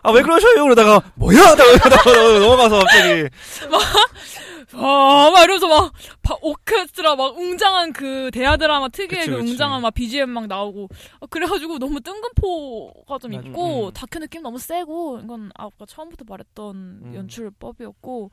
아, 0.03 0.11
왜 0.13 0.23
그러셔요? 0.23 0.63
그러다가, 0.63 1.13
뭐야? 1.15 1.39
하다가 1.83 2.39
넘어가서 2.39 2.79
갑자기. 2.79 3.29
아, 4.73 5.31
막 5.33 5.43
이러면서 5.43 5.67
막 5.69 5.93
바- 6.23 6.37
오케스트라 6.41 7.17
막 7.17 7.37
웅장한 7.37 7.93
그 7.93 8.31
대하 8.33 8.57
드라마 8.57 8.89
특유의 8.89 9.27
그치, 9.27 9.31
그. 9.31 9.37
웅장한 9.39 9.83
막 9.83 9.93
BGM 9.93 10.31
막 10.31 10.47
나오고 10.47 10.89
아, 11.21 11.27
그래가지고 11.27 11.79
너무 11.79 12.01
뜬금포가 12.01 13.19
좀 13.19 13.33
맞아. 13.33 13.47
있고 13.49 13.89
음. 13.89 13.93
다큐 13.93 14.19
느낌 14.21 14.43
너무 14.43 14.59
세고 14.59 15.21
이건 15.25 15.51
아까 15.55 15.85
처음부터 15.87 16.25
말했던 16.27 16.77
음. 16.77 17.13
연출법이었고 17.15 18.31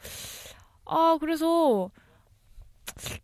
아 0.87 1.17
그래서 1.19 1.89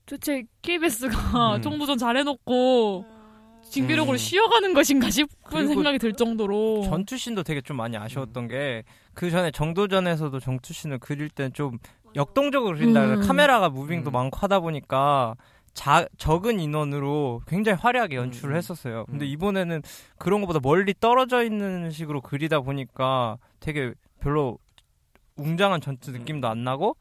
도대체 0.05 0.43
KBS가 0.61 1.55
음. 1.55 1.61
정부 1.61 1.86
좀 1.86 1.97
잘해놓고 1.97 3.05
징비력으로 3.64 4.16
음. 4.16 4.18
쉬어가는 4.18 4.74
것인가 4.74 5.09
싶은 5.09 5.68
생각이 5.68 5.97
들 5.97 6.14
정도로 6.14 6.84
전투신도 6.84 7.43
되게 7.43 7.61
좀 7.61 7.78
많이 7.78 7.97
아쉬웠던 7.97 8.47
게 8.47 8.84
그 9.14 9.30
전에 9.30 9.51
정도전에서도 9.51 10.39
전투신을 10.39 10.99
그릴 10.99 11.30
땐좀 11.30 11.78
역동적으로 12.16 12.76
그린다. 12.78 13.05
음. 13.05 13.22
카메라가 13.22 13.70
무빙도 13.70 14.09
음. 14.09 14.14
많고 14.14 14.38
하다 14.38 14.59
보니까 14.59 15.36
자, 15.74 16.07
적은 16.18 16.59
인원으로 16.59 17.41
굉장히 17.47 17.80
화려하게 17.80 18.16
연출을 18.16 18.55
음. 18.55 18.57
했었어요. 18.57 19.05
근데 19.05 19.26
음. 19.26 19.30
이번에는 19.30 19.82
그런 20.18 20.41
것보다 20.41 20.59
멀리 20.61 20.93
떨어져 20.99 21.43
있는 21.43 21.89
식으로 21.89 22.22
그리다 22.22 22.61
보니까 22.61 23.38
되게 23.59 23.93
별로 24.20 24.57
웅장한 25.36 25.82
전투 25.82 26.11
느낌도 26.11 26.47
안 26.47 26.64
나고 26.64 26.95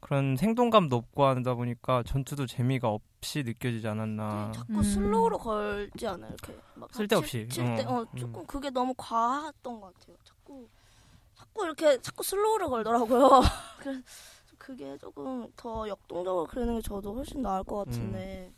그런 0.00 0.36
생동감도 0.36 0.96
없고 0.96 1.24
하다 1.24 1.54
보니까 1.54 2.02
전투도 2.04 2.46
재미가 2.46 2.88
없이 2.88 3.42
느껴지지 3.42 3.88
않았나. 3.88 4.52
자꾸 4.54 4.74
음. 4.74 4.82
slow로 4.82 5.38
걸지 5.38 6.06
않아요 6.06 6.30
이렇게 6.30 6.58
막 6.74 6.92
쓸데없이. 6.94 7.48
칠때 7.48 7.84
어. 7.84 8.00
어, 8.00 8.06
조금 8.16 8.46
그게 8.46 8.70
너무 8.70 8.94
과했던 8.96 9.80
것 9.80 9.92
같아요. 9.94 10.16
자꾸 10.24 10.68
자꾸 11.34 11.64
이렇게 11.64 12.00
자꾸 12.00 12.22
slow를 12.22 12.68
걸더라고요. 12.68 13.28
그래서 13.80 14.00
그게 14.56 14.96
조금 14.98 15.48
더 15.56 15.88
역동적으로 15.88 16.46
그리는 16.46 16.74
게 16.76 16.80
저도 16.82 17.14
훨씬 17.14 17.42
나을 17.42 17.64
것 17.64 17.84
같은데 17.84 18.52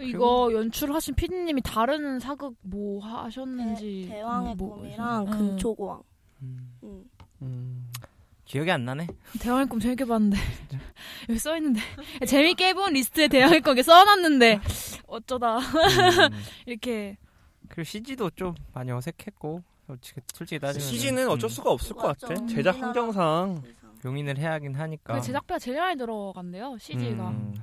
이거 0.00 0.50
연출하신 0.52 1.14
피디님이 1.14 1.60
다른 1.62 2.18
사극 2.18 2.54
뭐 2.62 3.04
하셨는지 3.04 4.06
대, 4.08 4.22
왕의 4.22 4.54
뭐- 4.56 4.76
꿈이랑 4.76 5.26
음. 5.26 5.30
근초고왕. 5.30 6.02
음. 8.52 8.58
음. 8.58 8.58
음. 8.58 8.58
기억이 8.64 8.70
안 8.70 8.84
나네. 8.84 9.06
대왕의 9.40 9.66
꿈 9.66 9.80
재밌게 9.80 10.04
봤는데 10.04 10.36
여기 11.28 11.38
써 11.38 11.56
있는데 11.56 11.80
재밌게 12.26 12.68
해본 12.68 12.92
리스트에 12.92 13.28
대왕의 13.28 13.60
꿈 13.60 13.70
이렇게 13.72 13.82
써놨는데 13.82 14.60
어쩌다 15.06 15.58
음. 15.58 15.62
이렇게 16.66 17.16
그리고 17.68 17.84
CG도 17.84 18.30
좀 18.30 18.54
많이 18.74 18.90
어색했고 18.92 19.62
솔직히, 19.86 20.20
솔직히 20.34 20.58
따지면 20.58 20.86
CG는 20.88 21.28
어쩔 21.28 21.50
수가 21.50 21.70
없을 21.70 21.96
것. 21.96 22.18
같아. 22.18 22.46
제작 22.46 22.80
환경상. 22.80 23.62
용인을 24.04 24.36
해야 24.38 24.52
하긴 24.54 24.74
하니까. 24.74 25.14
그 25.14 25.20
제작비가 25.20 25.58
제일 25.58 25.78
많이 25.78 25.96
들어간대요 25.96 26.76
CG가 26.78 27.28
음. 27.28 27.54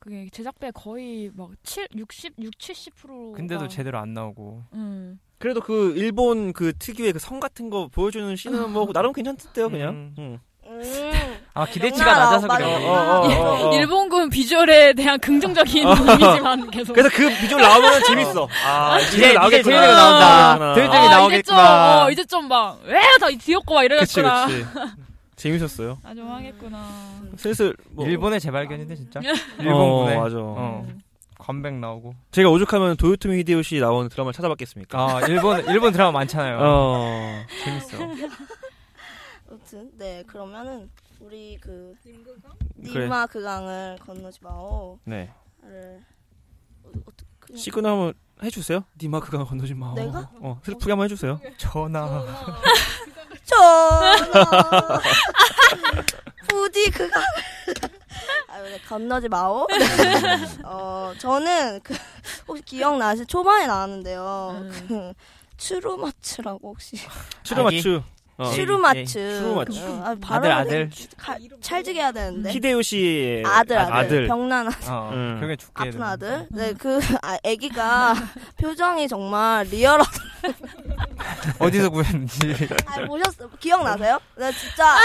그게 0.00 0.28
제작비가 0.32 0.72
거의 0.72 1.30
막 1.34 1.50
7, 1.62 1.86
60, 1.94 2.32
6, 2.40 2.50
70%가 2.58 3.36
근데도 3.36 3.68
제대로 3.68 3.98
안 3.98 4.14
나오고. 4.14 4.62
음. 4.72 5.20
그래도 5.38 5.60
그 5.60 5.92
일본 5.96 6.52
그 6.54 6.72
특유의 6.78 7.12
그 7.12 7.18
성 7.18 7.38
같은 7.38 7.68
거 7.70 7.88
보여주는 7.88 8.34
씬은 8.34 8.70
뭐 8.72 8.90
나름 8.92 9.12
괜찮던데요, 9.12 9.68
그냥. 9.70 9.88
음. 9.90 10.14
음. 10.18 10.38
음. 10.66 11.38
아 11.52 11.66
기대치가 11.66 12.12
영화 12.12 12.24
낮아서. 12.24 12.48
그래. 12.48 12.86
어, 12.86 12.92
어, 12.92 13.26
어, 13.28 13.68
어. 13.70 13.76
일본군 13.76 14.30
비주얼에 14.30 14.92
대한 14.94 15.18
긍정적인 15.18 15.82
이미지만 15.88 16.70
계속 16.70 16.92
그래서 16.94 17.10
그 17.14 17.28
비주얼 17.40 17.60
나오면 17.60 18.04
재밌어. 18.04 18.48
아, 18.64 18.98
이제 19.00 19.16
비주얼 19.16 19.46
이제. 19.48 19.62
재밌는 19.64 19.86
거 19.88 19.94
나온다. 19.94 20.56
나오겠구나. 20.58 20.74
들- 20.74 20.90
아, 20.90 21.08
나오겠구나. 21.10 21.30
이제 21.30 21.42
좀, 21.42 21.56
어, 21.58 22.10
이제 22.10 22.24
좀 22.24 22.48
막, 22.48 22.80
왜다 22.84 23.28
귀엽고 23.38 23.74
막 23.74 23.80
그치, 23.80 24.20
이러겠구나. 24.20 24.46
그치. 24.46 24.64
재밌었어요. 25.40 25.98
아, 26.02 26.14
좀 26.14 26.28
하겠구나. 26.28 26.86
슬슬 27.36 27.74
뭐 27.90 28.06
일본의 28.06 28.40
재발견인데 28.40 28.94
진짜. 28.94 29.20
어, 29.20 29.22
일본군에 29.58 30.16
맞아. 30.16 30.36
어. 30.38 30.86
관백 31.38 31.74
나오고. 31.74 32.14
제가 32.30 32.50
오죽하면 32.50 32.96
도요토미 32.98 33.38
히데요시 33.38 33.80
나오는 33.80 34.08
드라마를 34.10 34.34
찾아봤겠습니까? 34.34 34.98
아 34.98 35.26
일본 35.26 35.66
일본 35.68 35.92
드라마 35.92 36.12
많잖아요. 36.12 36.58
어. 36.60 37.42
재밌어. 37.64 37.96
아무튼 39.48 39.90
네 39.96 40.22
그러면은 40.26 40.90
우리 41.20 41.56
그 41.58 41.94
그래. 42.92 43.04
니마 43.04 43.26
그강을 43.26 43.96
건너지 44.00 44.38
마오를 44.42 44.98
네. 45.04 45.30
어, 45.62 45.98
어떻게 47.06 47.24
그냥 47.40 47.58
시그널 47.58 47.92
한번 47.92 48.14
해주세요. 48.42 48.84
니마 49.00 49.20
그강 49.20 49.46
건너지 49.46 49.74
마. 49.74 49.94
내가? 49.94 50.30
어, 50.40 50.60
슬프게 50.64 50.92
한번 50.92 51.06
해주세요. 51.06 51.40
전화. 51.56 52.24
전화 53.44 54.16
부디 56.48 56.90
그강 56.90 57.22
아, 58.48 58.60
네, 58.62 58.78
건너지 58.88 59.28
마오. 59.28 59.66
어 60.64 61.12
저는 61.18 61.80
그 61.82 61.94
혹시 62.48 62.62
기억나시 62.64 63.24
초반에 63.26 63.66
나왔는데요. 63.66 64.56
음. 64.60 64.86
그 64.88 65.12
추루마츠라고 65.56 66.70
혹시 66.70 66.96
추르마추. 67.44 68.02
어. 68.40 68.50
추루마츠. 68.52 69.04
추루마츠. 69.04 69.78
어, 69.80 70.02
아, 70.02 70.08
아들 70.10 70.20
발음을 70.20 70.52
아들. 70.52 70.90
되게 70.90 71.06
가- 71.16 71.36
찰지게 71.60 72.00
해야 72.00 72.10
되는데. 72.12 72.50
히데요시의 72.52 73.44
아들 73.44 73.78
아들, 73.78 73.92
아들. 73.94 74.26
병난 74.26 74.68
어. 74.88 75.10
음. 75.12 75.38
그게 75.40 75.56
죽게. 75.56 75.72
아픈 75.88 76.02
아들. 76.02 76.46
네, 76.50 76.72
그 76.72 76.98
아, 77.22 77.36
아기가 77.44 78.14
표정이 78.58 79.08
정말 79.08 79.66
리얼하. 79.66 80.02
거. 80.04 80.10
어디서 81.66 81.90
구했는지. 81.90 82.54
아, 82.86 83.04
보셨어? 83.04 83.46
기억나세요? 83.60 84.18
네, 84.36 84.50
진짜. 84.52 84.86
아, 84.86 84.98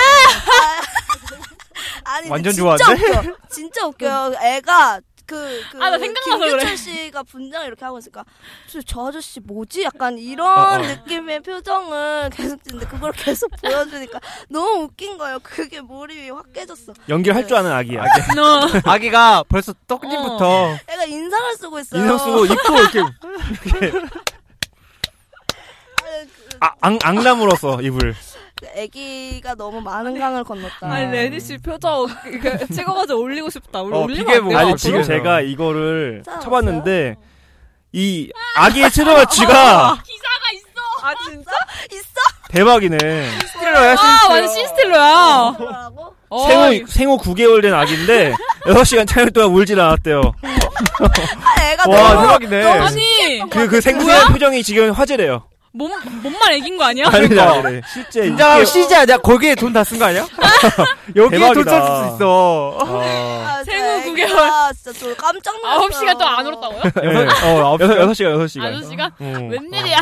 아니, 2.06 2.30
완전 2.30 2.54
진짜 2.54 2.78
좋아하는데? 2.78 3.10
웃겨. 3.20 3.36
진짜 3.50 3.86
웃겨요. 3.88 4.34
애가 4.42 5.02
그, 5.26 5.62
그, 5.72 5.84
아, 5.84 5.90
나 5.90 5.98
생각나서 5.98 6.38
그래. 6.38 6.50
김규철 6.50 6.78
씨가 6.78 7.24
분장을 7.24 7.66
이렇게 7.68 7.84
하고 7.84 7.98
있으니까, 7.98 8.24
저, 8.68 8.82
저 8.82 9.08
아저씨 9.08 9.40
뭐지? 9.40 9.84
약간 9.84 10.18
이런 10.18 10.48
어, 10.48 10.74
어. 10.74 10.78
느낌의 10.78 11.42
표정을 11.42 12.30
계속 12.32 12.64
짓는데, 12.64 12.88
그걸 12.88 13.12
계속 13.12 13.50
보여주니까 13.62 14.20
너무 14.50 14.84
웃긴 14.84 15.18
거예요. 15.18 15.40
그게 15.42 15.82
몰입이 15.82 16.30
확 16.30 16.54
깨졌어. 16.54 16.94
연기를 17.10 17.36
할줄 17.36 17.58
아는 17.58 17.72
아기야. 17.72 18.04
너 18.36 18.62
아기가 18.92 19.44
벌써 19.50 19.74
떡잎부터 19.88 20.78
애가 20.88 21.06
인상을 21.06 21.54
쓰고 21.56 21.80
있어요. 21.80 22.02
인상 22.02 22.18
쓰고 22.20 22.46
입도 22.46 22.76
이렇게 22.86 23.00
아니, 26.04 26.28
그, 26.28 26.58
아, 26.60 26.72
앙, 26.82 27.00
앙다물어서 27.04 27.82
입을. 27.82 28.14
그 28.14 28.35
애기가 28.64 29.56
너무 29.56 29.82
많은 29.82 30.18
강을 30.18 30.44
건넜다. 30.44 30.88
아니 30.92 31.12
레디 31.12 31.40
씨 31.40 31.58
표정 31.58 32.08
이거 32.34 32.58
찍어가지고 32.74 33.20
올리고 33.20 33.50
싶다. 33.50 33.82
우리 33.82 33.96
어, 33.96 34.02
올리면 34.02 34.34
안 34.44 34.48
돼요? 34.50 34.58
아니? 34.58 34.76
지금 34.78 35.04
제가 35.04 35.42
이거를? 35.42 36.24
쳐봤는데 36.42 37.16
이 37.92 38.32
아기의 38.56 38.90
트루마치가 38.92 39.98
아 41.02 41.14
진짜? 41.28 41.52
대박이네. 42.50 42.98
스틸러야 42.98 43.94
아, 43.94 44.28
완전 44.30 44.48
신스틸러야. 44.54 45.56
뭐라고? 45.60 46.16
어, 46.30 46.48
생후 46.48 46.86
생후 46.88 47.18
9개월 47.18 47.62
된 47.62 47.74
아기인데 47.74 48.34
6시간 48.66 49.06
촬영 49.08 49.30
동안 49.32 49.50
울질 49.52 49.80
않았대요. 49.80 50.22
아, 50.42 51.64
애가 51.72 51.90
와, 51.90 52.14
너무 52.14 52.28
대박이네. 52.40 52.64
아니, 52.64 53.50
그그 53.50 53.82
생생한 53.82 54.32
표정이 54.32 54.64
지금 54.64 54.92
화제래요. 54.92 55.44
몸, 55.78 55.92
몸만 56.24 56.54
애긴 56.54 56.78
거 56.78 56.86
아니야? 56.86 57.08
아니, 57.12 57.26
아니, 57.38 57.40
아니. 57.68 57.82
실제 57.92 58.24
긴장하면 58.24 58.64
이게- 58.64 58.72
쉬지 58.72 58.96
않냐? 58.96 59.18
거기에 59.18 59.56
돈 59.56 59.74
다 59.74 59.84
쓴 59.84 60.00
거 60.00 60.06
아니야? 60.06 60.26
여기에 61.16 61.40
돈. 61.54 61.64
쓸수 61.66 62.16
있어. 62.16 62.78
아, 62.80 62.86
아, 63.60 63.64
진짜 63.64 64.00
생후 64.02 64.10
애기가 64.22 64.74
진짜 64.74 65.00
저 65.00 65.16
깜짝 65.16 65.54
놀랐어요. 65.62 65.90
9시간 65.90 66.18
동안 66.18 66.36
안 66.40 66.48
울었다고요? 66.48 66.82
네. 66.96 67.28
어, 67.62 67.78
6, 67.80 67.88
6시간, 67.90 68.38
6시간. 68.46 68.64
아저씨가 68.78 69.12
음. 69.20 69.50
웬일이야? 69.50 70.00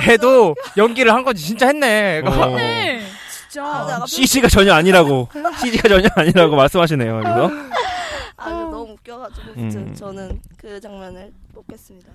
해도 0.00 0.54
연기를 0.76 1.14
한 1.14 1.24
거지 1.24 1.42
진짜 1.42 1.66
했네. 1.68 2.20
어. 2.26 2.46
네. 2.56 3.02
진짜. 3.48 3.64
아, 3.64 3.86
내가 3.86 4.04
CG가 4.06 4.48
전혀 4.48 4.74
아니라고 4.74 5.28
CG가 5.60 5.88
전혀 5.88 6.08
아니라고 6.16 6.54
말씀하시네요. 6.54 7.20
그래서 7.22 7.50
아, 8.36 8.50
너무 8.50 8.92
웃겨가지고 8.92 9.54
진짜 9.54 9.78
음. 9.78 9.94
저는 9.94 10.40
그 10.58 10.78
장면을 10.78 11.32
뽑겠습니다. 11.54 12.08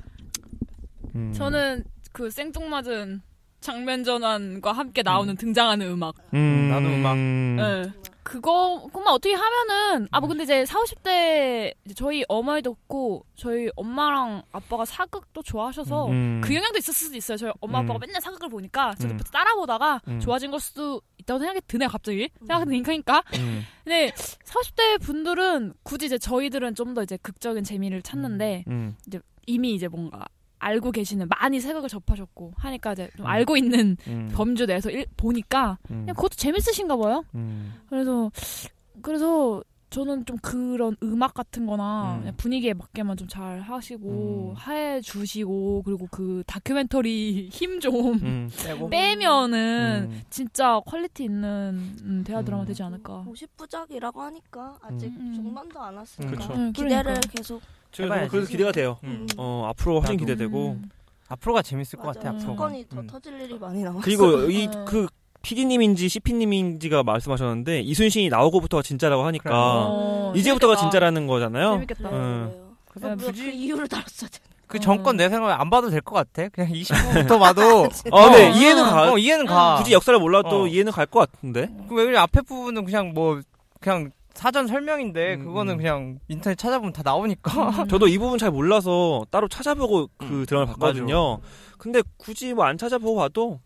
음. 1.16 1.34
저는 1.36 1.84
그 2.14 2.30
생뚱맞은 2.30 3.22
장면 3.60 4.04
전환과 4.04 4.72
함께 4.72 5.02
나오는 5.04 5.36
등장하는 5.36 5.88
음악. 5.90 6.16
음, 6.34 6.70
나도 6.70 6.88
음악. 6.88 7.18
예. 7.18 7.92
그거, 8.24 8.88
그만 8.94 9.14
어떻게 9.14 9.34
하면은, 9.36 10.08
아, 10.12 10.20
뭐 10.20 10.30
근데 10.30 10.44
이제 10.44 10.66
40, 10.66 11.04
50대, 11.04 11.74
이제 11.86 11.94
저희 11.94 12.24
어머니도 12.28 12.72
없고, 12.72 13.26
저희 13.36 13.70
엄마랑 13.76 14.44
아빠가 14.52 14.86
사극도 14.86 15.42
좋아하셔서, 15.44 16.08
음. 16.08 16.42
그 16.42 16.56
영향도 16.56 16.78
있을 16.78 16.94
수도 16.94 17.18
있어요. 17.18 17.38
저희 17.38 17.52
엄마 17.60 17.80
음. 17.80 17.84
아빠가 17.86 18.00
맨날 18.00 18.22
사극을 18.22 18.48
보니까, 18.50 18.96
저도 18.96 19.14
음. 19.14 19.20
따라 19.32 19.54
보다가 19.56 20.02
음. 20.08 20.20
좋아진 20.22 20.52
걸 20.52 20.60
수도 20.62 21.02
있다고 21.20 21.40
생각이 21.40 21.62
드네요, 21.68 21.90
갑자기. 21.90 22.30
생각이 22.40 22.66
드니까. 22.86 23.24
음. 23.40 23.64
근데 23.84 24.12
40대 24.16 25.02
분들은 25.02 25.74
굳이 25.84 26.06
이제 26.08 26.18
저희들은 26.18 26.76
좀 26.76 26.94
더 26.94 27.04
이제 27.04 27.18
극적인 27.18 27.64
재미를 27.64 28.02
찾는데, 28.02 28.64
음. 28.68 28.96
이미 29.48 29.74
이제 29.74 29.88
뭔가 29.90 30.26
알고 30.64 30.92
계시는, 30.92 31.28
많이 31.30 31.60
사극을 31.60 31.90
접하셨고, 31.90 32.54
하니까 32.58 32.94
이제 32.94 33.10
좀 33.18 33.26
음. 33.26 33.30
알고 33.30 33.58
있는 33.58 33.98
음. 34.08 34.32
범주 34.34 34.66
내에서 34.66 34.90
일- 34.90 35.06
보니까, 35.18 35.78
음. 35.92 36.02
그냥 36.02 36.16
그것도 36.16 36.36
재밌으신가 36.36 36.96
봐요. 36.98 37.24
음. 37.36 37.74
그래서 37.90 38.32
그래서 39.02 39.64
저는 39.90 40.26
좀 40.26 40.38
그런 40.38 40.96
음악 41.04 41.36
같은 41.36 41.68
거나 41.68 42.20
음. 42.26 42.34
분위기에 42.38 42.74
맞게만 42.74 43.16
좀 43.16 43.28
잘 43.28 43.62
하시고 43.62 44.56
음. 44.58 44.72
해 44.72 45.00
주시고 45.02 45.84
그리고 45.86 46.08
그 46.10 46.44
다큐멘터리 46.48 47.50
힘좀 47.54 48.14
음. 48.24 48.50
빼면은 48.90 50.10
음. 50.12 50.22
진짜 50.30 50.80
quality 50.86 51.26
있는 51.26 51.94
음, 52.04 52.24
대하 52.26 52.42
드라마 52.44 52.64
음. 52.64 52.66
되지 52.68 52.82
않을까. 52.84 53.26
50부작이라고 53.28 54.18
하니까 54.18 54.78
아직 54.82 55.08
음. 55.08 55.32
중반도 55.36 55.80
안 55.82 55.96
왔으니까 55.96 56.32
그쵸. 56.38 56.54
음, 56.54 56.72
기대를 56.74 57.04
그러니까. 57.04 57.30
계속 57.36 57.62
해봐야지. 58.02 58.30
그래서 58.30 58.50
기대가 58.50 58.72
돼요. 58.72 58.98
음. 59.04 59.28
어 59.38 59.66
앞으로 59.70 60.00
훨씬 60.00 60.16
나도. 60.16 60.26
기대되고 60.26 60.70
음. 60.82 60.90
앞으로가 61.30 61.62
재밌을 61.62 62.00
것 62.00 62.08
맞아. 62.08 62.20
같아. 62.20 62.30
앞으로가. 62.36 62.56
사건이 62.64 62.86
더 62.90 63.00
음. 63.02 63.08
터질 63.08 63.40
일이 63.42 63.58
많이 63.60 63.84
남았어. 63.84 64.02
그리고 64.04 64.50
이 64.50 64.68
어. 64.74 64.86
그 64.86 65.08
PD님인지 65.42 66.08
CP님인지가 66.10 67.04
말씀하셨는데 67.04 67.82
이순신이 67.82 68.30
나오고부터가 68.30 68.82
진짜라고 68.82 69.24
하니까 69.26 69.52
어, 69.54 70.34
이제부터가 70.36 70.76
재밌겠다. 70.76 70.90
진짜라는 70.92 71.28
거잖아요. 71.28 71.72
재밌겠다. 71.74 72.10
음. 72.10 72.74
그래서 72.90 73.10
야, 73.10 73.16
뭐 73.16 73.26
굳이 73.28 73.44
그 73.44 73.50
이유를 73.50 73.88
달았어야 73.88 74.30
돼. 74.30 74.40
그 74.68 74.80
정권 74.80 75.18
내 75.18 75.30
생각에 75.30 75.54
안 75.54 75.70
봐도 75.70 75.90
될 75.90 76.02
것 76.02 76.16
같아. 76.16 76.48
그냥 76.50 76.72
20부부터 76.74 77.40
봐도. 77.40 77.90
어, 78.12 78.30
네, 78.30 78.50
어, 78.50 78.54
이해는 78.56 78.84
가. 78.84 79.12
어, 79.14 79.18
이해는 79.18 79.46
가. 79.46 79.76
굳이 79.78 79.92
역사를 79.94 80.18
몰라도 80.18 80.64
어. 80.64 80.68
이해는 80.68 80.92
갈 80.92 81.06
것 81.06 81.20
같은데. 81.32 81.70
그 81.90 81.96
왜, 81.96 82.18
앞에 82.18 82.42
부분은 82.42 82.86
그냥 82.86 83.14
뭐, 83.14 83.40
그냥 83.82 84.12
사전 84.34 84.68
설명인데, 84.68 85.36
음, 85.36 85.46
그거는 85.46 85.74
음. 85.74 85.78
그냥 85.78 86.20
인터넷 86.28 86.56
찾아보면 86.58 86.92
다 86.94 87.02
나오니까. 87.06 87.86
저도 87.90 88.08
이 88.08 88.18
부분 88.18 88.38
잘 88.40 88.50
몰라서 88.52 89.26
따로 89.30 89.48
찾아보고 89.48 90.10
그 90.18 90.26
음, 90.26 90.46
드라마를 90.46 90.74
봤거든요. 90.74 91.40
근데 91.78 92.02
굳이 92.18 92.54
뭐 92.54 92.66
안 92.66 92.78
찾아보고 92.78 93.18
봐도 93.18 93.60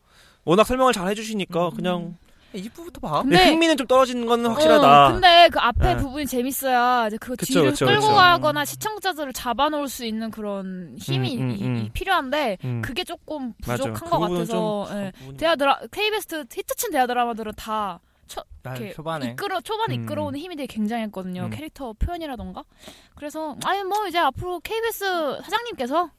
워낙 0.44 0.64
설명을 0.66 0.92
잘 0.94 1.08
해주시니까 1.10 1.70
그냥 1.72 2.16
20부부터 2.54 3.02
봐. 3.02 3.22
근데- 3.22 3.38
근데 3.38 3.52
흥미는 3.52 3.78
좀 3.78 3.86
떨어지는 3.88 4.26
건 4.26 4.46
확실하다. 4.46 5.08
어, 5.08 5.12
근데 5.12 5.50
그 5.52 5.60
앞에 5.60 5.96
네. 5.96 5.98
부분이 5.98 6.26
재밌어야 6.26 7.08
이제 7.08 7.18
그 7.20 7.36
그쵸, 7.36 7.54
뒤를 7.54 7.72
그쵸, 7.72 7.86
끌고 7.86 8.02
그쵸. 8.02 8.14
가거나 8.16 8.66
시청자들을 8.66 9.34
잡아놓을 9.34 9.88
수 9.90 10.06
있는 10.06 10.32
그런 10.32 10.96
힘이 11.00 11.38
음, 11.38 11.42
음, 11.42 11.52
이- 11.52 11.64
음. 11.64 11.78
이- 11.86 11.90
필요한데 11.90 12.58
음. 12.64 12.82
그게 12.82 13.04
조금 13.04 13.54
맞아. 13.68 13.84
부족한 13.84 13.94
그것 13.94 14.18
부분은 14.20 14.36
같아서 14.42 14.86
좀 14.88 14.98
예. 14.98 15.12
그 15.28 15.38
대하 15.38 15.56
드라 15.56 15.80
KBS 15.92 16.46
히트친 16.52 16.92
대하 16.92 17.06
드라마들은 17.06 17.52
다 17.58 18.00
나 18.64 18.76
이렇게 18.76 18.94
초반에. 18.94 19.32
이끌어 19.32 19.62
초반에 19.62 19.98
음. 19.98 20.04
이끌어오는 20.04 20.40
힘이 20.40 20.56
되게 20.56 20.68
굉장했거든요 20.68 21.46
음. 21.46 21.50
캐릭터 21.50 21.94
표현이라던가 21.94 22.64
그래서 23.16 23.56
아니 23.66 23.84
뭐 23.84 24.08
이제 24.08 24.20
앞으로 24.20 24.60
KBS 24.60 25.42
사장님께서 25.44 26.04
어, 26.04 26.10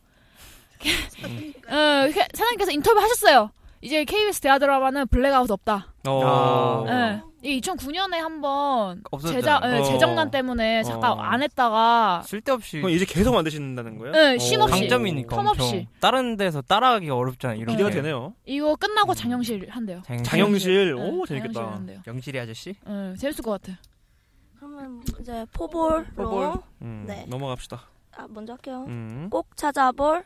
그 2.06 2.12
사장님께서 2.12 2.72
인터뷰 2.72 2.98
하셨어요 3.00 3.50
이제 3.80 4.04
KBS 4.04 4.40
대하 4.40 4.58
드라마는 4.58 5.06
블랙아웃 5.08 5.50
없다 5.50 5.94
어. 6.10 6.84
아. 6.88 6.92
예. 6.92 7.22
이 7.40 7.60
2009년에 7.60 8.16
한번 8.16 9.00
없어졌잖아요. 9.12 9.40
제작 9.40 9.62
예, 9.72 9.78
어. 9.78 9.84
재정난 9.84 10.30
때문에 10.30 10.82
잠깐 10.82 11.12
어. 11.12 11.20
안 11.20 11.40
했다가 11.42 12.22
쓸데없이. 12.26 12.78
그럼 12.80 12.90
이제 12.90 13.04
계속 13.04 13.32
만드신다는 13.32 13.98
거예요? 13.98 14.12
예, 14.16 14.34
어. 14.34 14.38
쉼 14.38 14.60
없이 14.60 14.80
강점이니까 14.80 15.36
term. 15.36 15.46
없이. 15.48 15.86
다른 16.00 16.36
데서 16.36 16.62
따라가기가 16.62 17.14
어렵잖아, 17.14 17.54
이런 17.54 17.68
기대가 17.68 17.90
게. 17.90 17.96
되네요. 17.96 18.34
이거 18.44 18.74
끝나고 18.74 19.14
장영실 19.14 19.68
한대요. 19.70 20.02
장영실, 20.24 20.88
예, 20.88 20.92
오 20.92 21.24
장영실 21.26 21.26
재밌겠다. 21.42 21.72
한대요. 21.74 22.00
영실이 22.08 22.40
아저씨? 22.40 22.70
예, 22.70 23.14
재밌을 23.16 23.44
것 23.44 23.52
같아. 23.62 23.78
그러면 24.58 25.00
이제 25.20 25.46
포볼로 25.52 26.04
포볼. 26.16 26.52
음, 26.82 27.04
네. 27.06 27.24
넘어갑시다. 27.28 27.80
아, 28.16 28.26
먼저 28.30 28.54
할게요. 28.54 28.84
음. 28.88 29.28
꼭 29.30 29.56
찾아볼 29.56 30.24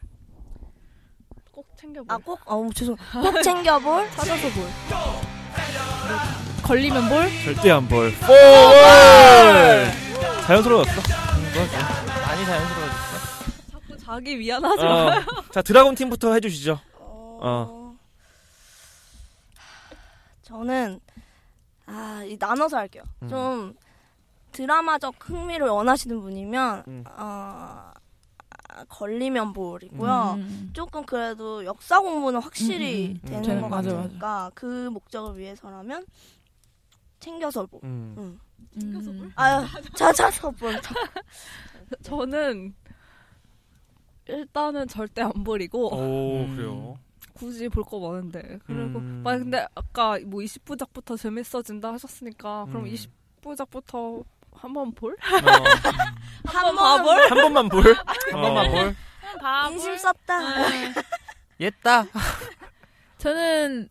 꼭 1.51 1.67
챙겨볼. 1.77 2.07
아꼭어 2.11 2.71
죄송 2.75 2.97
꼭 3.21 3.43
챙겨볼 3.43 4.09
찾아서 4.13 4.49
볼. 4.49 5.32
걸리면 6.63 7.09
볼. 7.09 7.29
절대 7.45 7.71
안 7.71 7.89
볼. 7.89 8.13
포월. 8.21 9.91
자연스러웠어. 10.47 10.93
많이 12.27 12.45
자연스러워졌어. 12.47 13.45
자꾸 13.71 13.97
자기 13.99 14.37
미안하지 14.37 14.85
어. 14.85 15.05
마. 15.07 15.25
자 15.53 15.63
드라곤 15.63 15.95
팀부터 15.95 16.33
해주시죠. 16.35 16.81
어... 16.99 17.95
저는 20.43 21.01
아, 21.87 22.23
이 22.27 22.37
나눠서 22.39 22.77
할게요. 22.77 23.03
음. 23.23 23.29
좀 23.29 23.75
드라마적 24.53 25.15
흥미를 25.19 25.69
원하시는 25.69 26.21
분이면 26.21 26.85
음. 26.87 27.05
어, 27.07 27.13
아, 27.17 27.92
걸리면 28.89 29.53
볼이고요. 29.53 30.35
음. 30.39 30.71
조금 30.73 31.05
그래도 31.05 31.65
역사 31.65 32.01
공부는 32.01 32.41
확실히 32.41 33.19
음, 33.25 33.29
음, 33.29 33.35
음. 33.37 33.43
되는 33.43 33.63
것 33.63 33.69
맞아, 33.69 33.93
같으니까 33.95 34.51
그 34.55 34.89
목적을 34.91 35.39
위해서라면 35.39 36.05
챙겨서 37.21 37.67
볼. 37.67 37.81
음. 37.85 38.15
음. 38.19 38.41
음. 38.83 39.33
아유, 39.37 39.65
찾아서 39.95 40.51
볼. 40.51 40.73
저는 42.03 42.75
일단은 44.29 44.89
절대 44.89 45.23
안 45.23 45.33
버리고 45.45 45.95
오 45.95 46.45
음. 46.45 46.57
그래요. 46.57 46.99
굳이 47.35 47.69
볼 47.69 47.85
거 47.85 47.99
많은데 47.99 48.59
그리고 48.67 48.99
음. 48.99 49.21
막 49.25 49.37
근데 49.39 49.67
아까 49.75 50.19
뭐 50.27 50.41
20부작부터 50.41 51.19
재밌어진다 51.19 51.93
하셨으니까 51.95 52.67
그럼 52.69 52.85
음. 52.85 52.95
20부작부터 53.43 54.25
한번 54.63 54.93
볼? 54.95 55.15
어, 55.15 56.47
한 56.47 56.77
봐볼? 56.77 57.29
번한 57.29 57.29
번만 57.43 57.69
볼. 57.69 57.83
한 58.31 58.41
번만 58.41 58.71
볼. 58.71 58.97
인심 59.73 59.97
썼다. 59.97 60.39
옛다. 61.59 62.07
저는 63.19 63.89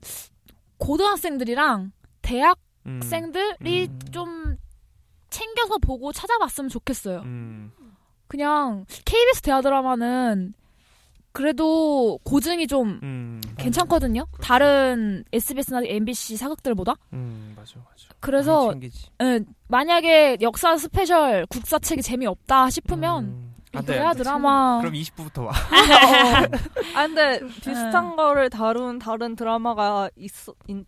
고등학생들이랑 0.78 1.92
대학생들이 2.22 3.88
음. 3.90 4.00
좀 4.14 4.58
챙겨서 5.30 5.78
보고 5.80 6.14
찾아봤으면 6.14 6.70
좋겠어요. 6.70 7.20
음. 7.20 7.74
그냥 8.30 8.86
KBS 9.04 9.42
대하 9.42 9.60
드라마는 9.62 10.54
그래도 11.32 12.20
고증이 12.24 12.68
좀 12.68 13.00
음. 13.04 13.42
괜찮거든요. 13.58 14.26
다른 14.42 15.24
SBS나 15.32 15.82
MBC 15.86 16.38
사극들보다. 16.38 16.96
음 17.14 17.54
맞아 17.56 17.76
맞아. 17.80 18.10
그래서 18.20 18.72
챙기지. 18.72 19.08
예, 19.24 19.40
만약에 19.68 20.38
역사 20.42 20.78
스페셜 20.78 21.46
국사책이 21.48 22.02
재미없다 22.02 22.70
싶으면 22.70 23.24
음. 23.26 23.56
이안 23.74 23.86
돼. 23.86 23.94
대하 23.94 24.14
드라마 24.14 24.80
그럼 24.82 24.94
20부부터 24.94 25.46
와. 25.46 25.54
아 26.96 27.08
근데 27.08 27.40
네. 27.40 27.48
비슷한 27.48 28.18
거를 28.18 28.50
다룬 28.50 29.00
다른 29.00 29.36
드라마가 29.38 30.10
있, 30.18 30.30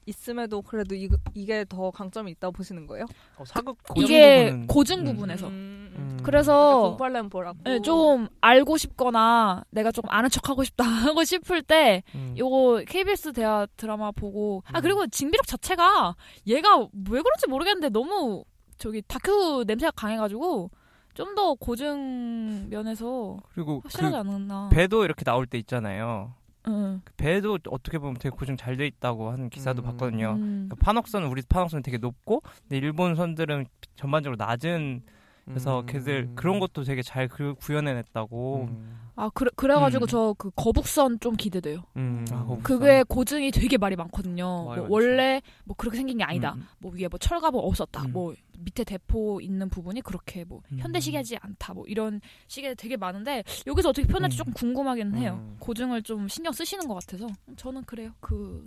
있 0.05 0.29
음에도 0.29 0.61
그래도 0.61 0.93
이, 0.93 1.09
이게 1.33 1.63
더 1.69 1.91
강점이 1.91 2.29
있다고 2.31 2.51
보시는 2.51 2.85
거예요? 2.87 3.05
어, 3.37 3.45
사극 3.45 3.77
이게 3.95 4.49
고증 4.51 4.65
부분은- 4.65 4.67
고증 4.67 4.99
음. 4.99 5.05
부분에서 5.05 5.47
음. 5.95 6.17
음. 6.19 6.19
그래서 6.23 6.89
공팔렘 6.89 7.29
보라고. 7.29 7.57
예, 7.67 7.79
좀 7.81 8.27
알고 8.41 8.77
싶거나 8.77 9.63
내가 9.71 9.91
좀 9.91 10.03
아는 10.07 10.29
척 10.29 10.49
하고 10.49 10.63
싶다 10.63 10.83
하고 11.13 11.23
싶을 11.23 11.61
때 11.61 12.03
음. 12.15 12.35
요거 12.37 12.83
KBS 12.87 13.33
대하 13.33 13.67
드라마 13.77 14.11
보고 14.11 14.63
아 14.71 14.79
음. 14.79 14.81
그리고 14.81 15.07
징비록 15.07 15.47
자체가 15.47 16.15
얘가 16.47 16.77
왜 16.77 17.21
그런지 17.21 17.47
모르겠는데 17.47 17.89
너무 17.89 18.43
저기 18.77 19.01
다큐 19.07 19.63
냄새가 19.67 19.91
강해가지고 19.91 20.71
좀 21.13 21.35
더 21.35 21.53
고증 21.55 22.69
면에서 22.69 23.37
그리고 23.53 23.81
확실하지 23.83 24.13
그 24.13 24.17
않았나. 24.17 24.69
배도 24.71 25.05
이렇게 25.05 25.23
나올 25.23 25.45
때 25.45 25.57
있잖아요. 25.59 26.33
응. 26.67 27.01
그 27.03 27.13
배도 27.17 27.59
어떻게 27.69 27.97
보면 27.99 28.15
되게 28.15 28.29
고증 28.35 28.55
잘 28.57 28.77
돼 28.77 28.87
있다고 28.87 29.29
하는 29.29 29.49
기사도 29.49 29.81
음. 29.81 29.85
봤거든요. 29.85 30.31
음. 30.39 30.67
그 30.69 30.75
판옥선은 30.77 31.27
우리 31.27 31.41
판옥선은 31.47 31.83
되게 31.83 31.97
높고 31.97 32.41
근데 32.61 32.77
일본 32.77 33.15
선들은 33.15 33.65
전반적으로 33.95 34.37
낮은 34.43 35.03
그래서 35.45 35.81
음. 35.81 35.85
걔들 35.85 36.29
그런 36.35 36.59
것도 36.59 36.83
되게 36.83 37.01
잘 37.01 37.27
그- 37.27 37.55
구현해냈다고. 37.55 38.67
음. 38.69 38.99
아 39.15 39.29
그래 39.33 39.51
그래가지고 39.55 40.05
음. 40.05 40.07
저그 40.07 40.51
거북선 40.55 41.19
좀 41.19 41.35
기대돼요. 41.35 41.83
음. 41.97 42.25
아, 42.31 42.45
거북선. 42.45 42.63
그게 42.63 43.03
고증이 43.03 43.51
되게 43.51 43.77
말이 43.77 43.95
많거든요. 43.95 44.65
말이 44.65 44.81
뭐. 44.81 44.87
원래 44.89 45.41
뭐 45.65 45.75
그렇게 45.77 45.97
생긴 45.97 46.17
게 46.17 46.23
아니다. 46.23 46.53
음. 46.55 46.65
뭐 46.79 46.91
위에 46.93 47.07
뭐 47.07 47.17
철갑은 47.19 47.59
없었다. 47.59 48.03
음. 48.05 48.13
뭐 48.13 48.33
밑에 48.59 48.83
대포 48.83 49.41
있는 49.41 49.69
부분이 49.69 50.01
그렇게 50.01 50.45
뭐 50.45 50.61
음. 50.71 50.79
현대식이지 50.79 51.37
않다. 51.41 51.73
뭐 51.73 51.85
이런 51.87 52.21
식의 52.47 52.75
되게 52.75 52.95
많은데 52.97 53.43
여기서 53.67 53.89
어떻게 53.89 54.07
표현할지 54.07 54.35
음. 54.35 54.37
조금 54.37 54.53
궁금하긴 54.53 55.15
해요. 55.17 55.39
음. 55.41 55.57
고증을 55.59 56.01
좀 56.03 56.27
신경 56.27 56.53
쓰시는 56.53 56.87
것 56.87 56.95
같아서 56.95 57.27
저는 57.57 57.83
그래요. 57.83 58.11
그 58.19 58.65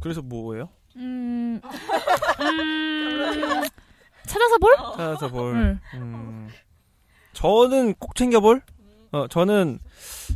그래서 0.00 0.22
뭐예요? 0.22 0.68
음, 0.96 1.60
음 2.40 3.62
찾아서 4.26 4.58
볼? 4.58 4.76
찾아서 4.96 5.28
볼. 5.28 5.54
응. 5.54 5.80
음. 5.94 6.48
저는 7.32 7.94
꼭 7.94 8.14
챙겨볼? 8.14 8.62
어, 9.12 9.26
저는 9.28 9.78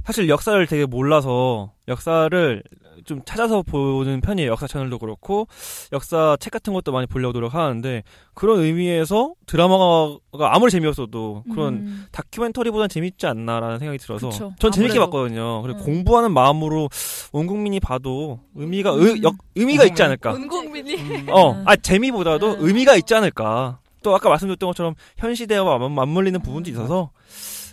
사실 0.04 0.28
역사를 0.28 0.66
되게 0.66 0.84
몰라서 0.86 1.72
역사를 1.88 2.62
좀 3.04 3.20
찾아서 3.24 3.62
보는 3.62 4.20
편이에요. 4.20 4.50
역사 4.50 4.66
채널도 4.66 4.98
그렇고 4.98 5.46
역사 5.92 6.36
책 6.40 6.50
같은 6.52 6.72
것도 6.72 6.92
많이 6.92 7.06
보려고 7.06 7.32
노력하는데 7.32 8.02
그런 8.34 8.60
의미에서 8.60 9.34
드라마가 9.46 10.54
아무리 10.54 10.70
재미없어도 10.70 11.44
그런 11.52 11.74
음. 11.74 12.06
다큐멘터리보단 12.12 12.88
재밌지 12.88 13.26
않나라는 13.26 13.78
생각이 13.78 13.98
들어서 13.98 14.28
그쵸. 14.30 14.54
전 14.58 14.72
재밌게 14.72 14.98
아무래도. 14.98 15.10
봤거든요. 15.10 15.62
그리고 15.62 15.78
음. 15.80 15.84
공부하는 15.84 16.32
마음으로 16.32 16.88
온 17.32 17.46
국민이 17.46 17.80
봐도 17.80 18.40
의미가 18.54 18.94
음. 18.94 19.02
의, 19.06 19.22
역, 19.22 19.34
의미가 19.54 19.84
있지 19.84 20.02
않을까. 20.02 20.32
온 20.32 20.48
국민이 20.48 20.96
어, 21.30 21.62
아 21.66 21.76
재미보다도 21.76 22.52
음. 22.54 22.56
의미가 22.60 22.96
있지 22.96 23.14
않을까. 23.14 23.80
또 24.02 24.14
아까 24.14 24.28
말씀드렸던 24.28 24.68
것처럼 24.68 24.94
현 25.16 25.34
시대와 25.34 25.78
맞- 25.78 25.90
맞물리는 25.90 26.40
부분도 26.40 26.70
있어서 26.70 27.10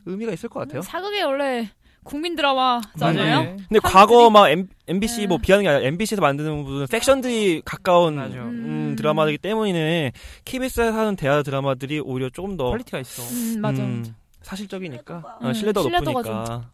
의미가 0.06 0.32
있을 0.34 0.50
것 0.50 0.62
같아요. 0.62 0.82
사극이 0.82 1.22
원래 1.22 1.70
국민 2.04 2.36
드라마잖아요. 2.36 3.42
네. 3.44 3.58
근데 3.68 3.80
과거 3.84 4.30
막 4.30 4.50
M, 4.50 4.68
MBC 4.88 5.28
뭐 5.28 5.38
음. 5.38 5.42
비하는 5.42 5.64
게 5.64 5.70
아니라 5.70 5.86
MBC에서 5.88 6.22
만드는 6.22 6.64
무슨 6.64 6.88
팩션들이 6.88 7.62
가까운 7.66 8.16
맞아. 8.16 8.36
음, 8.36 8.96
드라마이기 8.98 9.38
때문에 9.40 10.12
KBS에서 10.46 10.98
하는 10.98 11.16
대하 11.16 11.42
드라마들이 11.44 12.00
오히려 12.00 12.30
조금 12.30 12.58
더 12.58 12.70
quality가 12.72 13.00
있어. 13.00 13.24
음, 13.24 13.62
맞아. 13.62 13.82
음, 13.84 14.06
사실적이니까 14.42 15.22
신뢰도가. 15.22 15.38
어, 15.50 15.54
신뢰도가 15.54 15.82
음, 15.88 15.90
신뢰도가 15.90 16.22
높으니까 16.30 16.70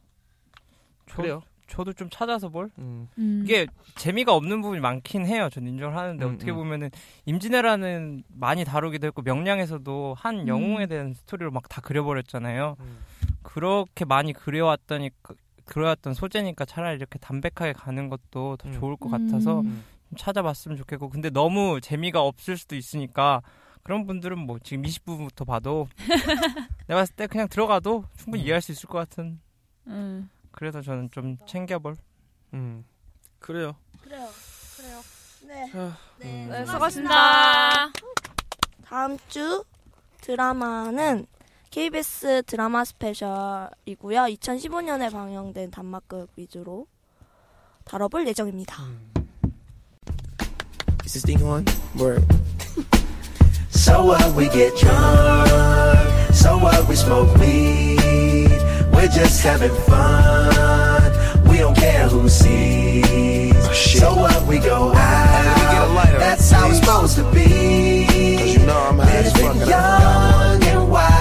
저, 1.10 1.16
그래요. 1.18 1.42
저도 1.68 1.94
좀 1.94 2.10
찾아서 2.10 2.50
볼. 2.50 2.72
음. 2.80 3.08
음. 3.20 3.42
이게 3.46 3.68
재미가 3.96 4.34
없는 4.34 4.62
부분이 4.62 4.82
많긴 4.82 5.28
해요. 5.28 5.50
전 5.52 5.68
인정을 5.68 5.96
하는데 5.96 6.26
음, 6.26 6.34
어떻게 6.34 6.50
음. 6.52 6.56
보면은 6.56 6.90
임진왜란은 7.26 8.24
많이 8.28 8.66
다루기도 8.66 9.06
했고 9.06 9.22
명량에서도 9.22 10.16
한 10.18 10.40
음. 10.40 10.48
영웅에 10.48 10.88
대한 10.88 11.14
스토리로 11.14 11.52
막 11.52 11.70
다 11.70 11.82
그려버렸잖아요. 11.82 12.76
음. 13.50 13.54
그렇게 13.54 14.06
많이 14.06 14.34
그려왔더니 14.34 15.12
그려왔던 15.66 16.14
소재니까 16.14 16.66
차라리 16.66 16.98
이렇게 16.98 17.20
담백하게 17.20 17.74
가는 17.74 18.10
것도 18.10 18.58
더 18.58 18.70
음. 18.70 18.74
좋을 18.74 18.98
것 18.98 19.10
같아서 19.10 19.62
음. 19.62 19.84
좀 20.10 20.18
찾아봤으면 20.18 20.78
좋겠고 20.78 21.10
근데 21.10 21.30
너무 21.30 21.80
재미가 21.82 22.22
없을 22.22 22.58
수도 22.58 22.76
있으니까 22.76 23.42
그런 23.84 24.06
분들은 24.06 24.38
뭐 24.38 24.60
지금 24.60 24.84
20부부터 24.84 25.46
봐도 25.46 25.88
내가 26.88 27.02
봤을 27.02 27.16
때 27.16 27.28
그냥 27.28 27.48
들어가도 27.48 28.06
충분히 28.18 28.44
음. 28.44 28.46
이해할 28.46 28.62
수 28.62 28.72
있을 28.72 28.88
것 28.88 28.98
같은 28.98 29.40
음. 29.88 30.30
그래서 30.52 30.82
저는 30.82 31.10
좀 31.12 31.38
챙겨볼 31.46 31.96
음. 32.54 32.84
그래요. 33.40 33.76
그래요. 34.02 34.28
그래요. 34.78 35.02
네. 35.48 35.72
자, 35.72 35.98
네, 36.20 36.46
음. 36.46 36.50
네, 36.50 36.66
수고하셨습니다. 36.66 37.92
다음 38.86 39.18
주 39.28 39.64
드라마는 40.22 41.26
KBS 41.72 42.44
드라마 42.48 42.84
스페셜이고요. 42.84 44.22
2015년에 44.22 45.12
방영된 45.12 45.70
단막극 45.70 46.30
위주로 46.36 46.88
다뤄볼 47.86 48.28
예정입니다. 48.28 48.84
Is 51.06 51.14
this 51.14 51.24
thing 51.24 51.44
on? 51.44 51.66
Word. 51.98 52.26
So 53.70 54.06
what? 54.06 54.36
We 54.36 54.50
get 54.50 54.76
drunk. 54.78 55.50
So 56.34 56.58
what? 56.58 56.88
We 56.88 56.96
smoke 56.96 57.34
weed. 57.38 58.50
We're 58.94 59.08
just 59.08 59.42
having 59.44 59.74
fun. 59.86 61.12
We 61.50 61.58
don't 61.60 61.76
care 61.76 62.08
who 62.08 62.30
sees. 62.30 63.56
so 64.00 64.16
what? 64.16 64.46
We 64.48 64.60
go 64.60 64.94
out. 64.94 66.20
That's 66.20 66.52
how 66.52 66.70
it's 66.70 66.80
supposed 66.80 67.16
to 67.18 67.24
be. 67.32 68.06
Cause 68.38 68.54
you 68.54 68.66
know 68.66 68.78
I'm 68.78 69.00
high 69.00 69.24
as 69.24 69.34
fuck. 69.34 69.56
Young 69.68 70.64
and 70.64 70.92
wild. 70.92 71.19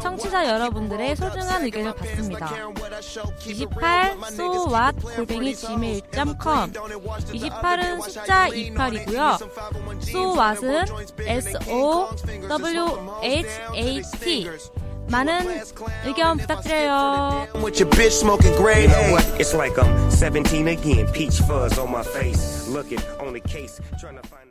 청취자 0.00 0.48
여러분들의 0.48 1.16
소중한 1.16 1.64
의견을 1.64 1.94
받습니다. 1.94 2.50
28 3.46 4.16
so 4.28 4.66
what 4.68 5.00
골뱅이 5.16 5.54
gmail.com 5.54 6.72
28은 6.72 8.02
숫자 8.02 8.48
28이고요. 8.48 9.38
so 10.02 10.34
what은 10.34 10.84
s 11.26 11.56
o 11.68 12.08
w 12.48 13.20
h 13.22 13.48
a 13.74 14.02
t 14.02 14.50
많은 15.08 15.62
의견 16.04 16.36
부탁드려요. 16.36 17.48
With 17.54 17.80
your 17.80 17.88
bitch 17.90 18.18
smoking 18.18 18.56
gray 18.56 18.82
You 18.82 18.88
know 18.88 19.12
what? 19.12 19.24
It's 19.38 19.54
like 19.54 19.78
I'm 19.78 20.10
17 20.10 20.68
again. 20.68 21.06
Peach 21.12 21.40
fuzz 21.42 21.78
on 21.78 21.90
my 21.92 22.02
face. 22.02 22.68
Looking 22.68 23.00
on 23.20 23.32
the 23.32 23.40
case. 23.40 23.80
Trying 24.00 24.16
to 24.16 24.26
find 24.26 24.42